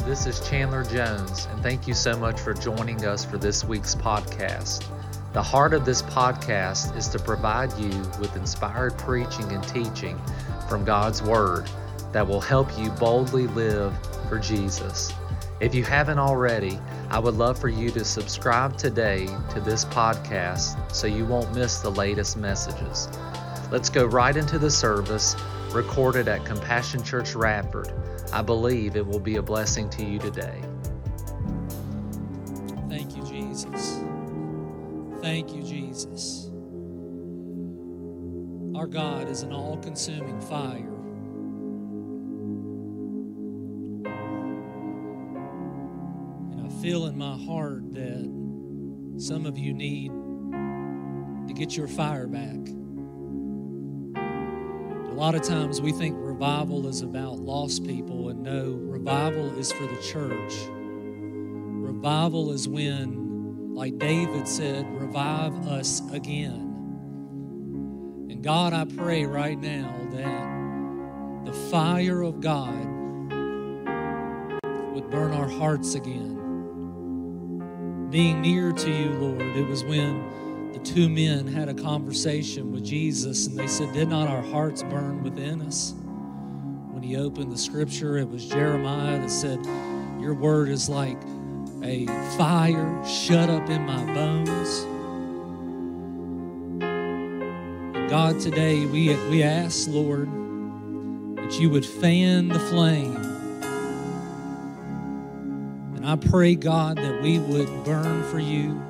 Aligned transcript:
this 0.00 0.26
is 0.26 0.46
Chandler 0.48 0.84
Jones, 0.84 1.46
and 1.50 1.62
thank 1.62 1.88
you 1.88 1.94
so 1.94 2.16
much 2.16 2.40
for 2.40 2.54
joining 2.54 3.04
us 3.04 3.24
for 3.24 3.38
this 3.38 3.64
week's 3.64 3.94
podcast. 3.94 4.84
The 5.32 5.42
heart 5.42 5.74
of 5.74 5.84
this 5.84 6.02
podcast 6.02 6.96
is 6.96 7.08
to 7.08 7.18
provide 7.18 7.72
you 7.78 7.90
with 8.20 8.34
inspired 8.36 8.96
preaching 8.98 9.50
and 9.52 9.62
teaching 9.66 10.20
from 10.68 10.84
God's 10.84 11.22
Word 11.22 11.68
that 12.12 12.26
will 12.26 12.40
help 12.40 12.68
you 12.78 12.90
boldly 12.90 13.46
live 13.48 13.94
for 14.28 14.38
Jesus. 14.38 15.12
If 15.60 15.74
you 15.74 15.84
haven't 15.84 16.18
already, 16.18 16.78
I 17.10 17.18
would 17.18 17.34
love 17.34 17.58
for 17.58 17.68
you 17.68 17.90
to 17.90 18.04
subscribe 18.04 18.76
today 18.76 19.26
to 19.50 19.60
this 19.60 19.84
podcast 19.86 20.92
so 20.92 21.06
you 21.06 21.24
won't 21.24 21.54
miss 21.54 21.78
the 21.78 21.90
latest 21.90 22.36
messages. 22.36 23.08
Let's 23.70 23.90
go 23.90 24.06
right 24.06 24.36
into 24.36 24.58
the 24.58 24.70
service 24.70 25.34
recorded 25.72 26.28
at 26.28 26.44
Compassion 26.44 27.02
Church 27.02 27.34
Radford. 27.34 27.92
I 28.32 28.42
believe 28.42 28.96
it 28.96 29.06
will 29.06 29.20
be 29.20 29.36
a 29.36 29.42
blessing 29.42 29.88
to 29.90 30.04
you 30.04 30.18
today. 30.18 30.62
Thank 32.88 33.16
you, 33.16 33.22
Jesus. 33.24 34.00
Thank 35.20 35.54
you, 35.54 35.62
Jesus. 35.62 36.50
Our 38.76 38.86
God 38.86 39.28
is 39.28 39.42
an 39.42 39.52
all 39.52 39.76
consuming 39.78 40.40
fire. 40.40 40.94
And 46.52 46.66
I 46.66 46.68
feel 46.80 47.06
in 47.06 47.18
my 47.18 47.36
heart 47.36 47.92
that 47.92 49.18
some 49.18 49.46
of 49.46 49.58
you 49.58 49.74
need 49.74 50.12
to 51.48 51.54
get 51.54 51.76
your 51.76 51.88
fire 51.88 52.28
back. 52.28 52.77
A 55.18 55.20
lot 55.20 55.34
of 55.34 55.42
times 55.42 55.80
we 55.80 55.90
think 55.90 56.14
revival 56.16 56.86
is 56.86 57.02
about 57.02 57.40
lost 57.40 57.84
people, 57.84 58.28
and 58.28 58.40
no, 58.44 58.74
revival 58.74 59.58
is 59.58 59.72
for 59.72 59.84
the 59.84 60.00
church. 60.00 60.54
Revival 60.70 62.52
is 62.52 62.68
when, 62.68 63.74
like 63.74 63.98
David 63.98 64.46
said, 64.46 64.86
revive 64.94 65.66
us 65.66 66.02
again. 66.12 66.70
And 68.30 68.44
God, 68.44 68.72
I 68.72 68.84
pray 68.84 69.26
right 69.26 69.58
now 69.58 69.92
that 70.12 71.46
the 71.46 71.52
fire 71.68 72.22
of 72.22 72.40
God 72.40 72.86
would 74.94 75.10
burn 75.10 75.32
our 75.32 75.48
hearts 75.48 75.96
again. 75.96 76.36
Being 78.08 78.40
near 78.40 78.70
to 78.70 78.88
you, 78.88 79.10
Lord, 79.14 79.42
it 79.56 79.66
was 79.66 79.82
when 79.82 80.22
the 80.78 80.84
two 80.84 81.08
men 81.08 81.46
had 81.46 81.68
a 81.68 81.74
conversation 81.74 82.72
with 82.72 82.84
Jesus 82.84 83.46
and 83.46 83.58
they 83.58 83.66
said, 83.66 83.92
Did 83.92 84.08
not 84.08 84.28
our 84.28 84.42
hearts 84.42 84.82
burn 84.82 85.22
within 85.22 85.60
us? 85.62 85.94
When 86.90 87.02
he 87.02 87.16
opened 87.16 87.50
the 87.50 87.58
scripture, 87.58 88.16
it 88.18 88.28
was 88.28 88.46
Jeremiah 88.46 89.18
that 89.18 89.30
said, 89.30 89.64
Your 90.20 90.34
word 90.34 90.68
is 90.68 90.88
like 90.88 91.18
a 91.82 92.06
fire 92.36 93.04
shut 93.04 93.50
up 93.50 93.68
in 93.68 93.82
my 93.86 94.04
bones. 94.14 94.84
God, 98.10 98.40
today 98.40 98.86
we, 98.86 99.14
we 99.28 99.42
ask, 99.42 99.88
Lord, 99.88 100.28
that 101.38 101.58
you 101.58 101.70
would 101.70 101.86
fan 101.86 102.48
the 102.48 102.60
flame. 102.60 103.16
And 105.96 106.06
I 106.06 106.16
pray, 106.16 106.54
God, 106.54 106.98
that 106.98 107.20
we 107.20 107.38
would 107.38 107.84
burn 107.84 108.22
for 108.30 108.38
you. 108.38 108.80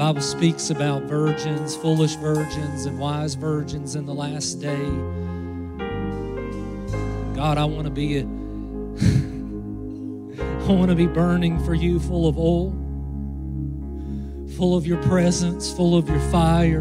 Bible 0.00 0.22
speaks 0.22 0.70
about 0.70 1.02
virgins, 1.02 1.76
foolish 1.76 2.14
virgins, 2.14 2.86
and 2.86 2.98
wise 2.98 3.34
virgins 3.34 3.96
in 3.96 4.06
the 4.06 4.14
last 4.14 4.54
day. 4.54 4.86
God, 7.36 7.58
I 7.58 7.66
want 7.66 7.84
to 7.84 7.90
be 7.90 8.16
a 8.16 8.22
I 10.64 10.72
want 10.72 10.88
to 10.88 10.94
be 10.94 11.06
burning 11.06 11.62
for 11.66 11.74
you, 11.74 12.00
full 12.00 12.26
of 12.26 12.38
oil, 12.38 12.70
full 14.56 14.74
of 14.74 14.86
your 14.86 15.02
presence, 15.02 15.70
full 15.70 15.94
of 15.94 16.08
your 16.08 16.20
fire. 16.30 16.80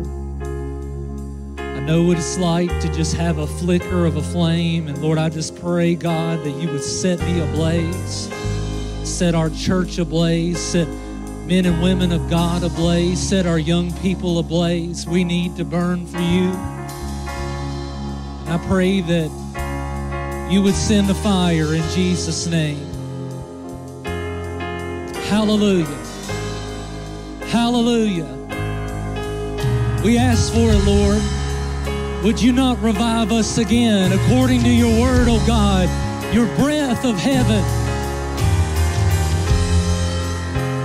I 1.59 1.81
know 1.81 2.03
what 2.03 2.15
it's 2.17 2.37
like 2.37 2.69
to 2.79 2.87
just 2.93 3.17
have 3.17 3.39
a 3.39 3.47
flicker 3.47 4.05
of 4.05 4.15
a 4.15 4.23
flame. 4.23 4.87
And 4.87 4.97
Lord, 4.99 5.17
I 5.17 5.27
just 5.27 5.59
pray, 5.59 5.93
God, 5.95 6.41
that 6.45 6.51
you 6.51 6.69
would 6.69 6.85
set 6.85 7.19
me 7.19 7.41
ablaze, 7.41 8.29
set 9.03 9.35
our 9.35 9.49
church 9.49 9.97
ablaze, 9.97 10.57
set 10.57 10.87
men 11.49 11.65
and 11.65 11.81
women 11.81 12.11
of 12.11 12.29
God 12.29 12.63
ablaze, 12.63 13.19
set 13.19 13.47
our 13.47 13.57
young 13.57 13.91
people 14.01 14.37
ablaze. 14.37 15.07
We 15.07 15.23
need 15.23 15.55
to 15.55 15.65
burn 15.65 16.05
for 16.05 16.19
you. 16.19 16.51
I 18.45 18.63
pray 18.67 19.01
that 19.01 20.47
you 20.51 20.61
would 20.61 20.75
send 20.75 21.09
the 21.09 21.15
fire 21.15 21.73
in 21.73 21.81
Jesus' 21.89 22.45
name. 22.45 22.85
Hallelujah. 25.25 25.87
Hallelujah. 27.47 28.35
We 30.03 30.19
ask 30.19 30.53
for 30.53 30.69
it, 30.69 30.83
Lord. 30.85 32.23
Would 32.23 32.39
you 32.39 32.51
not 32.51 32.79
revive 32.79 33.31
us 33.31 33.57
again 33.57 34.11
according 34.11 34.61
to 34.61 34.69
your 34.69 35.01
word, 35.01 35.27
O 35.27 35.39
oh 35.41 35.47
God, 35.47 35.89
your 36.31 36.45
breath 36.57 37.05
of 37.05 37.15
heaven? 37.17 37.78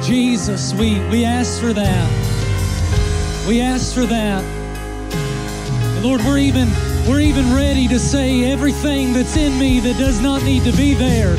Jesus, 0.05 0.75
we, 0.75 1.01
we 1.09 1.25
ask 1.25 1.59
for 1.59 1.73
that. 1.73 3.47
We 3.49 3.63
ask 3.63 3.95
for 3.95 4.05
that. 4.05 4.45
And 4.45 6.05
Lord, 6.05 6.21
we're 6.21 6.39
even 6.39 6.69
we're 7.09 7.21
even 7.21 7.55
ready 7.55 7.89
to 7.89 7.99
say 7.99 8.45
everything 8.45 9.15
that's 9.15 9.37
in 9.37 9.59
me 9.59 9.81
that 9.81 9.97
does 9.97 10.21
not 10.21 10.43
need 10.43 10.65
to 10.65 10.73
be 10.73 10.93
there. 10.93 11.37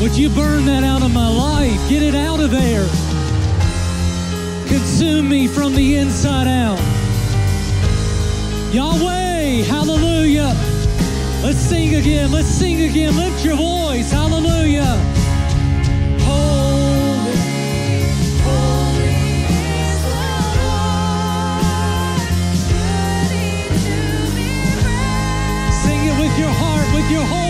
Would 0.00 0.16
you 0.16 0.30
burn 0.30 0.64
that 0.64 0.82
out 0.82 1.02
of 1.02 1.12
my 1.12 1.28
life? 1.28 1.78
Get 1.90 2.02
it 2.02 2.14
out 2.14 2.40
of 2.40 2.50
there. 2.50 2.86
Consume 4.66 5.28
me 5.28 5.46
from 5.46 5.74
the 5.74 5.96
inside 5.96 6.46
out. 6.46 6.78
Yahweh, 8.72 9.64
hallelujah. 9.64 10.54
Let's 11.42 11.58
sing 11.58 11.96
again. 11.96 12.32
Let's 12.32 12.48
sing 12.48 12.80
again. 12.82 13.14
Lift 13.16 13.44
your 13.44 13.56
voice. 13.56 14.10
Hallelujah. 14.10 15.19
Your 26.40 26.48
heart, 26.48 26.94
with 26.94 27.10
your 27.10 27.22
whole 27.22 27.49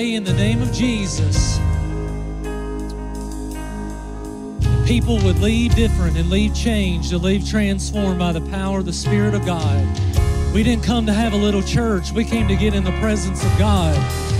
pray 0.00 0.14
in 0.14 0.24
the 0.24 0.32
name 0.32 0.62
of 0.62 0.72
Jesus, 0.72 1.58
people 4.86 5.18
would 5.24 5.38
leave 5.40 5.74
different 5.74 6.16
and 6.16 6.30
leave 6.30 6.54
changed 6.54 7.12
and 7.12 7.22
leave 7.22 7.46
transformed 7.46 8.18
by 8.18 8.32
the 8.32 8.40
power 8.50 8.78
of 8.78 8.86
the 8.86 8.92
Spirit 8.94 9.34
of 9.34 9.44
God. 9.44 9.86
We 10.54 10.62
didn't 10.62 10.84
come 10.84 11.04
to 11.04 11.12
have 11.12 11.34
a 11.34 11.36
little 11.36 11.62
church, 11.62 12.12
we 12.12 12.24
came 12.24 12.48
to 12.48 12.56
get 12.56 12.72
in 12.74 12.82
the 12.82 12.98
presence 12.98 13.44
of 13.44 13.58
God. 13.58 13.94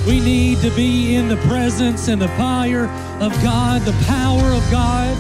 We 0.07 0.19
need 0.19 0.63
to 0.63 0.71
be 0.71 1.15
in 1.15 1.29
the 1.29 1.37
presence 1.49 2.09
and 2.09 2.23
the 2.23 2.29
fire 2.29 2.87
of 3.21 3.33
God, 3.43 3.83
the 3.83 4.05
power 4.07 4.55
of 4.55 4.71
God. 4.71 5.15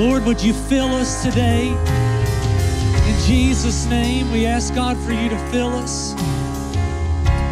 Lord, 0.00 0.24
would 0.24 0.42
you 0.42 0.52
fill 0.52 0.88
us 0.96 1.22
today? 1.22 1.68
In 1.68 3.26
Jesus' 3.28 3.86
name, 3.86 4.32
we 4.32 4.46
ask 4.46 4.74
God 4.74 4.96
for 4.96 5.12
you 5.12 5.28
to 5.28 5.38
fill 5.52 5.76
us. 5.76 6.12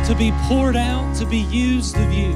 To 0.06 0.14
be 0.14 0.32
poured 0.48 0.76
out, 0.76 1.16
to 1.16 1.24
be 1.24 1.38
used 1.38 1.96
of 1.96 2.12
you. 2.12 2.32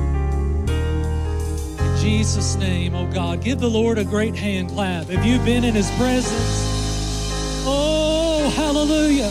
In 1.79 1.97
Jesus' 2.01 2.57
name, 2.57 2.95
oh 2.95 3.07
God, 3.13 3.43
give 3.43 3.61
the 3.61 3.69
Lord 3.69 3.99
a 3.99 4.05
great 4.05 4.35
hand 4.35 4.71
clap. 4.71 5.09
Have 5.09 5.27
you 5.27 5.39
been 5.41 5.65
in 5.65 5.75
his 5.75 5.91
presence? 5.93 7.65
Oh, 7.67 8.51
hallelujah. 8.57 9.31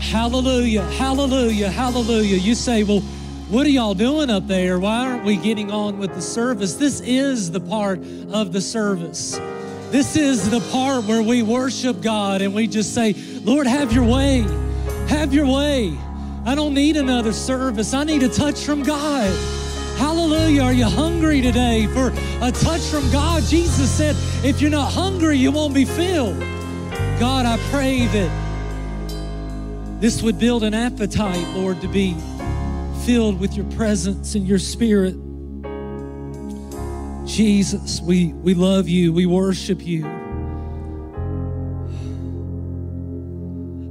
Hallelujah, 0.00 0.84
hallelujah, 0.92 1.68
hallelujah. 1.68 2.36
You 2.36 2.54
say, 2.54 2.82
well, 2.82 3.00
what 3.50 3.66
are 3.66 3.70
y'all 3.70 3.92
doing 3.92 4.30
up 4.30 4.46
there? 4.46 4.78
Why 4.78 5.06
aren't 5.06 5.24
we 5.24 5.36
getting 5.36 5.70
on 5.70 5.98
with 5.98 6.14
the 6.14 6.22
service? 6.22 6.74
This 6.74 7.00
is 7.00 7.50
the 7.50 7.60
part 7.60 7.98
of 8.30 8.52
the 8.52 8.62
service. 8.62 9.38
This 9.90 10.16
is 10.16 10.50
the 10.50 10.60
part 10.72 11.04
where 11.04 11.22
we 11.22 11.42
worship 11.42 12.00
God 12.02 12.42
and 12.42 12.54
we 12.54 12.66
just 12.66 12.92
say, 12.92 13.12
Lord, 13.12 13.66
have 13.66 13.92
your 13.92 14.04
way. 14.04 14.44
Have 15.08 15.32
your 15.32 15.46
way. 15.46 15.96
I 16.44 16.54
don't 16.54 16.74
need 16.74 16.96
another 16.96 17.32
service. 17.32 17.94
I 17.94 18.04
need 18.04 18.22
a 18.22 18.28
touch 18.28 18.64
from 18.64 18.82
God. 18.82 19.30
Hallelujah. 19.96 20.62
Are 20.62 20.72
you 20.72 20.84
hungry 20.84 21.40
today 21.40 21.86
for 21.86 22.08
a 22.42 22.52
touch 22.52 22.82
from 22.82 23.10
God? 23.10 23.42
Jesus 23.44 23.90
said, 23.90 24.14
if 24.44 24.60
you're 24.60 24.70
not 24.70 24.92
hungry, 24.92 25.38
you 25.38 25.50
won't 25.52 25.74
be 25.74 25.84
filled. 25.84 26.38
God, 27.18 27.46
I 27.46 27.56
pray 27.70 28.06
that 28.06 30.00
this 30.00 30.20
would 30.20 30.38
build 30.38 30.64
an 30.64 30.74
appetite, 30.74 31.46
Lord, 31.56 31.80
to 31.80 31.88
be 31.88 32.14
filled 33.04 33.40
with 33.40 33.54
your 33.54 33.66
presence 33.72 34.34
and 34.34 34.46
your 34.46 34.58
spirit. 34.58 35.14
Jesus, 37.26 38.00
we, 38.00 38.32
we 38.32 38.54
love 38.54 38.88
you, 38.88 39.12
we 39.12 39.26
worship 39.26 39.84
you. 39.84 40.02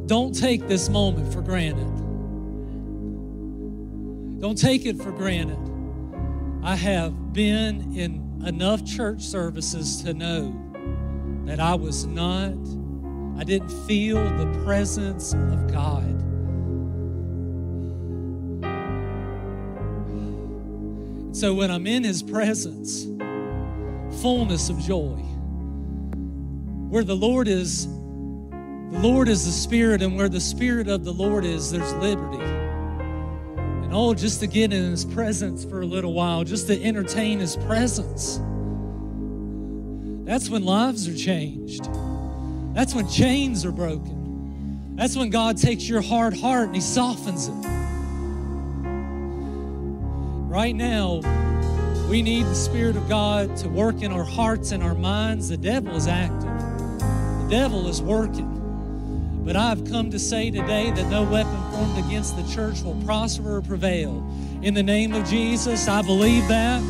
Don't 0.08 0.34
take 0.34 0.68
this 0.68 0.88
moment 0.90 1.34
for 1.34 1.42
granted. 1.42 1.92
Don't 4.40 4.58
take 4.58 4.86
it 4.86 4.98
for 5.02 5.12
granted. 5.12 5.60
I 6.64 6.76
have 6.76 7.34
been 7.34 7.96
in 7.96 8.42
enough 8.46 8.86
church 8.86 9.22
services 9.22 10.02
to 10.04 10.14
know 10.14 10.62
that 11.46 11.60
I 11.60 11.76
was 11.76 12.06
not 12.06 12.56
I 13.38 13.44
didn't 13.44 13.70
feel 13.86 14.16
the 14.16 14.62
presence 14.64 15.34
of 15.34 15.68
God. 15.70 16.22
So 21.36 21.54
when 21.54 21.70
I'm 21.70 21.86
in 21.86 22.06
His 22.06 22.24
presence, 22.24 23.06
fullness 24.22 24.70
of 24.70 24.80
joy. 24.80 25.18
Where 26.90 27.04
the 27.04 27.16
Lord 27.16 27.48
is, 27.48 27.88
the 27.88 29.00
Lord 29.02 29.28
is 29.28 29.46
the 29.46 29.52
Spirit, 29.52 30.02
and 30.02 30.16
where 30.16 30.30
the 30.30 30.40
Spirit 30.40 30.88
of 30.88 31.04
the 31.04 31.12
Lord 31.12 31.44
is, 31.46 31.72
there's 31.72 31.94
liberty. 31.96 32.44
And 32.44 33.94
oh, 33.94 34.14
just 34.14 34.40
to 34.40 34.48
get 34.48 34.72
in 34.72 34.92
His 34.92 35.06
presence 35.06 35.66
for 35.66 35.82
a 35.82 35.86
little 35.86 36.14
while, 36.14 36.44
just 36.44 36.68
to 36.68 36.84
entertain 36.84 37.40
His 37.40 37.58
presence. 37.58 38.40
That's 40.26 40.50
when 40.50 40.64
lives 40.64 41.08
are 41.08 41.16
changed. 41.16 41.90
That's 42.74 42.96
when 42.96 43.08
chains 43.08 43.66
are 43.66 43.72
broken. 43.72 44.96
That's 44.96 45.16
when 45.16 45.30
God 45.30 45.58
takes 45.58 45.88
your 45.88 46.02
hard 46.02 46.36
heart 46.36 46.68
and 46.68 46.76
He 46.76 46.82
softens 46.82 47.48
it. 47.48 47.76
Right 50.50 50.76
now, 50.76 51.20
we 52.10 52.22
need 52.22 52.46
the 52.46 52.56
Spirit 52.56 52.96
of 52.96 53.08
God 53.10 53.56
to 53.58 53.70
work 53.70 54.02
in 54.02 54.12
our 54.12 54.24
hearts 54.24 54.72
and 54.72 54.84
our 54.84 54.96
minds. 54.96 55.50
The 55.50 55.58
devil 55.58 55.96
is 55.96 56.08
active, 56.08 56.42
the 56.42 57.48
devil 57.50 57.88
is 57.88 58.02
working. 58.02 58.52
But 59.46 59.56
I've 59.56 59.86
come 59.86 60.10
to 60.12 60.18
say 60.18 60.50
today 60.50 60.90
that 60.92 61.10
no 61.12 61.24
weapon 61.24 61.72
formed 61.72 62.04
against 62.06 62.36
the 62.36 62.44
church 62.54 62.82
will 62.82 63.00
prosper 63.06 63.58
or 63.58 63.62
prevail. 63.62 64.28
In 64.64 64.74
the 64.74 64.82
name 64.82 65.14
of 65.14 65.28
Jesus, 65.28 65.88
I 65.88 66.02
believe 66.02 66.48
that 66.48 66.82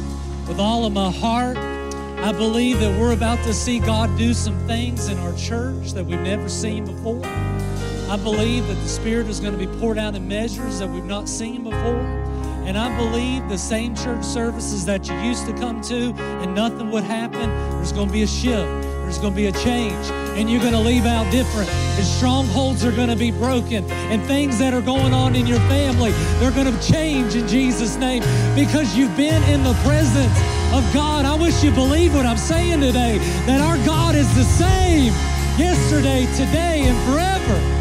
with 0.47 0.59
all 0.59 0.85
of 0.85 0.93
my 0.93 1.11
heart. 1.11 1.57
I 1.57 2.31
believe 2.31 2.79
that 2.79 2.99
we're 2.99 3.13
about 3.13 3.37
to 3.39 3.53
see 3.53 3.79
God 3.79 4.15
do 4.17 4.33
some 4.33 4.57
things 4.67 5.09
in 5.09 5.17
our 5.19 5.35
church 5.35 5.93
that 5.93 6.05
we've 6.05 6.19
never 6.19 6.49
seen 6.49 6.85
before. 6.85 7.21
I 7.25 8.17
believe 8.17 8.67
that 8.67 8.75
the 8.75 8.87
Spirit 8.87 9.27
is 9.27 9.39
going 9.39 9.57
to 9.57 9.59
be 9.59 9.67
poured 9.79 9.97
out 9.97 10.15
in 10.15 10.27
measures 10.27 10.79
that 10.79 10.89
we've 10.89 11.03
not 11.03 11.27
seen 11.27 11.63
before. 11.63 12.24
And 12.65 12.77
I 12.77 12.95
believe 12.97 13.47
the 13.47 13.57
same 13.57 13.95
church 13.95 14.23
services 14.23 14.85
that 14.85 15.07
you 15.07 15.15
used 15.19 15.45
to 15.45 15.53
come 15.53 15.81
to 15.81 16.13
and 16.41 16.55
nothing 16.55 16.89
would 16.91 17.03
happen, 17.03 17.49
there's 17.75 17.91
going 17.91 18.07
to 18.07 18.13
be 18.13 18.23
a 18.23 18.27
shift. 18.27 18.83
There's 19.05 19.19
going 19.19 19.33
to 19.33 19.37
be 19.37 19.45
a 19.45 19.51
change. 19.51 20.03
And 20.35 20.49
you're 20.49 20.61
going 20.61 20.73
to 20.73 20.79
leave 20.79 21.05
out 21.05 21.31
different. 21.31 21.69
And 21.69 22.03
strongholds 22.03 22.83
are 22.83 22.91
going 22.91 23.09
to 23.09 23.15
be 23.15 23.29
broken. 23.29 23.89
And 23.91 24.19
things 24.23 24.57
that 24.57 24.73
are 24.73 24.81
going 24.81 25.13
on 25.13 25.35
in 25.35 25.45
your 25.45 25.59
family, 25.69 26.11
they're 26.39 26.51
going 26.51 26.73
to 26.73 26.91
change 26.91 27.35
in 27.35 27.47
Jesus' 27.47 27.97
name 27.97 28.23
because 28.55 28.97
you've 28.97 29.15
been 29.15 29.43
in 29.43 29.63
the 29.63 29.73
presence 29.85 30.35
of 30.73 30.83
God. 30.91 31.25
I 31.25 31.35
wish 31.35 31.63
you 31.63 31.69
believe 31.69 32.15
what 32.15 32.25
I'm 32.25 32.35
saying 32.35 32.81
today 32.81 33.19
that 33.45 33.61
our 33.61 33.77
God 33.85 34.15
is 34.15 34.27
the 34.35 34.43
same 34.43 35.13
yesterday, 35.59 36.25
today, 36.35 36.81
and 36.87 36.97
forever. 37.13 37.74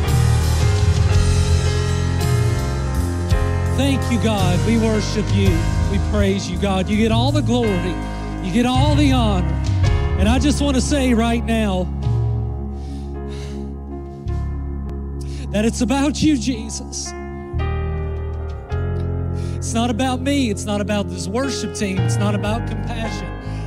Thank 3.76 4.12
you, 4.12 4.22
God. 4.22 4.64
We 4.66 4.78
worship 4.78 5.26
you. 5.34 5.50
We 5.90 5.98
praise 6.10 6.48
you, 6.48 6.58
God. 6.58 6.88
You 6.88 6.96
get 6.96 7.10
all 7.10 7.32
the 7.32 7.42
glory, 7.42 7.94
you 8.46 8.52
get 8.52 8.66
all 8.66 8.94
the 8.94 9.10
honor. 9.10 9.48
And 10.18 10.28
I 10.28 10.38
just 10.38 10.62
want 10.62 10.76
to 10.76 10.80
say 10.80 11.12
right 11.12 11.44
now 11.44 11.84
that 15.50 15.64
it's 15.64 15.80
about 15.80 16.22
you, 16.22 16.38
Jesus. 16.38 17.12
It's 19.56 19.74
not 19.74 19.90
about 19.90 20.20
me. 20.20 20.50
It's 20.50 20.64
not 20.64 20.80
about 20.80 21.08
this 21.08 21.26
worship 21.26 21.74
team. 21.74 21.98
It's 21.98 22.16
not 22.16 22.36
about 22.36 22.68
compassion. 22.68 23.26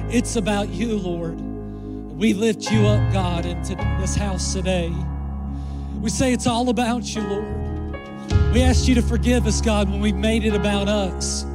It's 0.10 0.38
about 0.38 0.70
you, 0.70 0.98
Lord. 0.98 1.38
We 2.18 2.34
lift 2.34 2.72
you 2.72 2.88
up, 2.88 3.12
God, 3.12 3.46
into 3.46 3.76
this 4.00 4.16
house 4.16 4.54
today. 4.54 4.90
We 6.00 6.10
say 6.10 6.32
it's 6.32 6.48
all 6.48 6.70
about 6.70 7.14
you, 7.14 7.24
Lord. 7.24 7.67
We 8.54 8.64
ask 8.64 8.88
you 8.88 8.96
to 8.96 9.02
forgive 9.02 9.46
us, 9.46 9.62
God, 9.62 9.90
when 9.90 10.00
we've 10.00 10.16
made 10.16 10.46
it 10.46 10.56
about 10.56 10.88
us. 10.88 11.46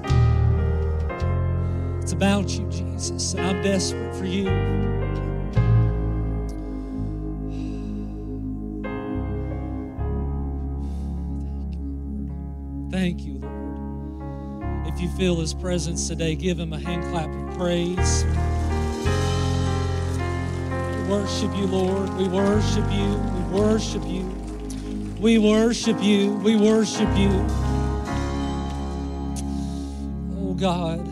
It's 2.00 2.12
about 2.12 2.50
you, 2.50 2.69
Jesus, 2.70 3.34
and 3.34 3.46
I'm 3.46 3.62
desperate 3.62 4.14
for 4.14 4.26
you. 4.26 4.44
Thank 12.91 13.24
you, 13.24 13.38
Lord 13.38 14.86
If 14.86 15.00
you 15.00 15.08
feel 15.10 15.36
His 15.36 15.55
presence 15.55 16.06
today, 16.06 16.36
give 16.36 16.58
Him 16.58 16.72
a 16.72 16.79
hand 16.79 17.05
clap 17.05 17.31
of 17.31 17.58
praise. 17.58 18.24
We 20.96 21.10
worship 21.10 21.56
you, 21.56 21.67
Lord. 21.67 22.12
We 22.14 22.29
worship 22.29 22.91
you. 22.93 23.17
We 23.17 23.58
worship 23.58 24.05
you. 24.06 24.42
We 25.22 25.38
worship 25.38 26.02
you. 26.02 26.32
We 26.32 26.56
worship 26.56 27.08
you. 27.17 27.31
Oh, 30.36 30.56
God. 30.58 31.06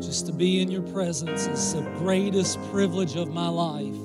Just 0.00 0.26
to 0.26 0.32
be 0.32 0.62
in 0.62 0.70
your 0.70 0.82
presence 0.82 1.48
is 1.48 1.74
the 1.74 1.82
greatest 1.98 2.62
privilege 2.70 3.16
of 3.16 3.32
my 3.32 3.48
life. 3.48 3.96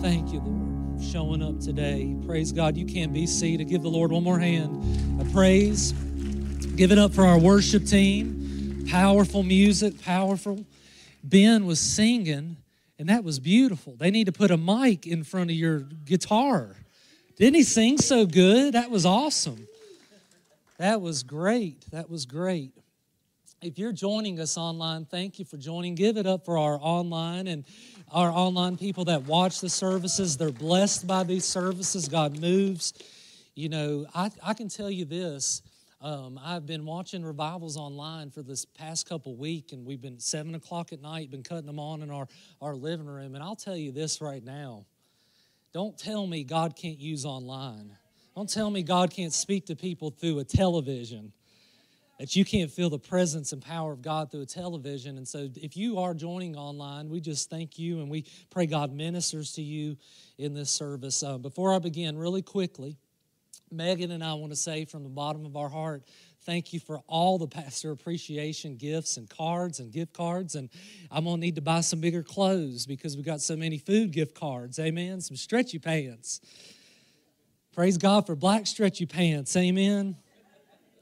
Thank 0.00 0.32
you, 0.32 0.38
Lord 0.38 1.02
showing 1.02 1.42
up 1.42 1.58
today. 1.60 2.16
Praise 2.24 2.52
God. 2.52 2.76
You 2.76 2.86
can 2.86 3.12
be 3.12 3.26
seated. 3.26 3.68
Give 3.68 3.82
the 3.82 3.88
Lord 3.88 4.12
one 4.12 4.22
more 4.22 4.38
hand. 4.38 5.20
A 5.20 5.24
praise. 5.32 5.92
Give 6.76 6.92
it 6.92 6.98
up 6.98 7.12
for 7.12 7.26
our 7.26 7.38
worship 7.38 7.84
team. 7.84 8.86
Powerful 8.88 9.42
music, 9.42 10.00
powerful. 10.02 10.64
Ben 11.24 11.66
was 11.66 11.80
singing, 11.80 12.56
and 12.98 13.08
that 13.08 13.24
was 13.24 13.38
beautiful. 13.38 13.94
They 13.96 14.10
need 14.10 14.24
to 14.26 14.32
put 14.32 14.50
a 14.50 14.56
mic 14.56 15.06
in 15.06 15.24
front 15.24 15.50
of 15.50 15.56
your 15.56 15.80
guitar. 15.80 16.76
Didn't 17.36 17.54
he 17.54 17.62
sing 17.62 17.98
so 17.98 18.24
good? 18.24 18.74
That 18.74 18.90
was 18.90 19.04
awesome. 19.04 19.66
That 20.78 21.00
was 21.00 21.22
great. 21.22 21.90
That 21.90 22.08
was 22.08 22.26
great. 22.26 22.72
If 23.62 23.78
you're 23.78 23.92
joining 23.92 24.38
us 24.40 24.58
online, 24.58 25.06
thank 25.06 25.38
you 25.38 25.44
for 25.44 25.56
joining. 25.56 25.94
Give 25.94 26.18
it 26.18 26.26
up 26.26 26.44
for 26.44 26.58
our 26.58 26.78
online 26.80 27.46
and 27.46 27.64
our 28.12 28.30
online 28.30 28.76
people 28.76 29.06
that 29.06 29.24
watch 29.24 29.60
the 29.60 29.68
services. 29.68 30.36
They're 30.36 30.50
blessed 30.50 31.06
by 31.06 31.24
these 31.24 31.44
services. 31.44 32.08
God 32.08 32.38
moves. 32.38 32.92
You 33.54 33.70
know, 33.70 34.06
I, 34.14 34.30
I 34.42 34.54
can 34.54 34.68
tell 34.68 34.90
you 34.90 35.06
this. 35.06 35.62
Um, 36.06 36.38
I've 36.40 36.66
been 36.66 36.84
watching 36.84 37.24
revivals 37.24 37.76
online 37.76 38.30
for 38.30 38.40
this 38.40 38.64
past 38.64 39.08
couple 39.08 39.34
week, 39.34 39.72
and 39.72 39.84
we've 39.84 40.00
been 40.00 40.20
seven 40.20 40.54
o'clock 40.54 40.92
at 40.92 41.02
night, 41.02 41.32
been 41.32 41.42
cutting 41.42 41.66
them 41.66 41.80
on 41.80 42.00
in 42.00 42.12
our, 42.12 42.28
our 42.60 42.76
living 42.76 43.06
room. 43.06 43.34
And 43.34 43.42
I'll 43.42 43.56
tell 43.56 43.76
you 43.76 43.90
this 43.90 44.20
right 44.20 44.44
now. 44.44 44.86
Don't 45.72 45.98
tell 45.98 46.24
me 46.24 46.44
God 46.44 46.76
can't 46.76 47.00
use 47.00 47.24
online. 47.24 47.90
Don't 48.36 48.48
tell 48.48 48.70
me 48.70 48.84
God 48.84 49.10
can't 49.10 49.32
speak 49.32 49.66
to 49.66 49.74
people 49.74 50.10
through 50.10 50.38
a 50.38 50.44
television. 50.44 51.32
that 52.20 52.36
you 52.36 52.44
can't 52.44 52.70
feel 52.70 52.88
the 52.88 53.00
presence 53.00 53.52
and 53.52 53.60
power 53.60 53.90
of 53.90 54.00
God 54.00 54.30
through 54.30 54.42
a 54.42 54.46
television. 54.46 55.16
And 55.16 55.26
so, 55.26 55.48
if 55.56 55.76
you 55.76 55.98
are 55.98 56.14
joining 56.14 56.54
online, 56.54 57.08
we 57.08 57.20
just 57.20 57.50
thank 57.50 57.80
you 57.80 57.98
and 57.98 58.08
we 58.08 58.26
pray 58.50 58.66
God 58.66 58.92
ministers 58.92 59.54
to 59.54 59.62
you 59.62 59.96
in 60.38 60.54
this 60.54 60.70
service. 60.70 61.24
Uh, 61.24 61.36
before 61.36 61.74
I 61.74 61.80
begin, 61.80 62.16
really 62.16 62.42
quickly, 62.42 62.96
Megan 63.70 64.10
and 64.10 64.22
I 64.22 64.34
want 64.34 64.52
to 64.52 64.56
say 64.56 64.84
from 64.84 65.02
the 65.02 65.08
bottom 65.08 65.44
of 65.44 65.56
our 65.56 65.68
heart, 65.68 66.04
thank 66.44 66.72
you 66.72 66.80
for 66.80 67.00
all 67.08 67.38
the 67.38 67.48
pastor 67.48 67.90
appreciation 67.90 68.76
gifts 68.76 69.16
and 69.16 69.28
cards 69.28 69.80
and 69.80 69.92
gift 69.92 70.12
cards. 70.12 70.54
And 70.54 70.70
I'm 71.10 71.24
going 71.24 71.36
to 71.36 71.40
need 71.40 71.56
to 71.56 71.62
buy 71.62 71.80
some 71.80 72.00
bigger 72.00 72.22
clothes 72.22 72.86
because 72.86 73.16
we 73.16 73.22
got 73.22 73.40
so 73.40 73.56
many 73.56 73.78
food 73.78 74.12
gift 74.12 74.34
cards. 74.34 74.78
Amen. 74.78 75.20
Some 75.20 75.36
stretchy 75.36 75.78
pants. 75.78 76.40
Praise 77.72 77.98
God 77.98 78.26
for 78.26 78.34
black 78.36 78.66
stretchy 78.66 79.06
pants. 79.06 79.56
Amen. 79.56 80.16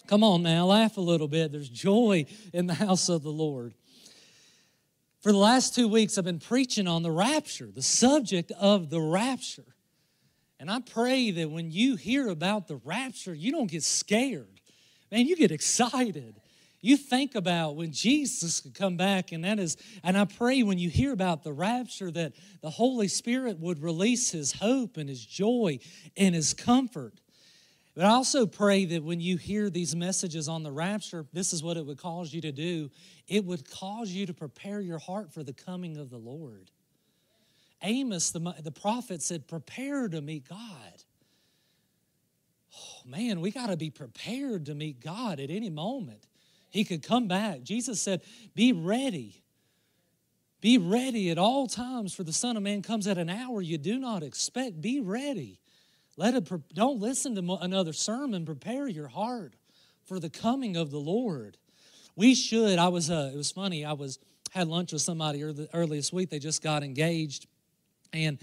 Come 0.07 0.23
on 0.23 0.43
now, 0.43 0.67
laugh 0.67 0.97
a 0.97 1.01
little 1.01 1.29
bit. 1.29 1.53
There's 1.53 1.69
joy 1.69 2.27
in 2.53 2.67
the 2.67 2.75
house 2.75 3.09
of 3.09 3.23
the 3.23 3.31
Lord. 3.31 3.75
For 5.23 5.33
the 5.33 5.39
last 5.39 5.75
two 5.75 5.89
weeks, 5.89 6.19
I've 6.19 6.25
been 6.25 6.39
preaching 6.39 6.87
on 6.87 7.03
the 7.03 7.11
rapture, 7.11 7.71
the 7.73 7.81
subject 7.81 8.53
of 8.61 8.91
the 8.91 9.01
rapture. 9.01 9.74
And 10.61 10.71
I 10.71 10.81
pray 10.81 11.31
that 11.33 11.51
when 11.51 11.71
you 11.71 11.97
hear 11.97 12.29
about 12.29 12.69
the 12.69 12.77
rapture, 12.77 13.35
you 13.35 13.51
don't 13.51 13.71
get 13.71 13.83
scared. 13.83 14.61
Man, 15.11 15.27
you 15.27 15.37
get 15.37 15.51
excited. 15.51 16.41
You 16.81 16.99
think 16.99 17.35
about 17.35 17.77
when 17.77 17.93
Jesus 17.93 18.61
could 18.61 18.75
come 18.75 18.99
back, 18.99 19.33
and 19.33 19.43
that 19.45 19.59
is, 19.59 19.79
and 20.03 20.19
I 20.19 20.27
pray 20.27 20.63
when 20.63 20.79
you 20.79 20.91
hear 20.91 21.13
about 21.13 21.43
the 21.43 21.53
rapture 21.53 22.11
that 22.11 22.35
the 22.61 22.69
Holy 22.69 23.09
Spirit 23.09 23.59
would 23.59 23.83
release 23.83 24.33
His 24.33 24.53
hope 24.53 24.99
and 24.99 25.09
His 25.09 25.25
joy 25.25 25.79
and 26.17 26.35
His 26.35 26.53
comfort. 26.53 27.15
But 27.95 28.05
I 28.05 28.09
also 28.09 28.45
pray 28.45 28.85
that 28.87 29.03
when 29.03 29.21
you 29.21 29.37
hear 29.37 29.71
these 29.71 29.95
messages 29.95 30.49
on 30.49 30.63
the 30.63 30.73
rapture, 30.73 31.25
this 31.33 31.53
is 31.53 31.63
what 31.63 31.77
it 31.77 31.87
would 31.87 31.99
cause 31.99 32.35
you 32.35 32.41
to 32.43 32.53
do. 32.53 32.91
It 33.29 33.45
would 33.45 33.71
cause 33.71 34.11
you 34.11 34.27
to 34.27 34.35
prepare 34.35 34.81
your 34.81 34.99
heart 34.99 35.33
for 35.33 35.43
the 35.43 35.53
coming 35.53 35.97
of 35.97 36.11
the 36.11 36.19
Lord. 36.19 36.71
Amos, 37.85 38.31
the, 38.31 38.55
the 38.63 38.73
prophet, 38.73 39.23
said, 39.23 39.47
Prepare 39.47 40.09
to 40.09 40.21
meet 40.21 40.49
God. 40.49 41.05
Oh, 42.77 43.09
man, 43.09 43.41
we 43.41 43.51
got 43.51 43.69
to 43.69 43.77
be 43.77 43.91
prepared 43.91 44.67
to 44.67 44.75
meet 44.75 45.01
God 45.01 45.39
at 45.39 45.51
any 45.51 45.71
moment. 45.71 46.27
He 46.71 46.83
could 46.85 47.03
come 47.05 47.29
back. 47.29 47.63
Jesus 47.63 48.01
said, 48.01 48.23
Be 48.55 48.73
ready. 48.73 49.45
Be 50.61 50.79
ready 50.79 51.31
at 51.31 51.39
all 51.39 51.67
times, 51.67 52.15
for 52.15 52.25
the 52.25 52.33
Son 52.33 52.57
of 52.57 52.63
Man 52.63 52.81
comes 52.81 53.07
at 53.07 53.19
an 53.19 53.29
hour 53.29 53.61
you 53.61 53.77
do 53.77 53.99
not 53.99 54.23
expect. 54.23 54.81
Be 54.81 54.99
ready. 54.99 55.61
Let 56.17 56.35
it, 56.35 56.51
don't 56.75 57.01
listen 57.01 57.35
to 57.35 57.59
another 57.61 57.93
sermon. 57.93 58.47
Prepare 58.47 58.89
your 58.89 59.09
heart 59.09 59.55
for 60.05 60.19
the 60.19 60.31
coming 60.31 60.77
of 60.77 60.91
the 60.91 60.99
Lord. 60.99 61.59
We 62.17 62.35
should. 62.35 62.79
I 62.79 62.89
was. 62.89 63.11
Uh, 63.11 63.31
it 63.33 63.37
was 63.37 63.51
funny. 63.51 63.85
I 63.85 63.93
was 63.93 64.19
had 64.53 64.69
lunch 64.69 64.93
with 64.93 65.03
somebody 65.03 65.43
early, 65.43 65.97
this 65.97 66.13
week. 66.13 66.31
They 66.31 66.39
just 66.39 66.63
got 66.63 66.85
engaged, 66.85 67.47
and 68.15 68.39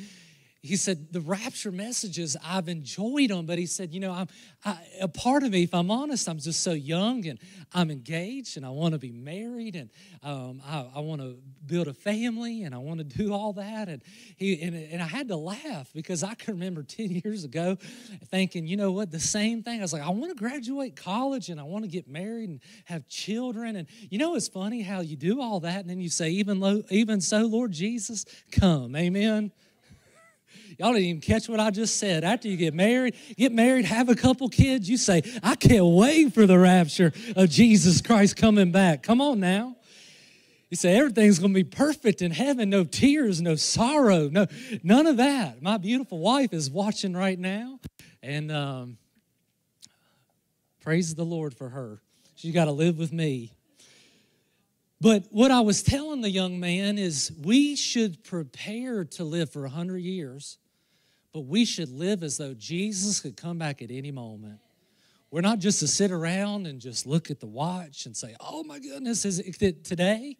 he 0.61 0.75
said 0.75 1.11
the 1.11 1.21
rapture 1.21 1.71
messages 1.71 2.37
i've 2.45 2.69
enjoyed 2.69 3.29
them 3.29 3.45
but 3.45 3.57
he 3.57 3.65
said 3.65 3.93
you 3.93 3.99
know 3.99 4.11
i'm 4.11 4.27
I, 4.63 4.77
a 5.01 5.07
part 5.07 5.43
of 5.43 5.51
me 5.51 5.63
if 5.63 5.73
i'm 5.73 5.89
honest 5.89 6.29
i'm 6.29 6.39
just 6.39 6.61
so 6.61 6.71
young 6.71 7.25
and 7.27 7.39
i'm 7.73 7.89
engaged 7.89 8.57
and 8.57 8.65
i 8.65 8.69
want 8.69 8.93
to 8.93 8.99
be 8.99 9.11
married 9.11 9.75
and 9.75 9.89
um, 10.23 10.61
i, 10.65 10.85
I 10.95 10.99
want 10.99 11.21
to 11.21 11.37
build 11.65 11.87
a 11.87 11.93
family 11.93 12.63
and 12.63 12.75
i 12.75 12.77
want 12.77 12.99
to 12.99 13.03
do 13.03 13.33
all 13.33 13.53
that. 13.53 13.87
And 13.87 14.01
he 14.35 14.61
and, 14.61 14.75
and 14.75 15.01
i 15.01 15.05
had 15.05 15.27
to 15.29 15.35
laugh 15.35 15.89
because 15.93 16.23
i 16.23 16.33
can 16.33 16.53
remember 16.55 16.83
10 16.83 17.21
years 17.23 17.43
ago 17.43 17.77
thinking 18.25 18.67
you 18.67 18.77
know 18.77 18.91
what? 18.91 19.11
The 19.11 19.19
same 19.19 19.63
thing. 19.63 19.79
I 19.79 19.81
was 19.81 19.93
like 19.93 20.01
i 20.01 20.09
want 20.09 20.29
to 20.29 20.35
graduate 20.35 20.95
college 20.95 21.49
and 21.49 21.59
i 21.59 21.63
want 21.63 21.83
to 21.83 21.89
get 21.89 22.07
married 22.07 22.49
and 22.49 22.61
have 22.85 23.07
children. 23.07 23.75
And 23.75 23.87
you 24.09 24.17
know 24.17 24.35
it's 24.35 24.47
funny 24.47 24.81
how 24.81 25.01
you 25.01 25.15
do 25.15 25.41
all 25.41 25.59
that 25.61 25.79
and 25.79 25.89
then 25.89 25.99
you 25.99 26.09
say 26.09 26.29
even, 26.31 26.59
lo, 26.59 26.83
even 26.89 27.21
so 27.21 27.45
lord 27.45 27.71
jesus 27.71 28.25
come. 28.51 28.95
Amen 28.95 29.51
Y'all 30.79 30.93
didn't 30.93 31.07
even 31.07 31.21
catch 31.21 31.49
what 31.49 31.59
I 31.59 31.69
just 31.69 31.97
said. 31.97 32.23
After 32.23 32.47
you 32.47 32.57
get 32.57 32.73
married, 32.73 33.15
get 33.37 33.51
married, 33.51 33.85
have 33.85 34.09
a 34.09 34.15
couple 34.15 34.49
kids, 34.49 34.89
you 34.89 34.97
say, 34.97 35.23
I 35.43 35.55
can't 35.55 35.85
wait 35.85 36.33
for 36.33 36.45
the 36.45 36.57
rapture 36.57 37.11
of 37.35 37.49
Jesus 37.49 38.01
Christ 38.01 38.37
coming 38.37 38.71
back. 38.71 39.03
Come 39.03 39.21
on 39.21 39.39
now. 39.39 39.75
You 40.69 40.77
say 40.77 40.97
everything's 40.97 41.37
going 41.37 41.53
to 41.53 41.63
be 41.63 41.65
perfect 41.65 42.21
in 42.21 42.31
heaven, 42.31 42.69
no 42.69 42.85
tears, 42.85 43.41
no 43.41 43.55
sorrow, 43.55 44.29
no 44.29 44.47
none 44.83 45.05
of 45.05 45.17
that. 45.17 45.61
My 45.61 45.77
beautiful 45.77 46.19
wife 46.19 46.53
is 46.53 46.71
watching 46.71 47.13
right 47.13 47.37
now, 47.37 47.79
and 48.23 48.49
um, 48.49 48.97
praise 50.79 51.13
the 51.13 51.25
Lord 51.25 51.53
for 51.53 51.67
her. 51.67 52.01
She's 52.35 52.53
got 52.53 52.65
to 52.65 52.71
live 52.71 52.97
with 52.97 53.11
me. 53.11 53.51
But 55.01 55.25
what 55.31 55.51
I 55.51 55.59
was 55.59 55.83
telling 55.83 56.21
the 56.21 56.29
young 56.29 56.59
man 56.59 56.97
is 56.97 57.33
we 57.43 57.75
should 57.75 58.23
prepare 58.23 59.03
to 59.03 59.25
live 59.25 59.51
for 59.51 59.63
100 59.63 59.97
years 59.97 60.57
but 61.33 61.41
we 61.41 61.65
should 61.65 61.89
live 61.89 62.23
as 62.23 62.37
though 62.37 62.53
Jesus 62.53 63.19
could 63.19 63.37
come 63.37 63.57
back 63.57 63.81
at 63.81 63.91
any 63.91 64.11
moment. 64.11 64.59
We're 65.31 65.41
not 65.41 65.59
just 65.59 65.79
to 65.79 65.87
sit 65.87 66.11
around 66.11 66.67
and 66.67 66.81
just 66.81 67.05
look 67.05 67.31
at 67.31 67.39
the 67.39 67.47
watch 67.47 68.05
and 68.05 68.15
say, 68.15 68.35
oh 68.41 68.63
my 68.63 68.79
goodness, 68.79 69.23
is 69.23 69.39
it 69.39 69.85
today? 69.85 70.37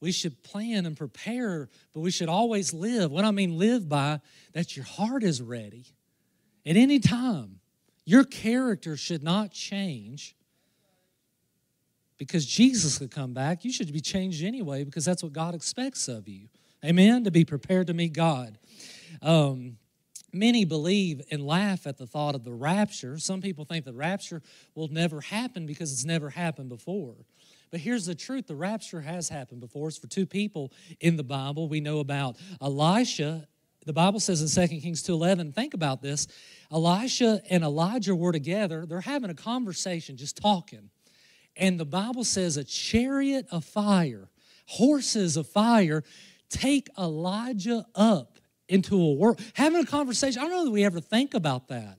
We 0.00 0.12
should 0.12 0.42
plan 0.42 0.86
and 0.86 0.96
prepare, 0.96 1.68
but 1.92 2.00
we 2.00 2.10
should 2.10 2.28
always 2.28 2.72
live. 2.72 3.10
What 3.10 3.24
I 3.24 3.32
mean, 3.32 3.58
live 3.58 3.88
by 3.88 4.20
that 4.52 4.76
your 4.76 4.84
heart 4.84 5.24
is 5.24 5.42
ready 5.42 5.84
at 6.64 6.76
any 6.76 7.00
time. 7.00 7.58
Your 8.04 8.24
character 8.24 8.96
should 8.96 9.22
not 9.22 9.50
change 9.50 10.34
because 12.16 12.46
Jesus 12.46 12.98
could 12.98 13.10
come 13.10 13.34
back. 13.34 13.64
You 13.64 13.72
should 13.72 13.92
be 13.92 14.00
changed 14.00 14.44
anyway 14.44 14.84
because 14.84 15.04
that's 15.04 15.22
what 15.22 15.32
God 15.32 15.54
expects 15.54 16.06
of 16.06 16.28
you. 16.28 16.48
Amen? 16.84 17.24
To 17.24 17.30
be 17.30 17.44
prepared 17.44 17.88
to 17.88 17.94
meet 17.94 18.12
God. 18.12 18.58
Um, 19.22 19.76
Many 20.32 20.64
believe 20.64 21.22
and 21.30 21.46
laugh 21.46 21.86
at 21.86 21.98
the 21.98 22.06
thought 22.06 22.34
of 22.34 22.44
the 22.44 22.52
rapture. 22.52 23.18
Some 23.18 23.40
people 23.40 23.64
think 23.64 23.84
the 23.84 23.92
rapture 23.92 24.42
will 24.74 24.88
never 24.88 25.20
happen 25.20 25.66
because 25.66 25.92
it's 25.92 26.04
never 26.04 26.30
happened 26.30 26.68
before. 26.68 27.14
But 27.70 27.80
here's 27.80 28.06
the 28.06 28.14
truth 28.14 28.46
the 28.46 28.56
rapture 28.56 29.00
has 29.00 29.28
happened 29.28 29.60
before. 29.60 29.88
It's 29.88 29.98
for 29.98 30.08
two 30.08 30.26
people 30.26 30.72
in 31.00 31.16
the 31.16 31.22
Bible. 31.22 31.68
We 31.68 31.80
know 31.80 32.00
about 32.00 32.36
Elisha. 32.60 33.46
The 33.86 33.92
Bible 33.92 34.20
says 34.20 34.42
in 34.42 34.68
2 34.68 34.80
Kings 34.80 35.02
2.11, 35.02 35.54
think 35.54 35.74
about 35.74 36.02
this. 36.02 36.26
Elisha 36.70 37.40
and 37.48 37.64
Elijah 37.64 38.14
were 38.14 38.32
together. 38.32 38.84
They're 38.86 39.00
having 39.00 39.30
a 39.30 39.34
conversation, 39.34 40.16
just 40.16 40.36
talking. 40.36 40.90
And 41.56 41.80
the 41.80 41.86
Bible 41.86 42.24
says 42.24 42.56
a 42.56 42.64
chariot 42.64 43.46
of 43.50 43.64
fire, 43.64 44.28
horses 44.66 45.36
of 45.36 45.46
fire, 45.48 46.04
take 46.50 46.88
Elijah 46.98 47.86
up 47.94 48.39
into 48.70 49.00
a 49.00 49.12
world, 49.12 49.40
having 49.54 49.80
a 49.80 49.86
conversation. 49.86 50.40
I 50.40 50.44
don't 50.44 50.52
know 50.52 50.64
that 50.64 50.70
we 50.70 50.84
ever 50.84 51.00
think 51.00 51.34
about 51.34 51.68
that. 51.68 51.98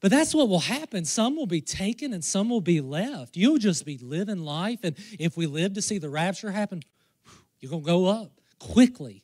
But 0.00 0.10
that's 0.10 0.34
what 0.34 0.50
will 0.50 0.60
happen. 0.60 1.06
Some 1.06 1.34
will 1.34 1.46
be 1.46 1.62
taken 1.62 2.12
and 2.12 2.22
some 2.22 2.50
will 2.50 2.60
be 2.60 2.82
left. 2.82 3.36
You'll 3.38 3.58
just 3.58 3.86
be 3.86 3.96
living 3.96 4.40
life. 4.40 4.80
And 4.82 4.96
if 5.18 5.36
we 5.36 5.46
live 5.46 5.74
to 5.74 5.82
see 5.82 5.96
the 5.96 6.10
rapture 6.10 6.50
happen, 6.50 6.82
you're 7.60 7.70
going 7.70 7.84
to 7.84 7.86
go 7.86 8.06
up 8.06 8.32
quickly. 8.58 9.22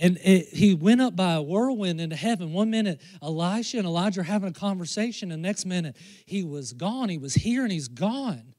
And 0.00 0.18
it, 0.24 0.48
he 0.48 0.74
went 0.74 1.00
up 1.00 1.14
by 1.14 1.34
a 1.34 1.42
whirlwind 1.42 2.00
into 2.00 2.16
heaven. 2.16 2.52
One 2.52 2.70
minute, 2.70 3.00
Elisha 3.22 3.76
and 3.76 3.86
Elijah 3.86 4.22
are 4.22 4.24
having 4.24 4.48
a 4.48 4.52
conversation. 4.52 5.30
And 5.30 5.42
next 5.42 5.66
minute, 5.66 5.96
he 6.26 6.42
was 6.42 6.72
gone. 6.72 7.08
He 7.08 7.18
was 7.18 7.34
here 7.34 7.62
and 7.62 7.70
he's 7.70 7.86
gone. 7.86 8.54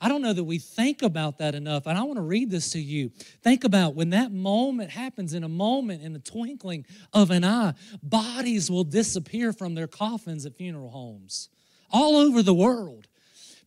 I 0.00 0.08
don't 0.08 0.22
know 0.22 0.32
that 0.32 0.44
we 0.44 0.58
think 0.58 1.02
about 1.02 1.38
that 1.38 1.54
enough. 1.54 1.86
And 1.86 1.98
I 1.98 2.02
want 2.02 2.16
to 2.16 2.22
read 2.22 2.50
this 2.50 2.70
to 2.70 2.80
you. 2.80 3.10
Think 3.42 3.64
about 3.64 3.94
when 3.94 4.10
that 4.10 4.32
moment 4.32 4.90
happens 4.90 5.34
in 5.34 5.44
a 5.44 5.48
moment, 5.48 6.02
in 6.02 6.12
the 6.12 6.18
twinkling 6.18 6.84
of 7.12 7.30
an 7.30 7.44
eye, 7.44 7.74
bodies 8.02 8.70
will 8.70 8.84
disappear 8.84 9.52
from 9.52 9.74
their 9.74 9.86
coffins 9.86 10.46
at 10.46 10.56
funeral 10.56 10.90
homes 10.90 11.48
all 11.90 12.16
over 12.16 12.42
the 12.42 12.52
world. 12.52 13.06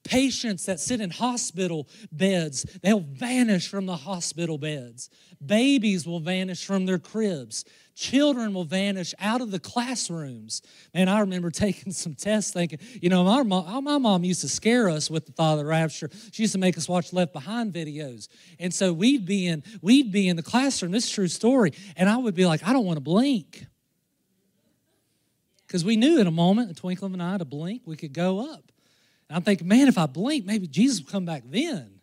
Patients 0.04 0.66
that 0.68 0.80
sit 0.80 1.02
in 1.02 1.10
hospital 1.10 1.88
beds, 2.12 2.64
they'll 2.82 3.00
vanish 3.00 3.68
from 3.68 3.86
the 3.86 3.96
hospital 3.96 4.58
beds. 4.58 5.10
Babies 5.44 6.06
will 6.06 6.20
vanish 6.20 6.66
from 6.66 6.86
their 6.86 7.00
cribs. 7.00 7.66
Children 7.98 8.54
will 8.54 8.64
vanish 8.64 9.16
out 9.18 9.42
of 9.42 9.50
the 9.50 9.58
classrooms. 9.60 10.62
And 10.94 11.10
I 11.10 11.22
remember 11.22 11.50
taking 11.52 11.92
some 11.92 12.14
tests 12.14 12.52
thinking, 12.52 12.78
you 13.02 13.10
know, 13.10 13.24
my 13.24 13.42
mom, 13.42 13.84
my 13.84 13.98
mom 13.98 14.24
used 14.24 14.42
to 14.42 14.50
scare 14.50 14.88
us 14.88 15.10
with 15.10 15.26
the 15.26 15.32
thought 15.32 15.54
of 15.54 15.58
the 15.58 15.66
rapture. 15.66 16.12
She 16.32 16.44
used 16.44 16.54
to 16.54 16.60
make 16.60 16.78
us 16.78 16.88
watch 16.88 17.12
Left 17.12 17.34
Behind 17.34 17.74
videos. 17.74 18.28
And 18.60 18.72
so 18.72 18.94
we'd 18.94 19.26
be 19.26 19.48
in, 19.48 19.64
we'd 19.82 20.12
be 20.12 20.28
in 20.28 20.36
the 20.36 20.44
classroom, 20.44 20.92
this 20.92 21.06
is 21.06 21.10
true 21.10 21.28
story, 21.28 21.74
and 21.96 22.08
I 22.08 22.18
would 22.18 22.36
be 22.36 22.46
like, 22.46 22.68
I 22.68 22.72
don't 22.72 22.86
want 22.86 22.98
to 22.98 23.02
blink. 23.02 23.66
Because 25.66 25.84
we 25.84 25.96
knew 25.96 26.20
in 26.20 26.28
a 26.28 26.32
moment, 26.32 26.70
a 26.70 26.76
twinkle 26.76 27.08
of 27.08 27.16
an 27.16 27.22
eye, 27.22 27.40
to 27.40 27.46
blink, 27.46 27.82
we 27.86 27.96
could 27.96 28.14
go 28.14 28.42
up. 28.54 28.72
And 29.28 29.38
I'm 29.38 29.42
thinking, 29.42 29.68
man, 29.68 29.88
if 29.88 29.98
I 29.98 30.06
blink, 30.06 30.46
maybe 30.46 30.68
Jesus 30.68 31.04
will 31.04 31.12
come 31.12 31.26
back 31.26 31.42
then. 31.48 31.97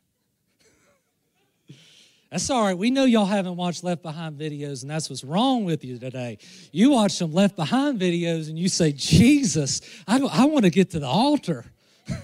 That's 2.34 2.50
all 2.50 2.64
right. 2.64 2.76
We 2.76 2.90
know 2.90 3.04
y'all 3.04 3.26
haven't 3.26 3.54
watched 3.54 3.84
Left 3.84 4.02
Behind 4.02 4.36
videos, 4.36 4.82
and 4.82 4.90
that's 4.90 5.08
what's 5.08 5.22
wrong 5.22 5.64
with 5.64 5.84
you 5.84 6.00
today. 6.00 6.38
You 6.72 6.90
watch 6.90 7.12
some 7.12 7.32
Left 7.32 7.54
Behind 7.54 8.00
videos 8.00 8.48
and 8.48 8.58
you 8.58 8.68
say, 8.68 8.90
Jesus, 8.90 9.80
I, 10.08 10.18
I 10.18 10.46
want 10.46 10.64
to 10.64 10.70
get 10.72 10.90
to 10.90 10.98
the 10.98 11.06
altar. 11.06 11.64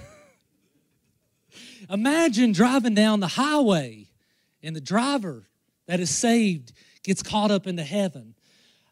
Imagine 1.90 2.50
driving 2.50 2.92
down 2.92 3.20
the 3.20 3.28
highway 3.28 4.08
and 4.64 4.74
the 4.74 4.80
driver 4.80 5.46
that 5.86 6.00
is 6.00 6.10
saved 6.10 6.72
gets 7.04 7.22
caught 7.22 7.52
up 7.52 7.68
into 7.68 7.84
heaven. 7.84 8.34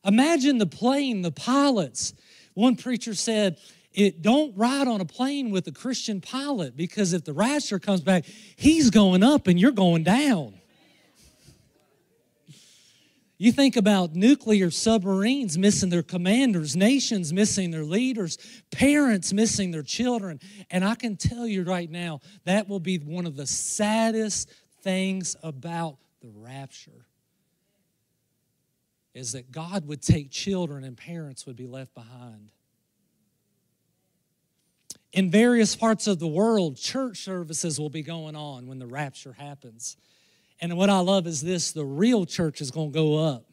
Imagine 0.05 0.59
the 0.59 0.67
plane, 0.67 1.23
the 1.23 1.33
pilots. 1.33 2.15
One 2.55 2.77
preacher 2.77 3.15
said, 3.15 3.59
it 3.93 4.23
don't 4.23 4.57
ride 4.57 4.87
on 4.87 5.01
a 5.01 5.05
plane 5.05 5.51
with 5.51 5.67
a 5.67 5.73
Christian 5.73 6.21
pilot 6.21 6.77
because 6.77 7.13
if 7.13 7.25
the 7.25 7.33
rapture 7.33 7.81
comes 7.81 8.03
back, 8.03 8.25
he's 8.55 8.91
going 8.91 9.25
up 9.25 9.49
and 9.49 9.59
you're 9.59 9.73
going 9.73 10.05
down. 10.05 10.58
You 13.41 13.53
think 13.53 13.77
about 13.77 14.17
nuclear 14.17 14.69
submarines 14.71 15.57
missing 15.57 15.91
their 15.91 16.03
commanders, 16.03 16.75
nations 16.75 17.33
missing 17.33 17.71
their 17.71 17.85
leaders, 17.85 18.37
parents 18.73 19.33
missing 19.33 19.71
their 19.71 19.85
children. 19.85 20.41
And 20.71 20.85
I 20.85 20.97
can 20.97 21.17
tell 21.17 21.47
you 21.47 21.63
right 21.63 21.89
now, 21.89 22.21
that 22.45 22.69
will 22.69 22.81
be 22.81 22.99
one 22.99 23.27
of 23.27 23.37
the 23.37 23.47
saddest 23.47 24.51
things 24.83 25.37
about 25.43 25.99
the 26.21 26.31
rapture 26.35 27.07
is 29.15 29.33
that 29.33 29.51
God 29.51 29.87
would 29.87 30.03
take 30.03 30.31
children 30.31 30.85
and 30.85 30.97
parents 30.97 31.47
would 31.47 31.57
be 31.57 31.67
left 31.67 31.95
behind. 31.95 32.51
In 35.13 35.31
various 35.31 35.75
parts 35.75 36.07
of 36.07 36.19
the 36.19 36.29
world, 36.29 36.77
church 36.77 37.19
services 37.19 37.81
will 37.81 37.89
be 37.89 38.03
going 38.03 38.37
on 38.37 38.67
when 38.67 38.79
the 38.79 38.87
rapture 38.87 39.33
happens. 39.33 39.97
And 40.61 40.77
what 40.77 40.91
I 40.91 40.99
love 40.99 41.27
is 41.27 41.41
this 41.41 41.73
the 41.73 41.85
real 41.85 42.27
church 42.27 42.61
is 42.61 42.71
going 42.71 42.93
to 42.93 42.95
go 42.95 43.17
up. 43.17 43.45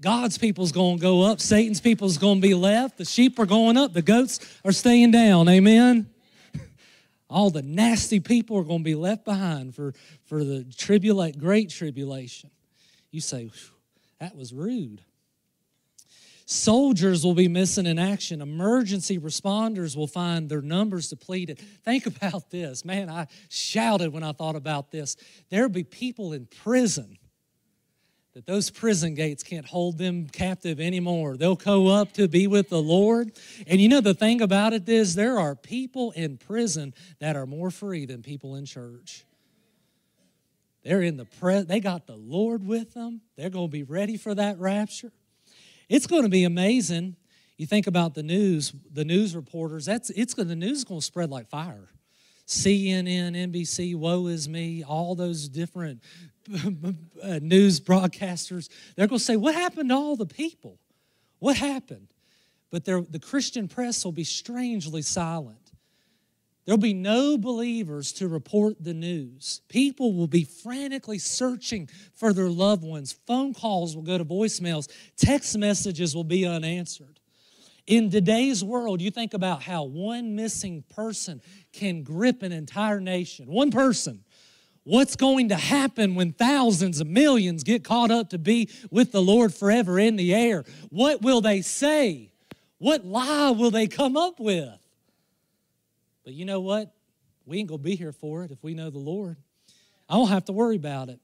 God's 0.00 0.36
people's 0.36 0.72
going 0.72 0.96
to 0.96 1.02
go 1.02 1.22
up. 1.22 1.40
Satan's 1.40 1.80
people's 1.80 2.18
going 2.18 2.40
to 2.40 2.46
be 2.46 2.54
left. 2.54 2.98
The 2.98 3.04
sheep 3.04 3.38
are 3.38 3.46
going 3.46 3.76
up. 3.76 3.92
The 3.92 4.02
goats 4.02 4.40
are 4.64 4.72
staying 4.72 5.12
down. 5.12 5.48
Amen. 5.48 6.10
All 7.30 7.50
the 7.50 7.62
nasty 7.62 8.18
people 8.18 8.58
are 8.58 8.64
going 8.64 8.80
to 8.80 8.84
be 8.84 8.96
left 8.96 9.24
behind 9.24 9.76
for, 9.76 9.94
for 10.24 10.42
the 10.42 10.64
tribulate, 10.76 11.38
great 11.38 11.70
tribulation. 11.70 12.50
You 13.12 13.20
say, 13.20 13.50
that 14.18 14.34
was 14.34 14.52
rude. 14.52 15.02
Soldiers 16.52 17.24
will 17.24 17.34
be 17.34 17.48
missing 17.48 17.86
in 17.86 17.98
action. 17.98 18.42
Emergency 18.42 19.18
responders 19.18 19.96
will 19.96 20.06
find 20.06 20.50
their 20.50 20.60
numbers 20.60 21.08
depleted. 21.08 21.58
Think 21.82 22.04
about 22.16 22.50
this. 22.50 22.84
Man, 22.84 23.08
I 23.08 23.28
shouted 23.48 24.12
when 24.12 24.22
I 24.22 24.32
thought 24.32 24.54
about 24.54 24.90
this. 24.90 25.16
There'll 25.48 25.70
be 25.70 25.82
people 25.82 26.34
in 26.34 26.46
prison 26.62 27.16
that 28.34 28.46
those 28.46 28.70
prison 28.70 29.14
gates 29.14 29.42
can't 29.42 29.66
hold 29.66 29.98
them 29.98 30.26
captive 30.26 30.78
anymore. 30.78 31.36
They'll 31.36 31.56
go 31.56 31.88
up 31.88 32.12
to 32.14 32.28
be 32.28 32.46
with 32.46 32.68
the 32.68 32.82
Lord. 32.82 33.32
And 33.66 33.80
you 33.80 33.88
know, 33.88 34.00
the 34.00 34.14
thing 34.14 34.40
about 34.40 34.72
it 34.72 34.88
is, 34.88 35.14
there 35.14 35.38
are 35.38 35.54
people 35.54 36.12
in 36.12 36.36
prison 36.36 36.92
that 37.18 37.34
are 37.34 37.46
more 37.46 37.70
free 37.70 38.04
than 38.06 38.22
people 38.22 38.56
in 38.56 38.64
church. 38.66 39.24
They're 40.82 41.02
in 41.02 41.16
the 41.16 41.24
pre- 41.24 41.62
they 41.62 41.80
got 41.80 42.06
the 42.06 42.16
Lord 42.16 42.66
with 42.66 42.92
them. 42.94 43.20
They're 43.36 43.50
going 43.50 43.68
to 43.68 43.72
be 43.72 43.84
ready 43.84 44.16
for 44.16 44.34
that 44.34 44.58
rapture. 44.58 45.12
It's 45.92 46.06
going 46.06 46.22
to 46.22 46.30
be 46.30 46.44
amazing. 46.44 47.16
You 47.58 47.66
think 47.66 47.86
about 47.86 48.14
the 48.14 48.22
news, 48.22 48.72
the 48.90 49.04
news 49.04 49.36
reporters, 49.36 49.84
that's 49.84 50.08
it's 50.08 50.32
going 50.32 50.48
the 50.48 50.56
news 50.56 50.78
is 50.78 50.84
going 50.84 51.00
to 51.00 51.04
spread 51.04 51.28
like 51.28 51.50
fire. 51.50 51.90
CNN, 52.46 53.36
NBC, 53.36 53.94
woe 53.94 54.26
is 54.26 54.48
me, 54.48 54.82
all 54.82 55.14
those 55.14 55.50
different 55.50 56.02
uh, 57.22 57.40
news 57.42 57.78
broadcasters, 57.78 58.70
they're 58.96 59.06
going 59.06 59.18
to 59.18 59.24
say, 59.24 59.36
What 59.36 59.54
happened 59.54 59.90
to 59.90 59.94
all 59.94 60.16
the 60.16 60.24
people? 60.24 60.78
What 61.40 61.58
happened? 61.58 62.08
But 62.70 62.86
the 62.86 63.20
Christian 63.22 63.68
press 63.68 64.02
will 64.02 64.12
be 64.12 64.24
strangely 64.24 65.02
silent. 65.02 65.61
There'll 66.64 66.78
be 66.78 66.94
no 66.94 67.36
believers 67.36 68.12
to 68.14 68.28
report 68.28 68.76
the 68.82 68.94
news. 68.94 69.62
People 69.68 70.14
will 70.14 70.28
be 70.28 70.44
frantically 70.44 71.18
searching 71.18 71.88
for 72.14 72.32
their 72.32 72.48
loved 72.48 72.84
ones. 72.84 73.12
Phone 73.26 73.52
calls 73.52 73.96
will 73.96 74.04
go 74.04 74.16
to 74.16 74.24
voicemails. 74.24 74.88
Text 75.16 75.58
messages 75.58 76.14
will 76.14 76.24
be 76.24 76.46
unanswered. 76.46 77.18
In 77.88 78.10
today's 78.10 78.62
world, 78.62 79.00
you 79.00 79.10
think 79.10 79.34
about 79.34 79.62
how 79.62 79.82
one 79.82 80.36
missing 80.36 80.84
person 80.88 81.42
can 81.72 82.04
grip 82.04 82.44
an 82.44 82.52
entire 82.52 83.00
nation. 83.00 83.46
One 83.48 83.72
person. 83.72 84.22
What's 84.84 85.16
going 85.16 85.48
to 85.48 85.56
happen 85.56 86.14
when 86.14 86.32
thousands 86.32 87.00
of 87.00 87.08
millions 87.08 87.64
get 87.64 87.84
caught 87.84 88.10
up 88.10 88.30
to 88.30 88.38
be 88.38 88.68
with 88.90 89.10
the 89.10 89.22
Lord 89.22 89.52
forever 89.52 89.98
in 89.98 90.14
the 90.16 90.34
air? 90.34 90.64
What 90.90 91.22
will 91.22 91.40
they 91.40 91.62
say? 91.62 92.32
What 92.78 93.04
lie 93.04 93.50
will 93.50 93.70
they 93.70 93.86
come 93.88 94.16
up 94.16 94.38
with? 94.38 94.81
But 96.24 96.34
you 96.34 96.44
know 96.44 96.60
what? 96.60 96.94
We 97.44 97.58
ain't 97.58 97.68
going 97.68 97.80
to 97.80 97.84
be 97.84 97.96
here 97.96 98.12
for 98.12 98.44
it 98.44 98.50
if 98.50 98.62
we 98.62 98.74
know 98.74 98.90
the 98.90 98.98
Lord. 98.98 99.36
I 100.08 100.14
don't 100.14 100.28
have 100.28 100.44
to 100.46 100.52
worry 100.52 100.76
about 100.76 101.08
it. 101.08 101.20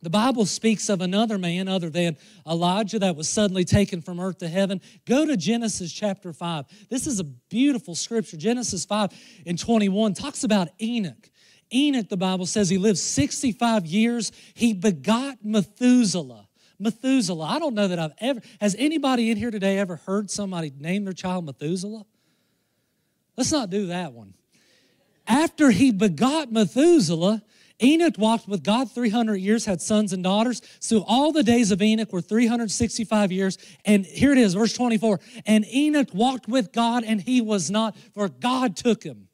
The 0.00 0.10
Bible 0.10 0.46
speaks 0.46 0.88
of 0.88 1.00
another 1.00 1.38
man 1.38 1.66
other 1.66 1.90
than 1.90 2.16
Elijah 2.46 3.00
that 3.00 3.16
was 3.16 3.28
suddenly 3.28 3.64
taken 3.64 4.00
from 4.00 4.20
earth 4.20 4.38
to 4.38 4.48
heaven. 4.48 4.80
Go 5.06 5.26
to 5.26 5.36
Genesis 5.36 5.92
chapter 5.92 6.32
5. 6.32 6.66
This 6.88 7.06
is 7.06 7.18
a 7.18 7.24
beautiful 7.24 7.96
scripture. 7.96 8.36
Genesis 8.36 8.84
5 8.84 9.10
and 9.46 9.58
21 9.58 10.14
talks 10.14 10.44
about 10.44 10.68
Enoch. 10.80 11.30
Enoch, 11.74 12.08
the 12.08 12.16
Bible 12.16 12.46
says, 12.46 12.68
he 12.68 12.78
lived 12.78 12.98
65 12.98 13.86
years. 13.86 14.30
He 14.54 14.72
begot 14.72 15.38
Methuselah. 15.42 16.46
Methuselah. 16.78 17.44
I 17.44 17.58
don't 17.58 17.74
know 17.74 17.88
that 17.88 17.98
I've 17.98 18.14
ever, 18.20 18.40
has 18.60 18.76
anybody 18.78 19.32
in 19.32 19.36
here 19.36 19.50
today 19.50 19.78
ever 19.78 19.96
heard 19.96 20.30
somebody 20.30 20.72
name 20.78 21.04
their 21.04 21.12
child 21.12 21.44
Methuselah? 21.44 22.04
Let's 23.38 23.52
not 23.52 23.70
do 23.70 23.86
that 23.86 24.12
one. 24.14 24.34
After 25.24 25.70
he 25.70 25.92
begot 25.92 26.50
Methuselah, 26.50 27.40
Enoch 27.80 28.16
walked 28.18 28.48
with 28.48 28.64
God 28.64 28.90
300 28.90 29.36
years, 29.36 29.64
had 29.64 29.80
sons 29.80 30.12
and 30.12 30.24
daughters. 30.24 30.60
So 30.80 31.04
all 31.06 31.30
the 31.30 31.44
days 31.44 31.70
of 31.70 31.80
Enoch 31.80 32.12
were 32.12 32.20
365 32.20 33.30
years. 33.30 33.56
And 33.84 34.04
here 34.04 34.32
it 34.32 34.38
is, 34.38 34.54
verse 34.54 34.72
24. 34.72 35.20
And 35.46 35.64
Enoch 35.72 36.08
walked 36.12 36.48
with 36.48 36.72
God, 36.72 37.04
and 37.04 37.20
he 37.20 37.40
was 37.40 37.70
not, 37.70 37.96
for 38.12 38.28
God 38.28 38.76
took 38.76 39.04
him. 39.04 39.27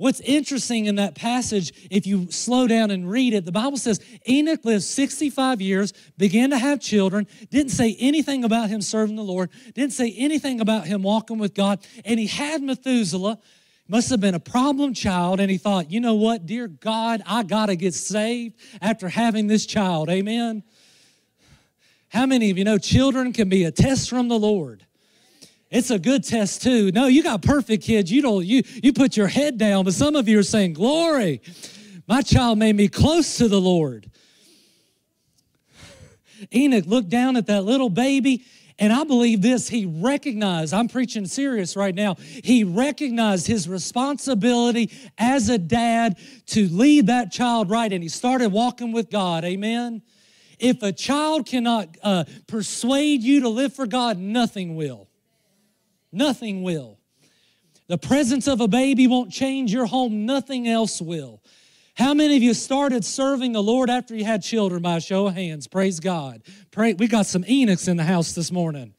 What's 0.00 0.20
interesting 0.20 0.86
in 0.86 0.94
that 0.94 1.14
passage, 1.14 1.74
if 1.90 2.06
you 2.06 2.30
slow 2.30 2.66
down 2.66 2.90
and 2.90 3.10
read 3.10 3.34
it, 3.34 3.44
the 3.44 3.52
Bible 3.52 3.76
says 3.76 4.00
Enoch 4.26 4.64
lived 4.64 4.82
65 4.82 5.60
years, 5.60 5.92
began 6.16 6.48
to 6.48 6.58
have 6.58 6.80
children, 6.80 7.26
didn't 7.50 7.72
say 7.72 7.94
anything 7.98 8.42
about 8.42 8.70
him 8.70 8.80
serving 8.80 9.16
the 9.16 9.22
Lord, 9.22 9.50
didn't 9.74 9.92
say 9.92 10.14
anything 10.16 10.58
about 10.58 10.86
him 10.86 11.02
walking 11.02 11.36
with 11.36 11.52
God, 11.52 11.86
and 12.06 12.18
he 12.18 12.26
had 12.26 12.62
Methuselah. 12.62 13.38
Must 13.88 14.08
have 14.08 14.22
been 14.22 14.34
a 14.34 14.40
problem 14.40 14.94
child, 14.94 15.38
and 15.38 15.50
he 15.50 15.58
thought, 15.58 15.90
you 15.90 16.00
know 16.00 16.14
what, 16.14 16.46
dear 16.46 16.66
God, 16.66 17.20
I 17.26 17.42
got 17.42 17.66
to 17.66 17.76
get 17.76 17.92
saved 17.92 18.58
after 18.80 19.06
having 19.10 19.48
this 19.48 19.66
child. 19.66 20.08
Amen. 20.08 20.62
How 22.08 22.24
many 22.24 22.50
of 22.50 22.56
you 22.56 22.64
know 22.64 22.78
children 22.78 23.34
can 23.34 23.50
be 23.50 23.64
a 23.64 23.70
test 23.70 24.08
from 24.08 24.28
the 24.28 24.38
Lord? 24.38 24.86
It's 25.70 25.90
a 25.90 25.98
good 25.98 26.24
test 26.24 26.62
too. 26.62 26.90
No, 26.92 27.06
you 27.06 27.22
got 27.22 27.42
perfect 27.42 27.84
kids. 27.84 28.10
You 28.10 28.22
don't 28.22 28.44
you 28.44 28.62
you 28.82 28.92
put 28.92 29.16
your 29.16 29.28
head 29.28 29.58
down, 29.58 29.84
but 29.84 29.94
some 29.94 30.16
of 30.16 30.28
you 30.28 30.38
are 30.38 30.44
saying, 30.44 30.74
"Glory. 30.74 31.40
My 32.08 32.22
child 32.22 32.58
made 32.58 32.74
me 32.74 32.88
close 32.88 33.36
to 33.36 33.48
the 33.48 33.60
Lord." 33.60 34.10
Enoch 36.52 36.86
looked 36.86 37.10
down 37.10 37.36
at 37.36 37.46
that 37.46 37.64
little 37.64 37.90
baby 37.90 38.44
and 38.80 38.94
I 38.94 39.04
believe 39.04 39.42
this, 39.42 39.68
he 39.68 39.84
recognized, 39.84 40.72
I'm 40.72 40.88
preaching 40.88 41.26
serious 41.26 41.76
right 41.76 41.94
now, 41.94 42.16
he 42.18 42.64
recognized 42.64 43.46
his 43.46 43.68
responsibility 43.68 44.90
as 45.18 45.50
a 45.50 45.58
dad 45.58 46.16
to 46.46 46.66
lead 46.68 47.08
that 47.08 47.30
child 47.30 47.68
right, 47.68 47.92
and 47.92 48.02
he 48.02 48.08
started 48.08 48.48
walking 48.48 48.92
with 48.92 49.10
God. 49.10 49.44
Amen. 49.44 50.00
If 50.58 50.82
a 50.82 50.92
child 50.92 51.44
cannot 51.44 51.94
uh, 52.02 52.24
persuade 52.46 53.22
you 53.22 53.42
to 53.42 53.50
live 53.50 53.74
for 53.74 53.86
God, 53.86 54.18
nothing 54.18 54.76
will. 54.76 55.09
Nothing 56.12 56.62
will. 56.62 56.98
The 57.86 57.98
presence 57.98 58.46
of 58.46 58.60
a 58.60 58.68
baby 58.68 59.06
won't 59.06 59.32
change 59.32 59.72
your 59.72 59.86
home, 59.86 60.24
nothing 60.24 60.68
else 60.68 61.00
will. 61.00 61.42
How 61.94 62.14
many 62.14 62.36
of 62.36 62.42
you 62.42 62.54
started 62.54 63.04
serving 63.04 63.52
the 63.52 63.62
Lord 63.62 63.90
after 63.90 64.14
you 64.14 64.24
had 64.24 64.42
children 64.42 64.80
by 64.80 64.96
a 64.96 65.00
show 65.00 65.26
of 65.26 65.34
hands? 65.34 65.66
Praise 65.66 66.00
God. 66.00 66.42
Pray, 66.70 66.94
we 66.94 67.08
got 67.08 67.26
some 67.26 67.42
Enochs 67.44 67.88
in 67.88 67.96
the 67.96 68.04
house 68.04 68.32
this 68.32 68.50
morning. 68.50 68.94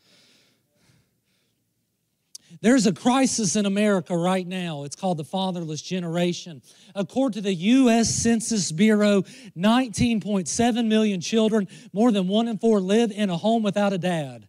There's 2.61 2.85
a 2.85 2.93
crisis 2.93 3.55
in 3.55 3.65
America 3.65 4.15
right 4.15 4.45
now. 4.45 4.83
It's 4.83 4.95
called 4.95 5.17
the 5.17 5.23
fatherless 5.23 5.81
generation. 5.81 6.61
According 6.93 7.33
to 7.35 7.41
the 7.41 7.53
U.S. 7.53 8.07
Census 8.07 8.71
Bureau, 8.71 9.23
19.7 9.57 10.85
million 10.85 11.21
children, 11.21 11.67
more 11.91 12.11
than 12.11 12.27
one 12.27 12.47
in 12.47 12.59
four, 12.59 12.79
live 12.79 13.11
in 13.11 13.31
a 13.31 13.37
home 13.37 13.63
without 13.63 13.93
a 13.93 13.97
dad. 13.97 14.47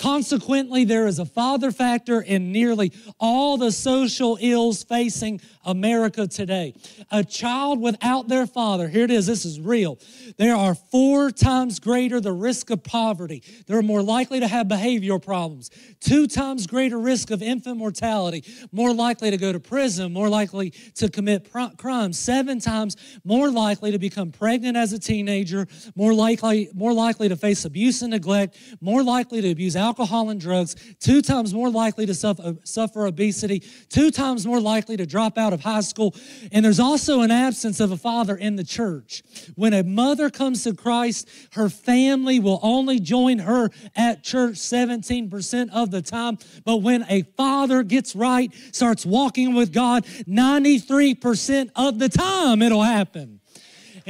Consequently, 0.00 0.84
there 0.84 1.06
is 1.06 1.18
a 1.18 1.26
father 1.26 1.70
factor 1.70 2.22
in 2.22 2.52
nearly 2.52 2.90
all 3.18 3.58
the 3.58 3.70
social 3.70 4.38
ills 4.40 4.82
facing 4.82 5.42
America 5.62 6.26
today. 6.26 6.72
A 7.10 7.22
child 7.22 7.82
without 7.82 8.26
their 8.26 8.46
father, 8.46 8.88
here 8.88 9.04
it 9.04 9.10
is, 9.10 9.26
this 9.26 9.44
is 9.44 9.60
real. 9.60 9.98
There 10.38 10.56
are 10.56 10.74
four 10.74 11.30
times 11.30 11.78
greater 11.80 12.18
the 12.18 12.32
risk 12.32 12.70
of 12.70 12.82
poverty. 12.82 13.42
They're 13.66 13.82
more 13.82 14.02
likely 14.02 14.40
to 14.40 14.48
have 14.48 14.68
behavioral 14.68 15.22
problems, 15.22 15.68
two 16.00 16.26
times 16.26 16.66
greater 16.66 16.98
risk 16.98 17.30
of 17.30 17.42
infant 17.42 17.76
mortality, 17.76 18.42
more 18.72 18.94
likely 18.94 19.30
to 19.30 19.36
go 19.36 19.52
to 19.52 19.60
prison, 19.60 20.14
more 20.14 20.30
likely 20.30 20.70
to 20.94 21.10
commit 21.10 21.52
crimes, 21.76 22.18
seven 22.18 22.58
times 22.58 22.96
more 23.22 23.50
likely 23.50 23.90
to 23.90 23.98
become 23.98 24.32
pregnant 24.32 24.78
as 24.78 24.94
a 24.94 24.98
teenager, 24.98 25.68
more 25.94 26.14
likely, 26.14 26.70
more 26.72 26.94
likely 26.94 27.28
to 27.28 27.36
face 27.36 27.66
abuse 27.66 28.00
and 28.00 28.12
neglect, 28.12 28.56
more 28.80 29.02
likely 29.02 29.42
to 29.42 29.50
abuse 29.50 29.76
alcohol 29.76 29.89
and 29.98 30.40
drugs, 30.40 30.76
two 31.00 31.22
times 31.22 31.52
more 31.52 31.70
likely 31.70 32.06
to 32.06 32.14
suffer, 32.14 32.56
suffer 32.64 33.06
obesity, 33.06 33.60
two 33.88 34.10
times 34.10 34.46
more 34.46 34.60
likely 34.60 34.96
to 34.96 35.06
drop 35.06 35.38
out 35.38 35.52
of 35.52 35.60
high 35.60 35.80
school. 35.80 36.14
And 36.52 36.64
there's 36.64 36.80
also 36.80 37.20
an 37.20 37.30
absence 37.30 37.80
of 37.80 37.92
a 37.92 37.96
father 37.96 38.36
in 38.36 38.56
the 38.56 38.64
church. 38.64 39.22
When 39.56 39.74
a 39.74 39.82
mother 39.82 40.30
comes 40.30 40.64
to 40.64 40.74
Christ, 40.74 41.28
her 41.52 41.68
family 41.68 42.40
will 42.40 42.60
only 42.62 43.00
join 43.00 43.40
her 43.40 43.70
at 43.96 44.22
church 44.22 44.56
17% 44.56 45.70
of 45.72 45.90
the 45.90 46.02
time. 46.02 46.38
But 46.64 46.78
when 46.78 47.04
a 47.08 47.22
father 47.36 47.82
gets 47.82 48.14
right, 48.14 48.52
starts 48.72 49.04
walking 49.04 49.54
with 49.54 49.72
God, 49.72 50.04
93% 50.04 51.70
of 51.76 51.98
the 51.98 52.08
time 52.08 52.62
it'll 52.62 52.82
happen. 52.82 53.39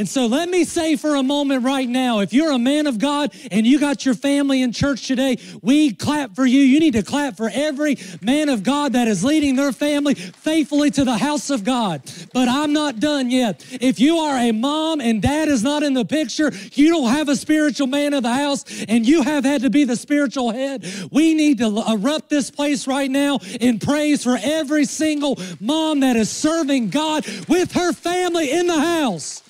And 0.00 0.08
so 0.08 0.24
let 0.24 0.48
me 0.48 0.64
say 0.64 0.96
for 0.96 1.16
a 1.16 1.22
moment 1.22 1.62
right 1.62 1.86
now 1.86 2.20
if 2.20 2.32
you're 2.32 2.52
a 2.52 2.58
man 2.58 2.86
of 2.86 2.98
God 2.98 3.34
and 3.50 3.66
you 3.66 3.78
got 3.78 4.06
your 4.06 4.14
family 4.14 4.62
in 4.62 4.72
church 4.72 5.06
today, 5.06 5.36
we 5.60 5.92
clap 5.92 6.34
for 6.34 6.46
you. 6.46 6.60
You 6.60 6.80
need 6.80 6.94
to 6.94 7.02
clap 7.02 7.36
for 7.36 7.50
every 7.52 7.98
man 8.22 8.48
of 8.48 8.62
God 8.62 8.94
that 8.94 9.08
is 9.08 9.22
leading 9.22 9.56
their 9.56 9.72
family 9.72 10.14
faithfully 10.14 10.90
to 10.92 11.04
the 11.04 11.18
house 11.18 11.50
of 11.50 11.64
God. 11.64 12.00
But 12.32 12.48
I'm 12.48 12.72
not 12.72 12.98
done 12.98 13.30
yet. 13.30 13.62
If 13.72 14.00
you 14.00 14.16
are 14.16 14.38
a 14.38 14.52
mom 14.52 15.02
and 15.02 15.20
dad 15.20 15.48
is 15.48 15.62
not 15.62 15.82
in 15.82 15.92
the 15.92 16.06
picture, 16.06 16.50
you 16.72 16.88
don't 16.88 17.10
have 17.10 17.28
a 17.28 17.36
spiritual 17.36 17.86
man 17.86 18.14
of 18.14 18.22
the 18.22 18.32
house, 18.32 18.64
and 18.88 19.06
you 19.06 19.20
have 19.20 19.44
had 19.44 19.60
to 19.60 19.68
be 19.68 19.84
the 19.84 19.96
spiritual 19.96 20.50
head, 20.50 20.82
we 21.12 21.34
need 21.34 21.58
to 21.58 21.84
erupt 21.86 22.30
this 22.30 22.50
place 22.50 22.86
right 22.86 23.10
now 23.10 23.38
in 23.60 23.78
praise 23.78 24.24
for 24.24 24.38
every 24.42 24.86
single 24.86 25.38
mom 25.60 26.00
that 26.00 26.16
is 26.16 26.30
serving 26.30 26.88
God 26.88 27.26
with 27.48 27.72
her 27.72 27.92
family 27.92 28.50
in 28.50 28.66
the 28.66 28.80
house. 28.80 29.42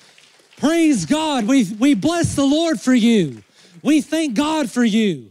Praise 0.61 1.07
God. 1.07 1.47
We, 1.47 1.63
we 1.79 1.95
bless 1.95 2.35
the 2.35 2.45
Lord 2.45 2.79
for 2.79 2.93
you. 2.93 3.41
We 3.81 3.99
thank 3.99 4.35
God 4.35 4.69
for 4.69 4.83
you. 4.83 5.30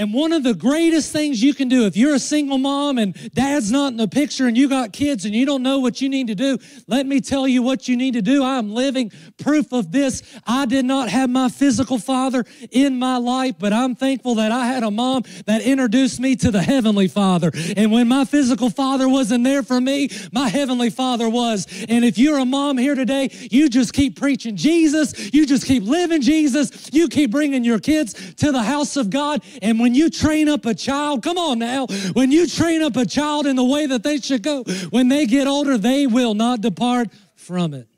And 0.00 0.14
one 0.14 0.32
of 0.32 0.42
the 0.42 0.54
greatest 0.54 1.12
things 1.12 1.42
you 1.42 1.52
can 1.52 1.68
do 1.68 1.84
if 1.84 1.94
you're 1.94 2.14
a 2.14 2.18
single 2.18 2.56
mom 2.56 2.96
and 2.96 3.14
dad's 3.34 3.70
not 3.70 3.88
in 3.88 3.98
the 3.98 4.08
picture 4.08 4.46
and 4.46 4.56
you 4.56 4.66
got 4.66 4.94
kids 4.94 5.26
and 5.26 5.34
you 5.34 5.44
don't 5.44 5.62
know 5.62 5.78
what 5.78 6.00
you 6.00 6.08
need 6.08 6.28
to 6.28 6.34
do, 6.34 6.56
let 6.86 7.04
me 7.04 7.20
tell 7.20 7.46
you 7.46 7.62
what 7.62 7.86
you 7.86 7.98
need 7.98 8.14
to 8.14 8.22
do. 8.22 8.42
I'm 8.42 8.72
living 8.72 9.12
proof 9.36 9.74
of 9.74 9.92
this. 9.92 10.22
I 10.46 10.64
did 10.64 10.86
not 10.86 11.10
have 11.10 11.28
my 11.28 11.50
physical 11.50 11.98
father 11.98 12.46
in 12.70 12.98
my 12.98 13.18
life, 13.18 13.56
but 13.58 13.74
I'm 13.74 13.94
thankful 13.94 14.36
that 14.36 14.50
I 14.50 14.64
had 14.64 14.84
a 14.84 14.90
mom 14.90 15.24
that 15.44 15.60
introduced 15.60 16.18
me 16.18 16.34
to 16.36 16.50
the 16.50 16.62
heavenly 16.62 17.06
father. 17.06 17.50
And 17.76 17.92
when 17.92 18.08
my 18.08 18.24
physical 18.24 18.70
father 18.70 19.06
wasn't 19.06 19.44
there 19.44 19.62
for 19.62 19.82
me, 19.82 20.08
my 20.32 20.48
heavenly 20.48 20.88
father 20.88 21.28
was. 21.28 21.66
And 21.90 22.06
if 22.06 22.16
you're 22.16 22.38
a 22.38 22.46
mom 22.46 22.78
here 22.78 22.94
today, 22.94 23.28
you 23.50 23.68
just 23.68 23.92
keep 23.92 24.18
preaching 24.18 24.56
Jesus, 24.56 25.30
you 25.34 25.44
just 25.44 25.66
keep 25.66 25.82
living 25.82 26.22
Jesus, 26.22 26.88
you 26.90 27.06
keep 27.06 27.30
bringing 27.30 27.64
your 27.64 27.80
kids 27.80 28.34
to 28.36 28.50
the 28.50 28.62
house 28.62 28.96
of 28.96 29.10
God. 29.10 29.42
And 29.60 29.78
when 29.78 29.89
when 29.90 29.96
you 29.96 30.08
train 30.08 30.48
up 30.48 30.66
a 30.66 30.74
child, 30.74 31.20
come 31.20 31.36
on 31.36 31.58
now, 31.58 31.84
when 32.12 32.30
you 32.30 32.46
train 32.46 32.80
up 32.80 32.94
a 32.94 33.04
child 33.04 33.44
in 33.44 33.56
the 33.56 33.64
way 33.64 33.86
that 33.86 34.04
they 34.04 34.18
should 34.18 34.40
go, 34.40 34.62
when 34.90 35.08
they 35.08 35.26
get 35.26 35.48
older, 35.48 35.76
they 35.76 36.06
will 36.06 36.32
not 36.32 36.60
depart 36.60 37.08
from 37.34 37.74
it. 37.74 37.88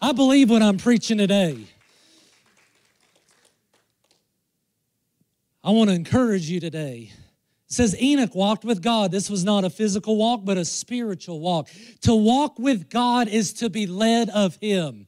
I 0.00 0.12
believe 0.12 0.48
what 0.48 0.62
I'm 0.62 0.78
preaching 0.78 1.18
today. 1.18 1.66
I 5.62 5.72
want 5.72 5.90
to 5.90 5.94
encourage 5.94 6.48
you 6.48 6.58
today. 6.58 7.12
It 7.12 7.72
says 7.74 7.94
Enoch 8.00 8.34
walked 8.34 8.64
with 8.64 8.80
God. 8.80 9.12
This 9.12 9.28
was 9.28 9.44
not 9.44 9.64
a 9.64 9.68
physical 9.68 10.16
walk, 10.16 10.40
but 10.42 10.56
a 10.56 10.64
spiritual 10.64 11.40
walk. 11.40 11.68
To 12.02 12.14
walk 12.14 12.58
with 12.58 12.88
God 12.88 13.28
is 13.28 13.52
to 13.54 13.68
be 13.68 13.86
led 13.86 14.30
of 14.30 14.56
Him. 14.56 15.06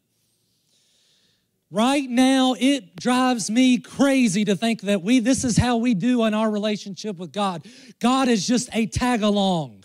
Right 1.70 2.08
now, 2.08 2.54
it 2.58 2.94
drives 2.94 3.50
me 3.50 3.78
crazy 3.78 4.44
to 4.44 4.54
think 4.54 4.82
that 4.82 5.02
we, 5.02 5.18
this 5.18 5.44
is 5.44 5.56
how 5.56 5.78
we 5.78 5.94
do 5.94 6.24
in 6.24 6.32
our 6.32 6.50
relationship 6.50 7.16
with 7.16 7.32
God. 7.32 7.66
God 8.00 8.28
is 8.28 8.46
just 8.46 8.68
a 8.72 8.86
tag 8.86 9.22
along. 9.22 9.84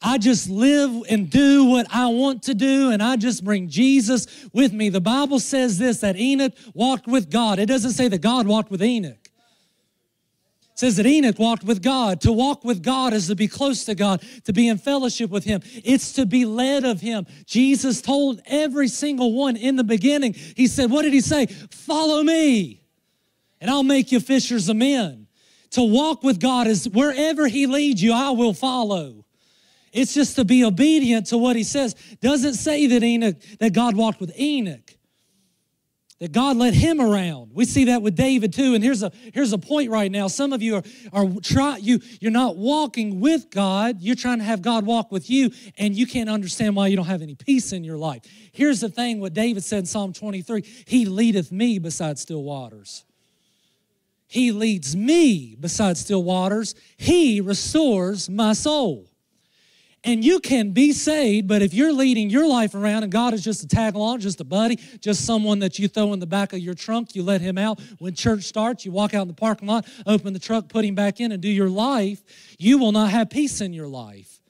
I 0.00 0.18
just 0.18 0.48
live 0.48 0.92
and 1.10 1.28
do 1.28 1.64
what 1.64 1.88
I 1.92 2.06
want 2.06 2.44
to 2.44 2.54
do, 2.54 2.90
and 2.90 3.02
I 3.02 3.16
just 3.16 3.44
bring 3.44 3.68
Jesus 3.68 4.48
with 4.52 4.72
me. 4.72 4.88
The 4.88 5.00
Bible 5.00 5.40
says 5.40 5.78
this 5.78 5.98
that 6.00 6.16
Enoch 6.16 6.52
walked 6.74 7.08
with 7.08 7.28
God. 7.28 7.58
It 7.58 7.66
doesn't 7.66 7.92
say 7.92 8.06
that 8.06 8.22
God 8.22 8.46
walked 8.46 8.70
with 8.70 8.82
Enoch 8.82 9.27
says 10.78 10.94
that 10.94 11.06
Enoch 11.06 11.40
walked 11.40 11.64
with 11.64 11.82
God. 11.82 12.20
To 12.20 12.30
walk 12.30 12.64
with 12.64 12.84
God 12.84 13.12
is 13.12 13.26
to 13.26 13.34
be 13.34 13.48
close 13.48 13.84
to 13.86 13.96
God, 13.96 14.22
to 14.44 14.52
be 14.52 14.68
in 14.68 14.78
fellowship 14.78 15.28
with 15.28 15.42
Him. 15.42 15.60
It's 15.82 16.12
to 16.12 16.24
be 16.24 16.44
led 16.44 16.84
of 16.84 17.00
Him. 17.00 17.26
Jesus 17.46 18.00
told 18.00 18.40
every 18.46 18.86
single 18.86 19.32
one 19.32 19.56
in 19.56 19.74
the 19.74 19.82
beginning, 19.82 20.34
He 20.34 20.68
said, 20.68 20.88
What 20.88 21.02
did 21.02 21.12
He 21.12 21.20
say? 21.20 21.46
Follow 21.46 22.22
me, 22.22 22.80
and 23.60 23.68
I'll 23.68 23.82
make 23.82 24.12
you 24.12 24.20
fishers 24.20 24.68
of 24.68 24.76
men. 24.76 25.26
To 25.70 25.82
walk 25.82 26.22
with 26.22 26.38
God 26.38 26.68
is 26.68 26.88
wherever 26.88 27.48
He 27.48 27.66
leads 27.66 28.00
you, 28.00 28.12
I 28.12 28.30
will 28.30 28.54
follow. 28.54 29.24
It's 29.92 30.14
just 30.14 30.36
to 30.36 30.44
be 30.44 30.64
obedient 30.64 31.26
to 31.26 31.38
what 31.38 31.56
He 31.56 31.64
says. 31.64 31.96
Doesn't 32.20 32.54
say 32.54 32.86
that 32.86 33.02
Enoch, 33.02 33.34
that 33.58 33.72
God 33.72 33.96
walked 33.96 34.20
with 34.20 34.38
Enoch 34.38 34.94
that 36.20 36.32
God 36.32 36.56
led 36.56 36.74
him 36.74 37.00
around. 37.00 37.52
We 37.54 37.64
see 37.64 37.84
that 37.84 38.02
with 38.02 38.16
David 38.16 38.52
too. 38.52 38.74
And 38.74 38.82
here's 38.82 39.02
a 39.02 39.12
here's 39.32 39.52
a 39.52 39.58
point 39.58 39.90
right 39.90 40.10
now. 40.10 40.26
Some 40.26 40.52
of 40.52 40.62
you 40.62 40.76
are 40.76 40.82
are 41.12 41.26
try 41.42 41.76
you 41.76 42.00
you're 42.20 42.32
not 42.32 42.56
walking 42.56 43.20
with 43.20 43.50
God. 43.50 44.00
You're 44.00 44.16
trying 44.16 44.38
to 44.38 44.44
have 44.44 44.60
God 44.60 44.84
walk 44.84 45.12
with 45.12 45.30
you, 45.30 45.50
and 45.76 45.94
you 45.94 46.06
can't 46.06 46.28
understand 46.28 46.74
why 46.74 46.88
you 46.88 46.96
don't 46.96 47.06
have 47.06 47.22
any 47.22 47.34
peace 47.34 47.72
in 47.72 47.84
your 47.84 47.98
life. 47.98 48.22
Here's 48.52 48.80
the 48.80 48.88
thing: 48.88 49.20
what 49.20 49.32
David 49.32 49.62
said 49.62 49.80
in 49.80 49.86
Psalm 49.86 50.12
23: 50.12 50.62
He 50.86 51.04
leadeth 51.06 51.52
me 51.52 51.78
beside 51.78 52.18
still 52.18 52.42
waters. 52.42 53.04
He 54.26 54.52
leads 54.52 54.94
me 54.94 55.56
beside 55.58 55.96
still 55.96 56.22
waters. 56.22 56.74
He 56.96 57.40
restores 57.40 58.28
my 58.28 58.52
soul. 58.52 59.07
And 60.08 60.24
you 60.24 60.40
can 60.40 60.70
be 60.70 60.92
saved, 60.92 61.48
but 61.48 61.60
if 61.60 61.74
you're 61.74 61.92
leading 61.92 62.30
your 62.30 62.48
life 62.48 62.74
around 62.74 63.02
and 63.02 63.12
God 63.12 63.34
is 63.34 63.44
just 63.44 63.62
a 63.62 63.68
tag 63.68 63.94
along, 63.94 64.20
just 64.20 64.40
a 64.40 64.44
buddy, 64.44 64.76
just 65.00 65.26
someone 65.26 65.58
that 65.58 65.78
you 65.78 65.86
throw 65.86 66.14
in 66.14 66.18
the 66.18 66.26
back 66.26 66.54
of 66.54 66.60
your 66.60 66.72
trunk, 66.72 67.14
you 67.14 67.22
let 67.22 67.42
him 67.42 67.58
out. 67.58 67.78
When 67.98 68.14
church 68.14 68.44
starts, 68.44 68.86
you 68.86 68.90
walk 68.90 69.12
out 69.12 69.20
in 69.20 69.28
the 69.28 69.34
parking 69.34 69.68
lot, 69.68 69.86
open 70.06 70.32
the 70.32 70.38
truck, 70.38 70.70
put 70.70 70.86
him 70.86 70.94
back 70.94 71.20
in, 71.20 71.30
and 71.30 71.42
do 71.42 71.50
your 71.50 71.68
life, 71.68 72.22
you 72.58 72.78
will 72.78 72.90
not 72.90 73.10
have 73.10 73.28
peace 73.28 73.60
in 73.60 73.74
your 73.74 73.86
life. 73.86 74.40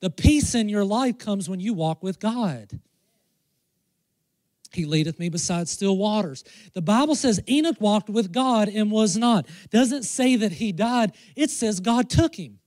The 0.00 0.08
peace 0.08 0.54
in 0.54 0.70
your 0.70 0.82
life 0.82 1.18
comes 1.18 1.46
when 1.46 1.60
you 1.60 1.74
walk 1.74 2.02
with 2.02 2.18
God. 2.18 2.80
He 4.72 4.86
leadeth 4.86 5.18
me 5.18 5.28
beside 5.28 5.68
still 5.68 5.98
waters. 5.98 6.42
The 6.72 6.80
Bible 6.80 7.16
says 7.16 7.38
Enoch 7.46 7.76
walked 7.80 8.08
with 8.08 8.32
God 8.32 8.70
and 8.70 8.90
was 8.90 9.18
not. 9.18 9.46
Doesn't 9.68 10.04
say 10.04 10.36
that 10.36 10.52
he 10.52 10.72
died, 10.72 11.12
it 11.36 11.50
says 11.50 11.80
God 11.80 12.08
took 12.08 12.34
him. 12.34 12.60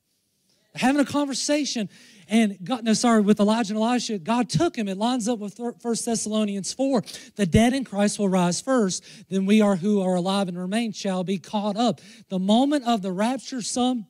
Having 0.76 1.02
a 1.02 1.06
conversation 1.06 1.90
and 2.28 2.58
God, 2.64 2.84
no, 2.84 2.94
sorry, 2.94 3.22
with 3.22 3.40
Elijah 3.40 3.74
and 3.74 3.82
Elisha, 3.82 4.18
God 4.18 4.50
took 4.50 4.76
him. 4.76 4.88
It 4.88 4.98
lines 4.98 5.28
up 5.28 5.40
with 5.40 5.60
1 5.60 5.74
Thessalonians 5.82 6.74
4. 6.74 7.04
The 7.36 7.46
dead 7.46 7.74
in 7.74 7.84
Christ 7.84 8.20
will 8.20 8.30
rise 8.30 8.62
first, 8.62 9.04
then 9.30 9.46
we 9.46 9.62
are 9.62 9.76
who 9.76 10.02
are 10.02 10.16
alive 10.16 10.48
and 10.48 10.58
remain 10.58 10.92
shall 10.92 11.24
be 11.24 11.38
caught 11.38 11.78
up. 11.78 12.02
The 12.30 12.40
moment 12.40 12.86
of 12.86 13.02
the 13.02 13.12
rapture, 13.12 13.62
some, 13.62 14.08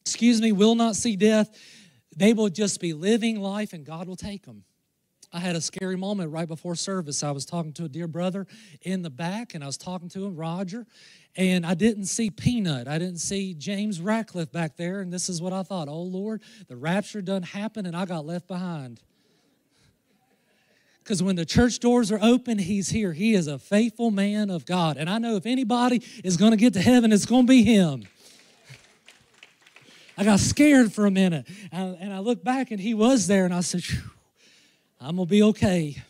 excuse 0.00 0.40
me, 0.40 0.52
will 0.52 0.74
not 0.74 0.96
see 0.96 1.16
death. 1.16 1.50
They 2.16 2.32
will 2.32 2.48
just 2.48 2.80
be 2.80 2.92
living 2.92 3.40
life 3.40 3.72
and 3.72 3.84
God 3.84 4.06
will 4.06 4.16
take 4.16 4.46
them. 4.46 4.64
I 5.34 5.40
had 5.40 5.56
a 5.56 5.60
scary 5.60 5.96
moment 5.96 6.30
right 6.30 6.46
before 6.46 6.76
service. 6.76 7.24
I 7.24 7.32
was 7.32 7.44
talking 7.44 7.72
to 7.74 7.84
a 7.86 7.88
dear 7.88 8.06
brother 8.06 8.46
in 8.82 9.02
the 9.02 9.10
back, 9.10 9.56
and 9.56 9.64
I 9.64 9.66
was 9.66 9.76
talking 9.76 10.08
to 10.10 10.24
him, 10.24 10.36
Roger, 10.36 10.86
and 11.36 11.66
I 11.66 11.74
didn't 11.74 12.04
see 12.04 12.30
Peanut. 12.30 12.86
I 12.86 12.98
didn't 12.98 13.18
see 13.18 13.52
James 13.52 14.00
Ratcliffe 14.00 14.52
back 14.52 14.76
there. 14.76 15.00
And 15.00 15.12
this 15.12 15.28
is 15.28 15.42
what 15.42 15.52
I 15.52 15.64
thought 15.64 15.88
oh, 15.88 16.02
Lord, 16.02 16.40
the 16.68 16.76
rapture 16.76 17.20
done 17.20 17.42
happen 17.42 17.84
and 17.84 17.96
I 17.96 18.04
got 18.04 18.24
left 18.24 18.46
behind. 18.46 19.00
Because 21.02 21.20
when 21.20 21.34
the 21.34 21.44
church 21.44 21.80
doors 21.80 22.12
are 22.12 22.20
open, 22.22 22.58
he's 22.58 22.90
here. 22.90 23.12
He 23.12 23.34
is 23.34 23.48
a 23.48 23.58
faithful 23.58 24.12
man 24.12 24.48
of 24.48 24.64
God. 24.64 24.96
And 24.96 25.10
I 25.10 25.18
know 25.18 25.34
if 25.34 25.46
anybody 25.46 26.02
is 26.22 26.36
going 26.36 26.52
to 26.52 26.56
get 26.56 26.74
to 26.74 26.80
heaven, 26.80 27.12
it's 27.12 27.26
going 27.26 27.46
to 27.46 27.50
be 27.50 27.64
him. 27.64 28.04
I 30.16 30.22
got 30.22 30.38
scared 30.38 30.92
for 30.92 31.06
a 31.06 31.10
minute. 31.10 31.46
Uh, 31.72 31.94
and 31.98 32.14
I 32.14 32.20
looked 32.20 32.44
back 32.44 32.70
and 32.70 32.80
he 32.80 32.94
was 32.94 33.26
there, 33.26 33.44
and 33.44 33.52
I 33.52 33.60
said, 33.60 33.82
I'm 35.04 35.16
going 35.16 35.28
to 35.28 35.30
be 35.30 35.42
okay. 35.42 36.02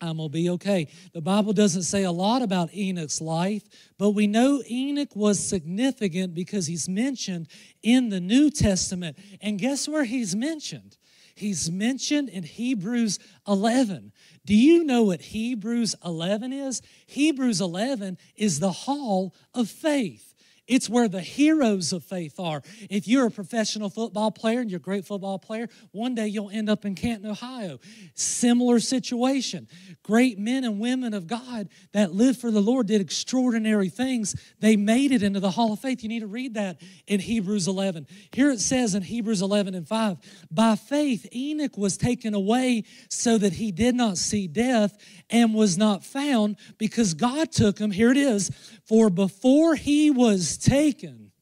I'm 0.00 0.16
going 0.16 0.30
to 0.30 0.32
be 0.32 0.48
okay. 0.50 0.88
The 1.12 1.20
Bible 1.20 1.52
doesn't 1.52 1.82
say 1.82 2.04
a 2.04 2.10
lot 2.10 2.40
about 2.40 2.74
Enoch's 2.74 3.20
life, 3.20 3.62
but 3.98 4.12
we 4.12 4.26
know 4.26 4.62
Enoch 4.70 5.14
was 5.14 5.38
significant 5.38 6.34
because 6.34 6.66
he's 6.66 6.88
mentioned 6.88 7.46
in 7.82 8.08
the 8.08 8.20
New 8.20 8.50
Testament. 8.50 9.18
And 9.42 9.58
guess 9.58 9.86
where 9.86 10.04
he's 10.04 10.34
mentioned? 10.34 10.96
He's 11.34 11.70
mentioned 11.70 12.30
in 12.30 12.44
Hebrews 12.44 13.18
11. 13.46 14.12
Do 14.46 14.54
you 14.56 14.82
know 14.82 15.02
what 15.02 15.20
Hebrews 15.20 15.94
11 16.02 16.54
is? 16.54 16.80
Hebrews 17.06 17.60
11 17.60 18.16
is 18.34 18.60
the 18.60 18.72
hall 18.72 19.34
of 19.52 19.68
faith. 19.68 20.34
It's 20.66 20.88
where 20.88 21.08
the 21.08 21.20
heroes 21.20 21.92
of 21.92 22.04
faith 22.04 22.40
are. 22.40 22.62
If 22.90 23.06
you're 23.06 23.26
a 23.26 23.30
professional 23.30 23.88
football 23.88 24.30
player 24.32 24.60
and 24.60 24.70
you're 24.70 24.78
a 24.78 24.80
great 24.80 25.04
football 25.04 25.38
player, 25.38 25.68
one 25.92 26.14
day 26.14 26.26
you'll 26.26 26.50
end 26.50 26.68
up 26.68 26.84
in 26.84 26.94
Canton, 26.94 27.30
Ohio. 27.30 27.78
Similar 28.14 28.80
situation. 28.80 29.68
Great 30.02 30.38
men 30.38 30.64
and 30.64 30.80
women 30.80 31.14
of 31.14 31.26
God 31.26 31.68
that 31.92 32.12
lived 32.12 32.40
for 32.40 32.50
the 32.50 32.60
Lord 32.60 32.88
did 32.88 33.00
extraordinary 33.00 33.88
things. 33.88 34.34
They 34.58 34.76
made 34.76 35.12
it 35.12 35.22
into 35.22 35.38
the 35.40 35.52
hall 35.52 35.72
of 35.72 35.80
faith. 35.80 36.02
You 36.02 36.08
need 36.08 36.20
to 36.20 36.26
read 36.26 36.54
that 36.54 36.80
in 37.06 37.20
Hebrews 37.20 37.68
11. 37.68 38.06
Here 38.32 38.50
it 38.50 38.60
says 38.60 38.94
in 38.94 39.02
Hebrews 39.02 39.42
11 39.42 39.74
and 39.74 39.86
5 39.86 40.18
By 40.50 40.74
faith, 40.74 41.28
Enoch 41.32 41.76
was 41.76 41.96
taken 41.96 42.34
away 42.34 42.84
so 43.08 43.38
that 43.38 43.54
he 43.54 43.70
did 43.70 43.94
not 43.94 44.18
see 44.18 44.48
death 44.48 44.98
and 45.30 45.54
was 45.54 45.78
not 45.78 46.04
found 46.04 46.56
because 46.78 47.14
God 47.14 47.52
took 47.52 47.78
him. 47.78 47.90
Here 47.90 48.10
it 48.10 48.16
is. 48.16 48.50
For 48.84 49.10
before 49.10 49.74
he 49.74 50.10
taken, 50.56 51.32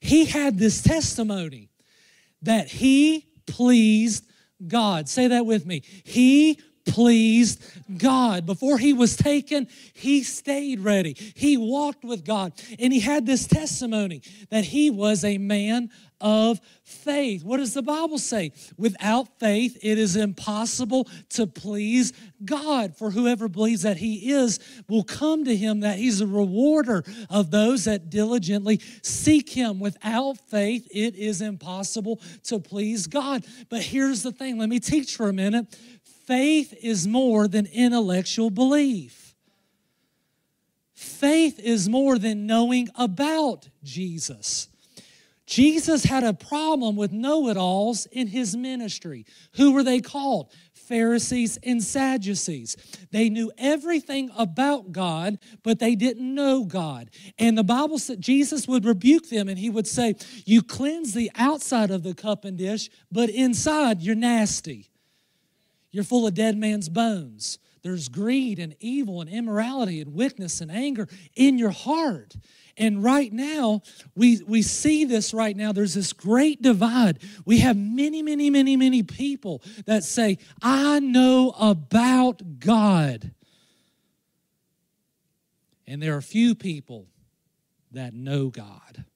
he 0.00 0.26
had 0.26 0.58
this 0.58 0.82
testimony 0.82 1.70
that 2.42 2.68
he 2.68 3.26
pleased 3.46 4.24
God. 4.66 5.08
Say 5.08 5.28
that 5.28 5.46
with 5.46 5.66
me. 5.66 5.82
He 6.04 6.60
pleased 6.86 7.62
God. 7.98 8.46
Before 8.46 8.78
he 8.78 8.92
was 8.92 9.16
taken, 9.16 9.68
he 9.92 10.22
stayed 10.22 10.80
ready. 10.80 11.16
He 11.34 11.56
walked 11.56 12.04
with 12.04 12.24
God. 12.24 12.52
And 12.78 12.92
he 12.92 13.00
had 13.00 13.26
this 13.26 13.46
testimony 13.46 14.22
that 14.50 14.64
he 14.64 14.90
was 14.90 15.24
a 15.24 15.38
man 15.38 15.90
of 16.20 16.60
faith. 16.82 17.44
What 17.44 17.58
does 17.58 17.74
the 17.74 17.82
Bible 17.82 18.18
say? 18.18 18.52
Without 18.78 19.38
faith, 19.38 19.78
it 19.82 19.98
is 19.98 20.16
impossible 20.16 21.08
to 21.30 21.46
please 21.46 22.12
God. 22.44 22.96
For 22.96 23.10
whoever 23.10 23.48
believes 23.48 23.82
that 23.82 23.98
He 23.98 24.32
is 24.32 24.58
will 24.88 25.04
come 25.04 25.44
to 25.44 25.54
Him, 25.54 25.80
that 25.80 25.98
He's 25.98 26.20
a 26.20 26.26
rewarder 26.26 27.04
of 27.28 27.50
those 27.50 27.84
that 27.84 28.08
diligently 28.08 28.80
seek 29.02 29.50
Him. 29.50 29.78
Without 29.78 30.38
faith, 30.48 30.86
it 30.90 31.14
is 31.16 31.42
impossible 31.42 32.20
to 32.44 32.58
please 32.60 33.06
God. 33.06 33.44
But 33.68 33.82
here's 33.82 34.22
the 34.22 34.32
thing 34.32 34.58
let 34.58 34.68
me 34.68 34.80
teach 34.80 35.16
for 35.16 35.28
a 35.28 35.32
minute 35.34 35.76
faith 36.26 36.74
is 36.82 37.06
more 37.06 37.48
than 37.48 37.66
intellectual 37.66 38.50
belief. 38.50 39.34
Faith 40.94 41.58
is 41.58 41.88
more 41.88 42.18
than 42.18 42.46
knowing 42.46 42.88
about 42.96 43.68
Jesus. 43.84 44.68
Jesus 45.46 46.04
had 46.04 46.24
a 46.24 46.34
problem 46.34 46.96
with 46.96 47.12
know 47.12 47.48
it 47.48 47.56
alls 47.56 48.06
in 48.06 48.26
his 48.26 48.56
ministry. 48.56 49.24
Who 49.54 49.72
were 49.72 49.84
they 49.84 50.00
called? 50.00 50.50
Pharisees 50.74 51.58
and 51.62 51.82
Sadducees. 51.82 52.76
They 53.12 53.28
knew 53.28 53.52
everything 53.56 54.30
about 54.36 54.92
God, 54.92 55.38
but 55.62 55.78
they 55.78 55.94
didn't 55.94 56.34
know 56.34 56.64
God. 56.64 57.10
And 57.38 57.56
the 57.56 57.64
Bible 57.64 57.98
said 57.98 58.20
Jesus 58.20 58.66
would 58.66 58.84
rebuke 58.84 59.28
them 59.28 59.48
and 59.48 59.58
he 59.58 59.70
would 59.70 59.86
say, 59.86 60.14
You 60.44 60.62
cleanse 60.62 61.14
the 61.14 61.30
outside 61.36 61.90
of 61.90 62.02
the 62.02 62.14
cup 62.14 62.44
and 62.44 62.56
dish, 62.56 62.88
but 63.12 63.30
inside 63.30 64.02
you're 64.02 64.14
nasty. 64.14 64.90
You're 65.96 66.04
full 66.04 66.26
of 66.26 66.34
dead 66.34 66.58
man's 66.58 66.90
bones. 66.90 67.58
There's 67.80 68.10
greed 68.10 68.58
and 68.58 68.76
evil 68.80 69.22
and 69.22 69.30
immorality 69.30 70.02
and 70.02 70.12
wickedness 70.12 70.60
and 70.60 70.70
anger 70.70 71.08
in 71.34 71.56
your 71.56 71.70
heart. 71.70 72.36
And 72.76 73.02
right 73.02 73.32
now, 73.32 73.80
we, 74.14 74.42
we 74.46 74.60
see 74.60 75.06
this 75.06 75.32
right 75.32 75.56
now. 75.56 75.72
There's 75.72 75.94
this 75.94 76.12
great 76.12 76.60
divide. 76.60 77.20
We 77.46 77.60
have 77.60 77.78
many, 77.78 78.20
many, 78.20 78.50
many, 78.50 78.76
many 78.76 79.04
people 79.04 79.62
that 79.86 80.04
say, 80.04 80.36
I 80.60 81.00
know 81.00 81.54
about 81.58 82.58
God. 82.58 83.32
And 85.86 86.02
there 86.02 86.14
are 86.14 86.20
few 86.20 86.54
people 86.54 87.06
that 87.92 88.12
know 88.12 88.50
God. 88.50 89.06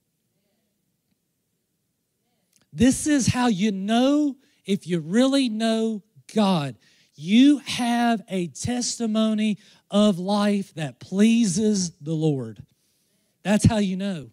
This 2.73 3.07
is 3.07 3.27
how 3.27 3.49
you 3.49 3.71
know 3.71 4.37
if 4.65 4.87
you 4.87 5.01
really 5.01 5.51
know 5.51 6.03
God. 6.31 6.77
You 7.15 7.59
have 7.59 8.23
a 8.29 8.49
testimony 8.49 9.59
of 9.91 10.19
life 10.19 10.75
that 10.75 11.01
pleases 11.01 11.91
the 12.01 12.15
Lord. 12.15 12.63
That's 13.43 13.65
how 13.65 13.79
you 13.79 13.97
know. 13.97 14.31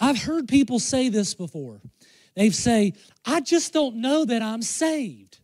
I've 0.00 0.22
heard 0.22 0.48
people 0.48 0.78
say 0.78 1.08
this 1.08 1.34
before. 1.34 1.80
They 2.34 2.50
say, 2.50 2.94
I 3.24 3.40
just 3.40 3.72
don't 3.72 3.96
know 3.96 4.24
that 4.24 4.42
I'm 4.42 4.62
saved. 4.62 5.38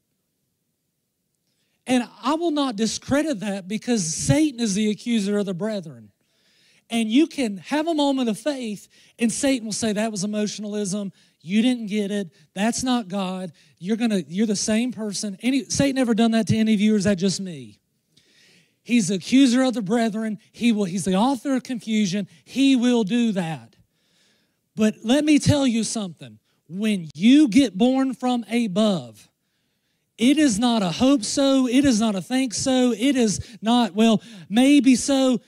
And 1.86 2.06
I 2.22 2.34
will 2.34 2.50
not 2.50 2.76
discredit 2.76 3.40
that 3.40 3.66
because 3.66 4.04
Satan 4.04 4.60
is 4.60 4.74
the 4.74 4.90
accuser 4.90 5.38
of 5.38 5.46
the 5.46 5.54
brethren. 5.54 6.10
And 6.90 7.10
you 7.10 7.26
can 7.26 7.58
have 7.58 7.86
a 7.86 7.94
moment 7.94 8.28
of 8.28 8.38
faith, 8.38 8.88
and 9.18 9.30
Satan 9.30 9.66
will 9.66 9.72
say, 9.72 9.92
That 9.92 10.10
was 10.10 10.24
emotionalism. 10.24 11.12
You 11.40 11.62
didn't 11.62 11.86
get 11.86 12.10
it. 12.10 12.30
That's 12.54 12.82
not 12.82 13.08
God. 13.08 13.52
You're 13.78 13.96
gonna, 13.96 14.22
you're 14.26 14.46
the 14.46 14.56
same 14.56 14.92
person. 14.92 15.38
Any 15.42 15.64
Satan 15.64 15.98
ever 15.98 16.14
done 16.14 16.32
that 16.32 16.46
to 16.48 16.56
any 16.56 16.74
of 16.74 16.80
you, 16.80 16.94
or 16.94 16.96
is 16.96 17.04
that 17.04 17.16
just 17.16 17.40
me? 17.40 17.78
He's 18.82 19.08
the 19.08 19.16
accuser 19.16 19.62
of 19.62 19.74
the 19.74 19.82
brethren. 19.82 20.38
He 20.50 20.72
will, 20.72 20.84
he's 20.84 21.04
the 21.04 21.14
author 21.14 21.54
of 21.54 21.62
confusion. 21.62 22.26
He 22.44 22.74
will 22.74 23.04
do 23.04 23.32
that. 23.32 23.76
But 24.74 24.94
let 25.04 25.24
me 25.24 25.38
tell 25.38 25.66
you 25.66 25.84
something. 25.84 26.38
When 26.70 27.10
you 27.14 27.48
get 27.48 27.76
born 27.76 28.14
from 28.14 28.44
above, 28.50 29.28
it 30.16 30.38
is 30.38 30.58
not 30.58 30.82
a 30.82 30.90
hope 30.90 31.22
so, 31.22 31.68
it 31.68 31.84
is 31.84 32.00
not 32.00 32.14
a 32.14 32.22
think 32.22 32.54
so, 32.54 32.92
it 32.92 33.14
is 33.14 33.58
not, 33.60 33.94
well, 33.94 34.22
maybe 34.48 34.96
so. 34.96 35.40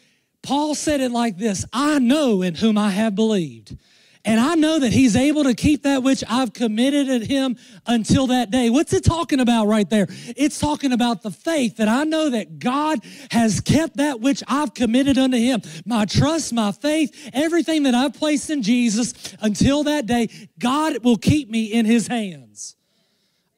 Paul 0.42 0.74
said 0.74 1.00
it 1.00 1.10
like 1.10 1.36
this 1.38 1.64
I 1.72 1.98
know 1.98 2.42
in 2.42 2.54
whom 2.54 2.78
I 2.78 2.90
have 2.90 3.14
believed. 3.14 3.76
And 4.22 4.38
I 4.38 4.54
know 4.54 4.78
that 4.80 4.92
he's 4.92 5.16
able 5.16 5.44
to 5.44 5.54
keep 5.54 5.84
that 5.84 6.02
which 6.02 6.22
I've 6.28 6.52
committed 6.52 7.08
at 7.08 7.22
him 7.22 7.56
until 7.86 8.26
that 8.26 8.50
day. 8.50 8.68
What's 8.68 8.92
it 8.92 9.02
talking 9.02 9.40
about 9.40 9.66
right 9.66 9.88
there? 9.88 10.08
It's 10.36 10.58
talking 10.58 10.92
about 10.92 11.22
the 11.22 11.30
faith 11.30 11.78
that 11.78 11.88
I 11.88 12.04
know 12.04 12.28
that 12.28 12.58
God 12.58 12.98
has 13.30 13.62
kept 13.62 13.96
that 13.96 14.20
which 14.20 14.42
I've 14.46 14.74
committed 14.74 15.16
unto 15.16 15.38
him. 15.38 15.62
My 15.86 16.04
trust, 16.04 16.52
my 16.52 16.70
faith, 16.70 17.30
everything 17.32 17.84
that 17.84 17.94
I've 17.94 18.12
placed 18.12 18.50
in 18.50 18.62
Jesus 18.62 19.34
until 19.40 19.84
that 19.84 20.04
day, 20.04 20.28
God 20.58 21.02
will 21.02 21.16
keep 21.16 21.48
me 21.48 21.64
in 21.64 21.86
his 21.86 22.06
hands. 22.06 22.76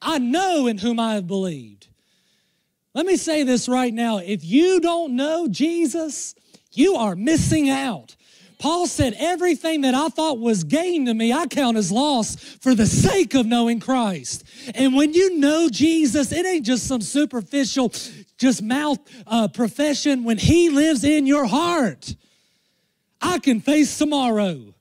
I 0.01 0.17
know 0.17 0.67
in 0.67 0.77
whom 0.77 0.97
I 0.97 1.15
have 1.15 1.27
believed. 1.27 1.87
Let 2.93 3.05
me 3.05 3.17
say 3.17 3.43
this 3.43 3.67
right 3.67 3.93
now. 3.93 4.19
If 4.19 4.45
you 4.45 4.79
don't 4.79 5.17
know 5.17 5.49
Jesus, 5.49 6.35
you 6.73 6.95
are 6.95 7.15
missing 7.15 7.69
out. 7.69 8.15
Paul 8.59 8.87
said, 8.87 9.15
Everything 9.17 9.81
that 9.81 9.93
I 9.93 10.07
thought 10.07 10.39
was 10.39 10.63
gain 10.63 11.05
to 11.07 11.13
me, 11.13 11.33
I 11.33 11.47
count 11.47 11.75
as 11.75 11.91
loss 11.91 12.35
for 12.35 12.73
the 12.73 12.85
sake 12.85 13.33
of 13.33 13.45
knowing 13.45 13.81
Christ. 13.81 14.45
And 14.73 14.95
when 14.95 15.13
you 15.13 15.37
know 15.37 15.67
Jesus, 15.69 16.31
it 16.31 16.45
ain't 16.45 16.65
just 16.65 16.87
some 16.87 17.01
superficial, 17.01 17.91
just 18.37 18.61
mouth 18.61 18.99
uh, 19.27 19.49
profession. 19.49 20.23
When 20.23 20.37
He 20.37 20.69
lives 20.69 21.03
in 21.03 21.25
your 21.25 21.45
heart, 21.45 22.15
I 23.21 23.39
can 23.39 23.59
face 23.59 23.97
tomorrow. 23.97 24.73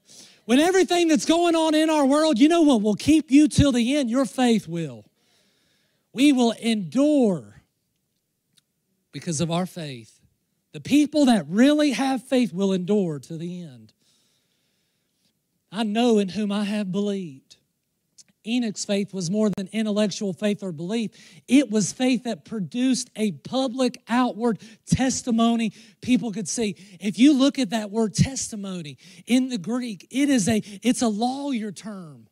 When 0.44 0.58
everything 0.58 1.08
that's 1.08 1.24
going 1.24 1.54
on 1.54 1.74
in 1.74 1.90
our 1.90 2.06
world, 2.06 2.38
you 2.38 2.48
know 2.48 2.62
what 2.62 2.82
will 2.82 2.94
keep 2.94 3.30
you 3.30 3.48
till 3.48 3.72
the 3.72 3.96
end? 3.96 4.10
Your 4.10 4.26
faith 4.26 4.68
will. 4.68 5.04
We 6.12 6.32
will 6.32 6.52
endure 6.52 7.62
because 9.12 9.40
of 9.40 9.50
our 9.50 9.66
faith. 9.66 10.11
The 10.72 10.80
people 10.80 11.26
that 11.26 11.46
really 11.48 11.92
have 11.92 12.22
faith 12.22 12.52
will 12.52 12.72
endure 12.72 13.18
to 13.20 13.36
the 13.36 13.62
end. 13.62 13.92
I 15.70 15.82
know 15.84 16.18
in 16.18 16.30
whom 16.30 16.52
I 16.52 16.64
have 16.64 16.90
believed. 16.92 17.56
Enoch's 18.44 18.84
faith 18.84 19.14
was 19.14 19.30
more 19.30 19.50
than 19.56 19.68
intellectual 19.72 20.32
faith 20.32 20.62
or 20.62 20.72
belief. 20.72 21.12
It 21.46 21.70
was 21.70 21.92
faith 21.92 22.24
that 22.24 22.44
produced 22.44 23.08
a 23.14 23.32
public 23.32 24.02
outward 24.08 24.58
testimony 24.86 25.72
people 26.00 26.32
could 26.32 26.48
see. 26.48 26.76
If 27.00 27.18
you 27.18 27.34
look 27.34 27.58
at 27.58 27.70
that 27.70 27.90
word 27.90 28.14
testimony 28.14 28.98
in 29.26 29.48
the 29.48 29.58
Greek, 29.58 30.08
it 30.10 30.28
is 30.28 30.48
a 30.48 30.60
it's 30.82 31.02
a 31.02 31.08
lawyer 31.08 31.70
term. 31.70 32.26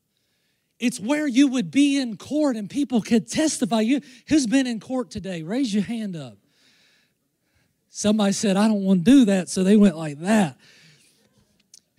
It's 0.80 0.98
where 0.98 1.28
you 1.28 1.46
would 1.46 1.70
be 1.70 1.98
in 1.98 2.16
court 2.16 2.56
and 2.56 2.68
people 2.68 3.02
could 3.02 3.30
testify. 3.30 3.80
You 3.82 4.00
who's 4.28 4.46
been 4.46 4.66
in 4.66 4.80
court 4.80 5.10
today? 5.10 5.42
Raise 5.42 5.72
your 5.72 5.84
hand 5.84 6.16
up. 6.16 6.38
Somebody 7.90 8.32
said, 8.32 8.56
I 8.56 8.68
don't 8.68 8.84
want 8.84 9.04
to 9.04 9.10
do 9.10 9.24
that, 9.26 9.48
so 9.48 9.64
they 9.64 9.76
went 9.76 9.96
like 9.96 10.20
that. 10.20 10.56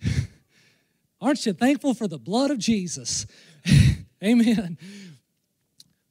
Aren't 1.20 1.44
you 1.44 1.52
thankful 1.52 1.92
for 1.92 2.08
the 2.08 2.18
blood 2.18 2.50
of 2.50 2.58
Jesus? 2.58 3.26
Amen. 4.24 4.78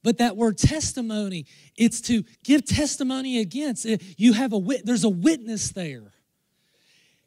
But 0.04 0.20
that 0.20 0.38
word 0.38 0.58
testimony, 0.58 1.48
it's 1.76 2.00
to 2.02 2.24
give 2.44 2.64
testimony 2.64 3.40
against. 3.40 3.86
You 4.18 4.34
have 4.34 4.54
a 4.54 4.58
wit, 4.58 4.86
there's 4.86 5.04
a 5.04 5.10
witness 5.10 5.72
there. 5.72 6.14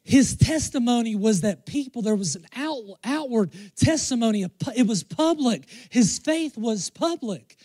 His 0.03 0.37
testimony 0.37 1.15
was 1.15 1.41
that 1.41 1.65
people, 1.65 2.03
there 2.03 2.15
was 2.15 2.35
an 2.35 2.45
out, 2.55 2.83
outward 3.03 3.51
testimony, 3.75 4.45
it 4.75 4.87
was 4.87 5.03
public. 5.03 5.67
His 5.89 6.19
faith 6.19 6.57
was 6.57 6.89
public. 6.89 7.57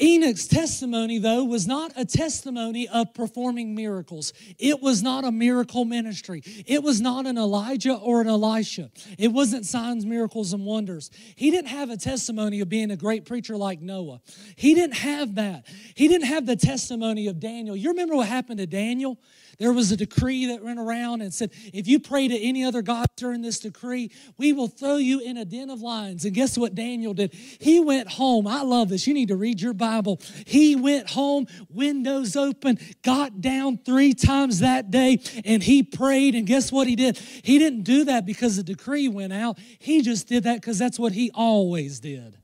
Enoch's 0.00 0.48
testimony, 0.48 1.18
though, 1.18 1.44
was 1.44 1.68
not 1.68 1.92
a 1.96 2.04
testimony 2.04 2.88
of 2.88 3.14
performing 3.14 3.76
miracles. 3.76 4.32
It 4.58 4.82
was 4.82 5.04
not 5.04 5.24
a 5.24 5.30
miracle 5.30 5.84
ministry. 5.84 6.42
It 6.66 6.82
was 6.82 7.00
not 7.00 7.26
an 7.26 7.38
Elijah 7.38 7.94
or 7.94 8.20
an 8.20 8.26
Elisha. 8.26 8.90
It 9.18 9.28
wasn't 9.28 9.66
signs, 9.66 10.04
miracles, 10.04 10.52
and 10.52 10.66
wonders. 10.66 11.10
He 11.36 11.52
didn't 11.52 11.68
have 11.68 11.90
a 11.90 11.96
testimony 11.96 12.60
of 12.60 12.68
being 12.68 12.90
a 12.90 12.96
great 12.96 13.24
preacher 13.24 13.56
like 13.56 13.80
Noah. 13.80 14.20
He 14.56 14.74
didn't 14.74 14.96
have 14.96 15.36
that. 15.36 15.68
He 15.94 16.08
didn't 16.08 16.26
have 16.26 16.44
the 16.44 16.56
testimony 16.56 17.28
of 17.28 17.38
Daniel. 17.38 17.76
You 17.76 17.90
remember 17.90 18.16
what 18.16 18.26
happened 18.26 18.58
to 18.58 18.66
Daniel? 18.66 19.18
There 19.58 19.72
was 19.72 19.92
a 19.92 19.96
decree 19.96 20.46
that 20.46 20.62
went 20.62 20.78
around 20.78 21.22
and 21.22 21.32
said, 21.32 21.50
if 21.72 21.86
you 21.86 22.00
pray 22.00 22.28
to 22.28 22.38
any 22.38 22.64
other 22.64 22.82
God 22.82 23.06
during 23.16 23.42
this 23.42 23.60
decree, 23.60 24.10
we 24.38 24.52
will 24.52 24.68
throw 24.68 24.96
you 24.96 25.20
in 25.20 25.36
a 25.36 25.44
den 25.44 25.70
of 25.70 25.80
lions. 25.80 26.24
And 26.24 26.34
guess 26.34 26.58
what 26.58 26.74
Daniel 26.74 27.14
did? 27.14 27.32
He 27.32 27.80
went 27.80 28.08
home. 28.08 28.46
I 28.46 28.62
love 28.62 28.88
this. 28.88 29.06
You 29.06 29.14
need 29.14 29.28
to 29.28 29.36
read 29.36 29.60
your 29.60 29.74
Bible. 29.74 30.20
He 30.46 30.76
went 30.76 31.10
home, 31.10 31.46
windows 31.68 32.36
open, 32.36 32.78
got 33.02 33.40
down 33.40 33.78
three 33.78 34.14
times 34.14 34.60
that 34.60 34.90
day, 34.90 35.20
and 35.44 35.62
he 35.62 35.82
prayed. 35.82 36.34
And 36.34 36.46
guess 36.46 36.70
what 36.72 36.86
he 36.86 36.96
did? 36.96 37.18
He 37.18 37.58
didn't 37.58 37.82
do 37.82 38.04
that 38.04 38.26
because 38.26 38.56
the 38.56 38.62
decree 38.62 39.08
went 39.08 39.32
out. 39.32 39.58
He 39.78 40.02
just 40.02 40.28
did 40.28 40.44
that 40.44 40.60
because 40.60 40.78
that's 40.78 40.98
what 40.98 41.12
he 41.12 41.30
always 41.34 42.00
did. 42.00 42.38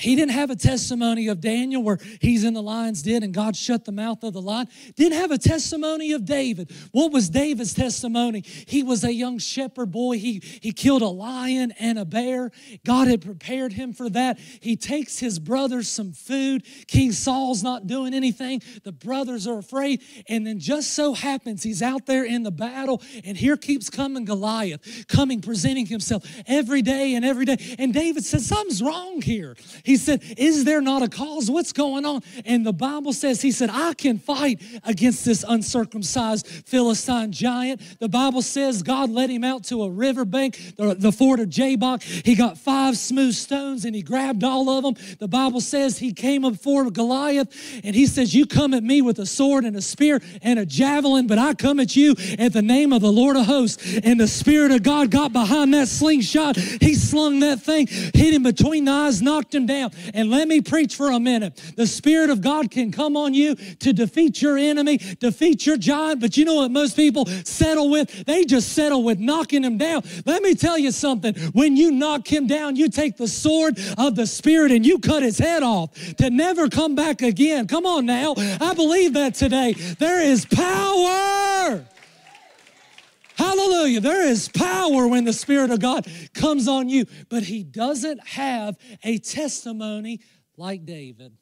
He 0.00 0.16
didn't 0.16 0.32
have 0.32 0.50
a 0.50 0.56
testimony 0.56 1.28
of 1.28 1.40
Daniel 1.40 1.82
where 1.82 1.98
he's 2.20 2.42
in 2.42 2.52
the 2.52 2.62
lion's 2.62 3.02
den 3.02 3.22
and 3.22 3.32
God 3.32 3.54
shut 3.54 3.84
the 3.84 3.92
mouth 3.92 4.24
of 4.24 4.32
the 4.32 4.42
lion. 4.42 4.68
Didn't 4.96 5.18
have 5.18 5.30
a 5.30 5.38
testimony 5.38 6.12
of 6.12 6.24
David. 6.24 6.72
What 6.90 7.12
was 7.12 7.30
David's 7.30 7.74
testimony? 7.74 8.42
He 8.44 8.82
was 8.82 9.04
a 9.04 9.12
young 9.12 9.38
shepherd 9.38 9.92
boy. 9.92 10.18
He, 10.18 10.42
he 10.60 10.72
killed 10.72 11.02
a 11.02 11.08
lion 11.08 11.72
and 11.78 11.98
a 11.98 12.04
bear. 12.04 12.50
God 12.84 13.06
had 13.06 13.22
prepared 13.22 13.72
him 13.72 13.92
for 13.92 14.10
that. 14.10 14.38
He 14.38 14.76
takes 14.76 15.20
his 15.20 15.38
brothers 15.38 15.88
some 15.88 16.12
food. 16.12 16.66
King 16.88 17.12
Saul's 17.12 17.62
not 17.62 17.86
doing 17.86 18.14
anything. 18.14 18.62
The 18.82 18.92
brothers 18.92 19.46
are 19.46 19.58
afraid. 19.58 20.02
And 20.28 20.44
then 20.44 20.58
just 20.58 20.94
so 20.94 21.14
happens 21.14 21.62
he's 21.62 21.82
out 21.82 22.06
there 22.06 22.24
in 22.24 22.42
the 22.42 22.50
battle, 22.50 23.02
and 23.24 23.36
here 23.36 23.56
keeps 23.56 23.90
coming 23.90 24.24
Goliath, 24.24 25.06
coming, 25.06 25.40
presenting 25.40 25.86
himself 25.86 26.24
every 26.46 26.82
day 26.82 27.14
and 27.14 27.24
every 27.24 27.44
day. 27.44 27.76
And 27.78 27.94
David 27.94 28.24
says, 28.24 28.46
Something's 28.46 28.82
wrong 28.82 29.22
here. 29.22 29.56
He 29.84 29.98
said, 29.98 30.22
Is 30.38 30.64
there 30.64 30.80
not 30.80 31.02
a 31.02 31.08
cause? 31.08 31.50
What's 31.50 31.72
going 31.72 32.06
on? 32.06 32.22
And 32.46 32.64
the 32.64 32.72
Bible 32.72 33.12
says, 33.12 33.42
He 33.42 33.52
said, 33.52 33.68
I 33.70 33.92
can 33.92 34.18
fight 34.18 34.62
against 34.82 35.26
this 35.26 35.44
uncircumcised 35.46 36.46
Philistine 36.46 37.32
giant. 37.32 37.82
The 38.00 38.08
Bible 38.08 38.40
says 38.40 38.82
God 38.82 39.10
led 39.10 39.28
him 39.28 39.44
out 39.44 39.64
to 39.64 39.82
a 39.82 39.90
riverbank, 39.90 40.76
the, 40.76 40.94
the 40.94 41.12
ford 41.12 41.38
of 41.38 41.50
Jabbok. 41.50 42.02
He 42.02 42.34
got 42.34 42.56
five 42.56 42.96
smooth 42.96 43.34
stones 43.34 43.84
and 43.84 43.94
he 43.94 44.00
grabbed 44.00 44.42
all 44.42 44.70
of 44.70 44.84
them. 44.84 45.16
The 45.18 45.28
Bible 45.28 45.60
says 45.60 45.98
he 45.98 46.14
came 46.14 46.42
before 46.42 46.90
Goliath 46.90 47.80
and 47.84 47.94
he 47.94 48.06
says, 48.06 48.34
You 48.34 48.46
come 48.46 48.72
at 48.72 48.82
me 48.82 49.02
with 49.02 49.18
a 49.18 49.26
sword 49.26 49.66
and 49.66 49.76
a 49.76 49.82
spear 49.82 50.22
and 50.40 50.58
a 50.58 50.64
javelin, 50.64 51.26
but 51.26 51.36
I 51.36 51.52
come 51.52 51.78
at 51.78 51.94
you 51.94 52.16
at 52.38 52.54
the 52.54 52.62
name 52.62 52.94
of 52.94 53.02
the 53.02 53.12
Lord 53.12 53.36
of 53.36 53.44
hosts. 53.44 53.98
And 54.02 54.18
the 54.18 54.28
Spirit 54.28 54.72
of 54.72 54.82
God 54.82 55.10
got 55.10 55.34
behind 55.34 55.74
that 55.74 55.88
slingshot. 55.88 56.56
He 56.56 56.94
slung 56.94 57.40
that 57.40 57.60
thing, 57.60 57.86
hit 57.86 58.32
him 58.32 58.44
between 58.44 58.86
the 58.86 58.92
eyes, 58.92 59.20
knocked 59.20 59.54
him 59.54 59.66
down 59.66 59.73
down. 59.74 59.90
And 60.12 60.30
let 60.30 60.48
me 60.48 60.60
preach 60.60 60.94
for 60.96 61.10
a 61.10 61.20
minute. 61.20 61.60
The 61.76 61.86
Spirit 61.86 62.30
of 62.30 62.40
God 62.40 62.70
can 62.70 62.92
come 62.92 63.16
on 63.16 63.34
you 63.34 63.54
to 63.54 63.92
defeat 63.92 64.40
your 64.40 64.56
enemy, 64.56 64.98
defeat 64.98 65.66
your 65.66 65.76
giant, 65.76 66.20
but 66.20 66.36
you 66.36 66.44
know 66.44 66.54
what 66.54 66.70
most 66.70 66.96
people 66.96 67.26
settle 67.44 67.90
with? 67.90 68.24
They 68.24 68.44
just 68.44 68.72
settle 68.72 69.02
with 69.02 69.18
knocking 69.18 69.64
him 69.64 69.78
down. 69.78 70.02
Let 70.24 70.42
me 70.42 70.54
tell 70.54 70.78
you 70.78 70.92
something. 70.92 71.34
When 71.52 71.76
you 71.76 71.90
knock 71.90 72.30
him 72.30 72.46
down, 72.46 72.76
you 72.76 72.88
take 72.88 73.16
the 73.16 73.28
sword 73.28 73.78
of 73.98 74.14
the 74.14 74.26
Spirit 74.26 74.72
and 74.72 74.86
you 74.86 74.98
cut 74.98 75.22
his 75.22 75.38
head 75.38 75.62
off 75.62 75.92
to 76.16 76.30
never 76.30 76.68
come 76.68 76.94
back 76.94 77.22
again. 77.22 77.66
Come 77.66 77.86
on 77.86 78.06
now. 78.06 78.34
I 78.36 78.74
believe 78.74 79.14
that 79.14 79.34
today. 79.34 79.72
There 79.72 80.20
is 80.20 80.44
power. 80.46 81.84
Hallelujah. 83.36 84.00
There 84.00 84.26
is 84.26 84.48
power 84.48 85.08
when 85.08 85.24
the 85.24 85.32
Spirit 85.32 85.70
of 85.70 85.80
God 85.80 86.06
comes 86.34 86.68
on 86.68 86.88
you, 86.88 87.06
but 87.28 87.42
he 87.42 87.64
doesn't 87.64 88.26
have 88.28 88.76
a 89.02 89.18
testimony 89.18 90.20
like 90.56 90.86
David. 90.86 91.36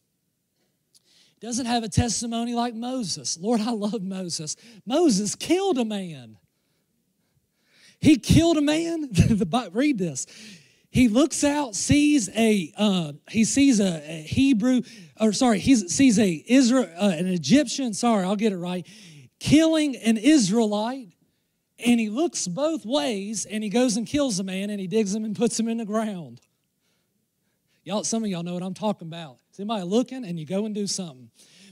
Doesn't 1.41 1.67
have 1.67 1.83
a 1.83 1.89
testimony 1.89 2.55
like 2.55 2.75
Moses. 2.75 3.37
Lord, 3.39 3.61
I 3.61 3.73
love 3.73 4.03
Moses. 4.03 4.57
Moses 4.87 5.35
killed 5.35 5.77
a 5.77 5.85
man. 5.85 6.39
He 8.01 8.17
killed 8.17 8.57
a 8.57 8.63
man. 8.63 9.11
Read 9.73 9.99
this. 9.99 10.27
He 10.89 11.09
looks 11.09 11.43
out, 11.43 11.75
sees 11.75 12.29
a 12.37 12.73
uh, 12.77 13.13
he 13.31 13.45
sees 13.45 13.81
a, 13.81 14.03
a, 14.07 14.23
Hebrew, 14.23 14.83
or 15.19 15.33
sorry, 15.33 15.59
he 15.59 15.75
sees 15.75 16.19
a 16.19 16.45
Israel, 16.47 16.89
uh, 17.01 17.13
an 17.17 17.27
Egyptian. 17.27 17.95
Sorry, 17.95 18.25
I'll 18.25 18.37
get 18.37 18.53
it 18.53 18.59
right. 18.59 18.87
Killing 19.41 19.97
an 19.97 20.19
Israelite 20.19 21.12
and 21.85 22.01
he 22.01 22.09
looks 22.09 22.47
both 22.47 22.85
ways 22.85 23.45
and 23.45 23.63
he 23.63 23.71
goes 23.71 23.97
and 23.97 24.07
kills 24.07 24.39
a 24.39 24.45
man 24.45 24.71
and 24.71 24.81
he 24.81 24.87
digs 24.87 25.15
him 25.15 25.25
and 25.25 25.37
puts 25.37 25.59
him 25.59 25.69
in 25.69 25.79
the 25.79 25.85
ground. 25.85 26.41
Y'all, 27.85 28.05
some 28.05 28.23
of 28.23 28.31
y'all 28.31 28.43
know 28.43 28.55
what 28.55 28.63
I'm 28.63 28.75
talking 28.75 29.09
about. 29.09 29.39
Somebody 29.51 29.83
looking 29.85 30.25
and 30.25 30.39
you 30.39 30.47
go 30.47 30.67
and 30.67 30.75
do 30.75 30.87
something. 30.87 31.31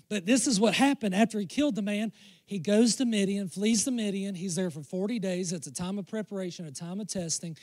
But 0.08 0.26
this 0.26 0.48
is 0.48 0.58
what 0.58 0.74
happened 0.74 1.14
after 1.14 1.38
he 1.38 1.46
killed 1.46 1.76
the 1.76 1.82
man. 1.82 2.12
He 2.44 2.58
goes 2.58 2.96
to 2.96 3.04
Midian, 3.04 3.48
flees 3.48 3.84
to 3.84 3.92
Midian. 3.92 4.34
He's 4.34 4.56
there 4.56 4.70
for 4.70 4.82
40 4.82 5.20
days. 5.20 5.52
It's 5.52 5.68
a 5.68 5.72
time 5.72 5.98
of 5.98 6.06
preparation, 6.08 6.66
a 6.66 6.72
time 6.72 6.98
of 7.00 7.06
testing. 7.06 7.56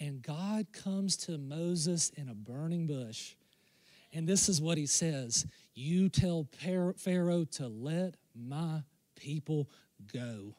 And 0.00 0.22
God 0.22 0.72
comes 0.72 1.16
to 1.18 1.36
Moses 1.36 2.10
in 2.16 2.30
a 2.30 2.34
burning 2.34 2.86
bush. 2.86 3.34
And 4.14 4.26
this 4.26 4.48
is 4.48 4.60
what 4.60 4.78
he 4.78 4.86
says 4.86 5.46
You 5.74 6.08
tell 6.08 6.48
Pharaoh 6.96 7.44
to 7.44 7.68
let 7.68 8.14
my 8.34 8.82
people 9.14 9.68
go 10.12 10.54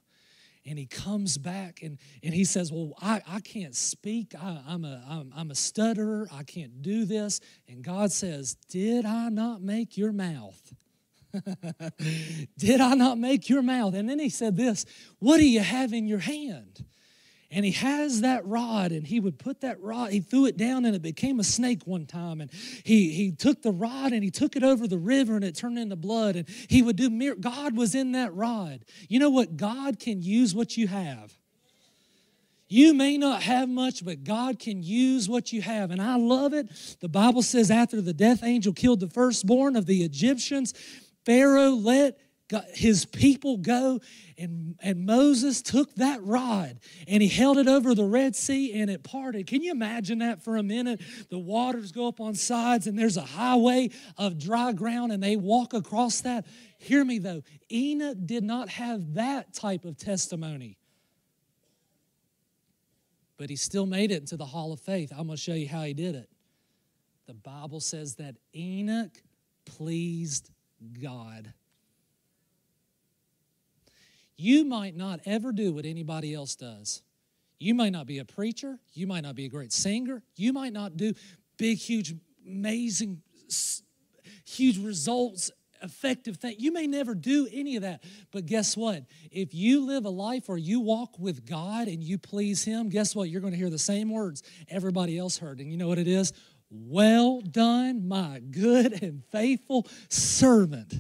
and 0.66 0.78
he 0.78 0.86
comes 0.86 1.38
back 1.38 1.82
and, 1.82 1.98
and 2.24 2.34
he 2.34 2.46
says 2.46 2.72
well 2.72 2.94
i, 3.02 3.22
I 3.28 3.40
can't 3.40 3.76
speak. 3.76 4.34
I, 4.40 4.62
am 4.70 4.86
a, 4.86 5.04
I'm, 5.08 5.34
I'm 5.36 5.52
a 5.52 5.56
stutterer. 5.56 6.28
I 6.32 6.44
can't 6.44 6.82
do 6.82 7.06
this. 7.06 7.40
And 7.68 7.84
god 7.84 8.12
says 8.12 8.56
did 8.70 9.06
i 9.06 9.30
not 9.30 9.62
make 9.62 9.98
your 9.98 10.12
mouth? 10.12 10.74
Did 12.58 12.82
i 12.82 12.94
not 12.94 13.18
make 13.18 13.48
your 13.48 13.62
mouth? 13.62 13.94
And 13.94 14.10
then 14.10 14.20
he 14.20 14.30
said 14.30 14.58
this 14.58 14.86
what 15.20 15.38
do 15.38 15.48
you 15.48 15.62
have 15.62 15.94
in 15.94 16.08
your 16.08 16.20
hand 16.20 16.86
and 17.52 17.66
he 17.66 17.72
has 17.72 18.22
that 18.22 18.46
rod 18.48 18.94
and 18.94 19.06
he 19.06 19.20
would 19.20 19.38
put 19.38 19.60
that 19.62 19.82
rod 19.82 20.12
he 20.12 20.22
threw 20.22 20.46
it 20.46 20.56
down 20.56 20.86
and 20.86 20.96
it 20.96 21.02
became 21.02 21.40
a 21.40 21.44
snake 21.44 21.82
one 21.86 22.06
time. 22.06 22.40
And 22.40 22.50
he 22.84 23.12
he 23.12 23.32
took 23.32 23.62
the 23.62 23.72
rod 23.72 24.14
and 24.14 24.24
he 24.24 24.32
took 24.32 24.56
it 24.56 24.64
over 24.64 24.88
the 24.88 24.98
river 24.98 25.36
and 25.36 25.44
it 25.44 25.56
turned 25.56 25.78
into 25.78 25.98
blood. 25.98 26.38
And 26.38 26.48
he 26.70 26.82
would 26.82 26.96
do 26.96 27.10
mir- 27.10 27.36
god 27.36 27.76
was 27.76 27.94
in 27.94 28.14
that 28.14 28.34
rod. 28.34 28.86
You 29.10 29.20
know 29.20 29.30
what? 29.30 29.58
God 29.58 30.00
can 30.00 30.22
use 30.22 30.56
what 30.56 30.78
you 30.78 30.88
have. 30.88 31.34
You 32.70 32.94
may 32.94 33.18
not 33.18 33.44
have 33.44 33.68
much, 33.68 34.06
but 34.06 34.24
God 34.24 34.58
can 34.58 34.82
use 34.82 35.28
what 35.28 35.52
you 35.52 35.62
have. 35.62 35.92
And 35.92 36.02
I 36.02 36.16
love 36.16 36.54
it. 36.54 36.70
The 37.02 37.10
Bible 37.10 37.42
says 37.42 37.70
after 37.70 38.00
the 38.00 38.14
death 38.14 38.46
angel 38.46 38.72
killed 38.72 39.02
the 39.02 39.10
firstborn 39.10 39.76
of 39.76 39.88
the 39.88 40.04
Egyptians, 40.04 40.74
Pharaoh 41.26 41.72
let 41.72 42.18
his 42.74 43.06
people 43.06 43.58
go 43.58 44.00
and, 44.38 44.76
and 44.82 45.06
Moses 45.06 45.62
took 45.62 45.94
that 45.96 46.24
rod 46.24 46.80
and 47.08 47.22
he 47.22 47.30
held 47.30 47.58
it 47.58 47.68
over 47.68 47.94
the 47.94 48.06
Red 48.06 48.36
Sea 48.36 48.74
and 48.80 48.90
it 48.90 49.04
parted. 49.04 49.48
Can 49.48 49.62
you 49.62 49.72
imagine 49.72 50.20
that 50.20 50.44
for 50.44 50.58
a 50.58 50.64
minute? 50.64 51.02
The 51.30 51.40
waters 51.40 51.92
go 51.92 52.08
up 52.08 52.20
on 52.20 52.36
sides 52.36 52.88
and 52.88 52.98
there's 52.98 53.18
a 53.18 53.22
highway 53.22 53.90
of 54.18 54.40
dry 54.40 54.72
ground 54.74 55.12
and 55.12 55.22
they 55.22 55.36
walk 55.36 55.74
across 55.74 56.22
that. 56.22 56.46
Hear 56.78 57.06
me 57.06 57.20
though, 57.20 57.44
Enoch 57.72 58.18
did 58.26 58.44
not 58.44 58.70
have 58.70 59.14
that 59.14 59.54
type 59.54 59.86
of 59.86 59.98
testimony. 59.98 60.78
But 63.38 63.50
he 63.50 63.56
still 63.56 63.86
made 63.86 64.12
it 64.12 64.22
into 64.22 64.38
the 64.38 64.46
hall 64.46 64.72
of 64.72 64.80
faith. 64.80 65.12
I'm 65.12 65.26
going 65.26 65.38
to 65.38 65.42
show 65.42 65.54
you 65.54 65.68
how 65.68 65.84
he 65.84 65.94
did 65.94 66.16
it. 66.16 66.30
The 67.28 67.34
Bible 67.34 67.80
says 67.80 68.16
that 68.16 68.36
Enoch 68.56 69.18
pleased 69.66 70.52
God. 71.02 71.54
You 74.42 74.66
might 74.66 74.98
not 74.98 75.20
ever 75.28 75.52
do 75.52 75.72
what 75.72 75.86
anybody 75.86 76.34
else 76.34 76.56
does. 76.56 77.04
You 77.60 77.76
might 77.76 77.92
not 77.92 78.08
be 78.08 78.18
a 78.18 78.26
preacher. 78.26 78.80
You 78.92 79.06
might 79.06 79.22
not 79.22 79.36
be 79.36 79.46
a 79.46 79.50
great 79.50 79.72
singer. 79.72 80.24
You 80.36 80.52
might 80.52 80.74
not 80.74 80.98
do 80.98 81.14
big, 81.58 81.78
huge, 81.78 82.16
amazing, 82.44 83.22
huge 84.44 84.80
results, 84.80 85.52
effective 85.84 86.38
thing. 86.38 86.56
You 86.58 86.74
may 86.74 86.88
never 86.88 87.14
do 87.14 87.48
any 87.54 87.76
of 87.76 87.84
that. 87.84 88.04
But 88.32 88.48
guess 88.48 88.76
what? 88.76 89.04
If 89.30 89.54
you 89.54 89.86
live 89.86 90.06
a 90.06 90.10
life 90.10 90.50
where 90.50 90.58
you 90.58 90.80
walk 90.80 91.20
with 91.20 91.46
God 91.46 91.88
and 91.88 92.04
you 92.04 92.18
please 92.18 92.64
Him, 92.64 92.90
guess 92.90 93.16
what? 93.16 93.30
You're 93.30 93.42
going 93.42 93.54
to 93.54 93.60
hear 93.60 93.70
the 93.70 93.78
same 93.78 94.10
words 94.10 94.42
everybody 94.68 95.20
else 95.20 95.38
heard. 95.38 95.60
And 95.60 95.70
you 95.70 95.78
know 95.78 95.88
what 95.88 96.00
it 96.00 96.08
is? 96.08 96.34
Well 96.72 97.42
done, 97.42 98.08
my 98.08 98.40
good 98.40 99.04
and 99.04 99.24
faithful 99.32 99.88
servant. 100.10 100.96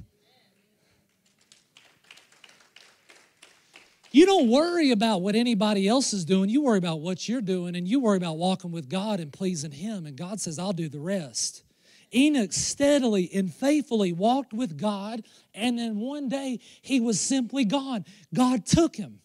You 4.12 4.26
don't 4.26 4.50
worry 4.50 4.92
about 4.92 5.22
what 5.22 5.36
anybody 5.36 5.88
else 5.88 6.12
is 6.12 6.26
doing. 6.26 6.50
You 6.50 6.62
worry 6.62 6.78
about 6.78 7.00
what 7.00 7.30
you're 7.30 7.42
doing, 7.42 7.76
and 7.76 7.88
you 7.88 8.02
worry 8.02 8.18
about 8.18 8.38
walking 8.38 8.72
with 8.72 8.90
God 8.90 9.20
and 9.20 9.32
pleasing 9.32 9.72
Him. 9.72 10.06
And 10.06 10.18
God 10.18 10.42
says, 10.42 10.60
I'll 10.60 10.74
do 10.74 10.90
the 10.90 11.00
rest. 11.00 11.64
Enoch 12.14 12.52
steadily 12.52 13.30
and 13.34 13.54
faithfully 13.54 14.12
walked 14.12 14.54
with 14.54 14.78
God, 14.78 15.24
and 15.54 15.80
then 15.80 15.98
one 15.98 16.28
day 16.28 16.60
he 16.82 17.00
was 17.00 17.20
simply 17.20 17.64
gone. 17.64 18.06
God 18.34 18.66
took 18.66 18.96
him. 18.96 19.20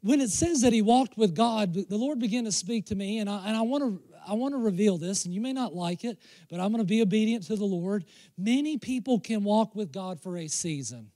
When 0.00 0.20
it 0.20 0.30
says 0.30 0.60
that 0.60 0.72
he 0.72 0.82
walked 0.82 1.18
with 1.18 1.34
God, 1.34 1.74
the 1.74 1.96
Lord 1.96 2.20
began 2.20 2.44
to 2.44 2.52
speak 2.52 2.86
to 2.86 2.94
me, 2.94 3.18
and 3.18 3.28
I, 3.28 3.48
and 3.48 3.56
I 3.56 3.62
want 3.62 3.82
to 3.82 4.02
I 4.28 4.34
want 4.34 4.54
to 4.54 4.58
reveal 4.58 4.98
this, 4.98 5.24
and 5.24 5.32
you 5.32 5.40
may 5.40 5.52
not 5.52 5.72
like 5.72 6.04
it, 6.04 6.18
but 6.48 6.58
I'm 6.58 6.72
going 6.72 6.82
to 6.82 6.84
be 6.84 7.00
obedient 7.00 7.44
to 7.46 7.54
the 7.54 7.64
Lord. 7.64 8.04
Many 8.36 8.76
people 8.76 9.20
can 9.20 9.44
walk 9.44 9.76
with 9.76 9.92
God 9.92 10.20
for 10.20 10.36
a 10.36 10.48
season. 10.48 11.12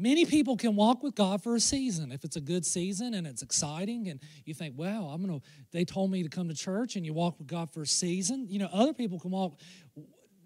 Many 0.00 0.24
people 0.24 0.56
can 0.56 0.76
walk 0.76 1.02
with 1.02 1.16
God 1.16 1.42
for 1.42 1.56
a 1.56 1.60
season. 1.60 2.12
If 2.12 2.22
it's 2.22 2.36
a 2.36 2.40
good 2.40 2.64
season 2.64 3.14
and 3.14 3.26
it's 3.26 3.42
exciting, 3.42 4.06
and 4.08 4.20
you 4.44 4.54
think, 4.54 4.78
wow, 4.78 5.10
I'm 5.12 5.26
going 5.26 5.40
to, 5.40 5.46
they 5.72 5.84
told 5.84 6.12
me 6.12 6.22
to 6.22 6.28
come 6.28 6.48
to 6.48 6.54
church, 6.54 6.94
and 6.94 7.04
you 7.04 7.12
walk 7.12 7.36
with 7.40 7.48
God 7.48 7.68
for 7.72 7.82
a 7.82 7.86
season. 7.86 8.46
You 8.48 8.60
know, 8.60 8.68
other 8.72 8.94
people 8.94 9.18
can 9.18 9.32
walk, 9.32 9.58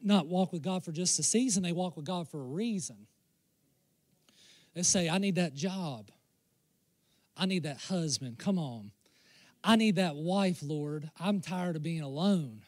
not 0.03 0.27
walk 0.27 0.55
with 0.55 0.63
God 0.63 0.83
for 0.83 0.91
just 0.91 1.19
a 1.19 1.23
season, 1.23 1.63
they 1.63 1.73
walk 1.73 1.97
with 1.97 2.07
God 2.07 2.29
for 2.29 2.41
a 2.41 2.47
reason. 2.47 3.07
They 4.75 4.83
say, 4.83 5.11
I 5.11 5.19
need 5.19 5.35
that 5.35 5.55
job. 5.55 6.11
I 7.37 7.45
need 7.45 7.65
that 7.65 7.77
husband. 7.77 8.39
Come 8.39 8.59
on. 8.59 8.91
I 9.63 9.77
need 9.77 9.97
that 9.97 10.17
wife, 10.17 10.61
Lord. 10.63 11.11
I'm 11.21 11.43
tired 11.43 11.77
of 11.77 11.83
being 11.83 12.01
alone. 12.01 12.63